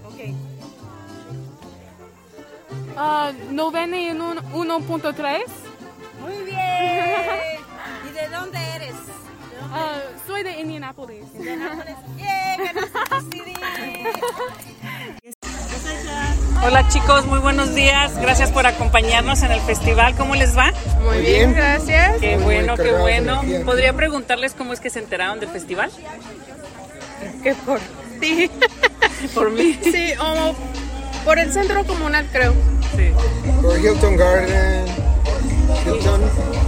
Ok. 0.06 0.20
Uh, 2.96 3.32
91.3. 3.52 5.44
Muy 6.22 6.44
bien. 6.44 7.60
¿Y 8.08 8.12
de 8.14 8.28
dónde 8.30 8.58
eres? 8.58 8.75
¿De 9.76 9.82
dónde 9.82 10.06
uh, 10.06 10.28
soy 10.28 10.44
de 10.44 10.60
Indianapolis. 10.62 11.26
Indianapolis. 11.36 11.96
Hola 16.64 16.88
chicos, 16.88 17.26
muy 17.26 17.40
buenos 17.40 17.76
días. 17.76 18.18
Gracias 18.18 18.52
por 18.52 18.66
acompañarnos 18.66 19.44
en 19.44 19.52
el 19.52 19.60
festival. 19.60 20.16
¿Cómo 20.16 20.36
les 20.36 20.58
va? 20.58 20.72
Muy 21.04 21.20
bien, 21.20 21.54
gracias. 21.54 22.20
Qué 22.22 22.38
bueno, 22.38 22.78
qué 22.78 22.94
bueno. 22.94 23.42
¿Podría 23.66 23.92
preguntarles 23.92 24.54
cómo 24.54 24.72
es 24.72 24.80
que 24.80 24.90
se 24.90 25.00
enteraron 25.00 25.42
del 25.42 25.50
festival? 25.50 25.92
Que 27.44 27.54
por 27.54 27.80
ti. 28.22 28.50
¿Por 29.34 29.52
mí? 29.52 29.78
Sí, 29.84 30.14
o 30.22 30.56
por 31.26 31.38
el 31.38 31.52
centro 31.52 31.86
comunal, 31.86 32.26
creo. 32.32 32.54
Sí. 32.96 33.12
Por 33.62 33.78
Hilton 33.78 34.16
Garden. 34.16 35.15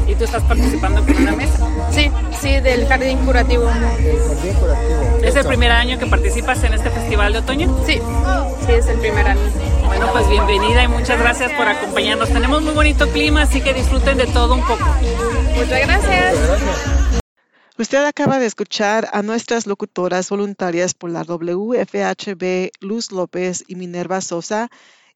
¿Y 0.08 0.16
tú 0.16 0.24
estás 0.24 0.43
participando 0.43 1.05
con 1.05 1.16
una 1.18 1.36
mesa? 1.36 1.68
Sí, 1.91 2.12
sí, 2.39 2.60
del 2.60 2.88
jardín 2.88 3.18
curativo. 3.26 3.66
Del 3.66 3.74
jardín 3.74 4.53
curativo. 4.53 5.20
¿Es 5.24 5.36
el 5.36 5.45
primer 5.45 5.72
año 5.72 5.99
que 5.99 6.05
participas 6.05 6.64
en 6.64 6.74
este 6.74 6.89
festival 6.89 7.34
de 7.34 7.39
otoño? 7.39 7.84
Sí, 7.86 7.99
sí, 8.66 8.72
es 8.72 8.88
el 8.88 8.99
primer 8.99 9.28
año. 9.28 9.41
Bueno, 9.86 10.08
pues 10.12 10.30
bienvenida 10.30 10.84
y 10.84 10.88
muchas 10.88 11.20
gracias 11.20 11.51
por 11.53 11.68
acompañarnos. 11.68 12.30
Tenemos 12.30 12.62
muy 12.62 12.74
bonito 12.74 13.08
clima, 13.10 13.43
así 13.43 13.62
que 13.62 13.74
disfruten 13.74 14.18
de 14.18 14.28
todo 14.28 14.53
un 14.55 14.62
poco. 14.62 14.86
Muchas 15.55 15.88
gracias. 15.88 16.36
Usted 17.80 18.05
acaba 18.05 18.39
de 18.39 18.47
escuchar 18.47 19.08
a 19.14 19.22
nuestras 19.22 19.68
locutoras 19.68 20.30
voluntarias 20.30 20.95
por 20.95 21.12
la 21.12 21.22
WFHB, 21.22 22.72
Luz 22.80 23.12
López 23.12 23.64
y 23.68 23.76
Minerva 23.76 24.20
Sosa. 24.22 24.70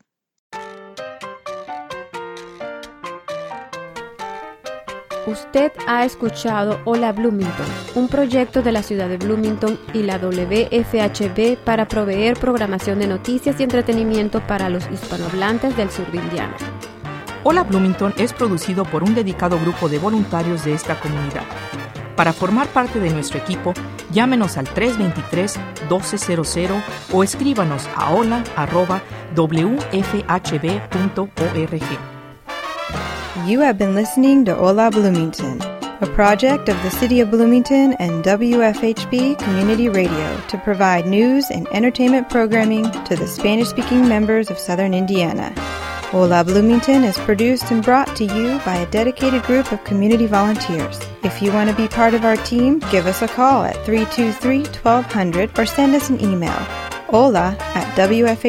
Usted 5.28 5.72
ha 5.88 6.06
escuchado 6.06 6.80
Hola 6.86 7.12
Bloomington, 7.12 7.66
un 7.96 8.08
proyecto 8.08 8.62
de 8.62 8.72
la 8.72 8.84
ciudad 8.84 9.10
de 9.10 9.18
Bloomington 9.18 9.80
y 9.92 10.04
la 10.04 10.20
WFHB 10.20 11.58
para 11.64 11.88
proveer 11.88 12.38
programación 12.38 13.00
de 13.00 13.08
noticias 13.08 13.60
y 13.60 13.64
entretenimiento 13.64 14.46
para 14.46 14.70
los 14.70 14.88
hispanohablantes 14.92 15.76
del 15.76 15.90
sur 15.90 16.10
de 16.12 16.20
Indiana. 16.20 16.56
Hola 17.44 17.64
Bloomington 17.64 18.14
es 18.18 18.34
producido 18.34 18.86
por 18.86 19.04
un 19.04 19.16
dedicado 19.16 19.60
grupo 19.60 19.90
de 19.90 19.98
voluntarios 19.98 20.64
de 20.64 20.74
esta 20.74 21.00
comunidad. 21.00 21.46
Para 22.16 22.34
formar 22.34 22.68
parte 22.68 23.00
de 23.00 23.10
nuestro 23.10 23.40
equipo, 23.40 23.74
llámenos 24.12 24.58
al 24.58 24.68
323-1200 24.68 26.84
o 27.12 27.24
escríbanos 27.24 27.90
a 27.96 28.14
hola.wfhb.org. 28.14 28.46
You 33.46 33.62
have 33.62 33.78
been 33.78 33.94
listening 33.94 34.46
to 34.46 34.56
Hola 34.56 34.90
Bloomington, 34.90 35.60
a 36.02 36.08
project 36.16 36.70
of 36.70 36.82
the 36.84 36.90
City 36.90 37.22
of 37.22 37.32
Bloomington 37.32 37.94
and 38.00 38.24
WFHB 38.24 39.38
Community 39.38 39.90
Radio 39.90 40.38
to 40.48 40.58
provide 40.60 41.06
news 41.06 41.52
and 41.52 41.68
entertainment 41.68 42.30
programming 42.30 42.90
to 43.04 43.16
the 43.16 43.28
Spanish 43.28 43.68
speaking 43.68 44.08
members 44.08 44.50
of 44.50 44.58
Southern 44.58 44.94
Indiana. 44.94 45.54
Hola 46.16 46.46
Bloomington 46.46 47.04
is 47.04 47.18
produced 47.18 47.72
and 47.72 47.84
brought 47.84 48.16
to 48.16 48.24
you 48.24 48.58
by 48.60 48.78
a 48.78 48.90
dedicated 48.90 49.44
group 49.44 49.74
of 49.74 49.84
community 49.84 50.28
volunteers. 50.28 50.98
If 51.24 51.42
you 51.42 51.52
want 51.52 51.70
to 51.70 51.76
be 51.76 51.90
part 51.90 52.14
of 52.14 52.24
our 52.24 52.38
team, 52.38 52.80
give 52.90 53.06
us 53.06 53.22
a 53.22 53.28
call 53.28 53.66
at 53.66 53.76
323 53.84 54.60
1200 54.60 55.60
or 55.60 55.66
send 55.66 55.94
us 55.94 56.10
an 56.10 56.22
email 56.22 56.56
hola 57.12 57.58
at 57.60 57.98
wfhb.org. 57.98 58.46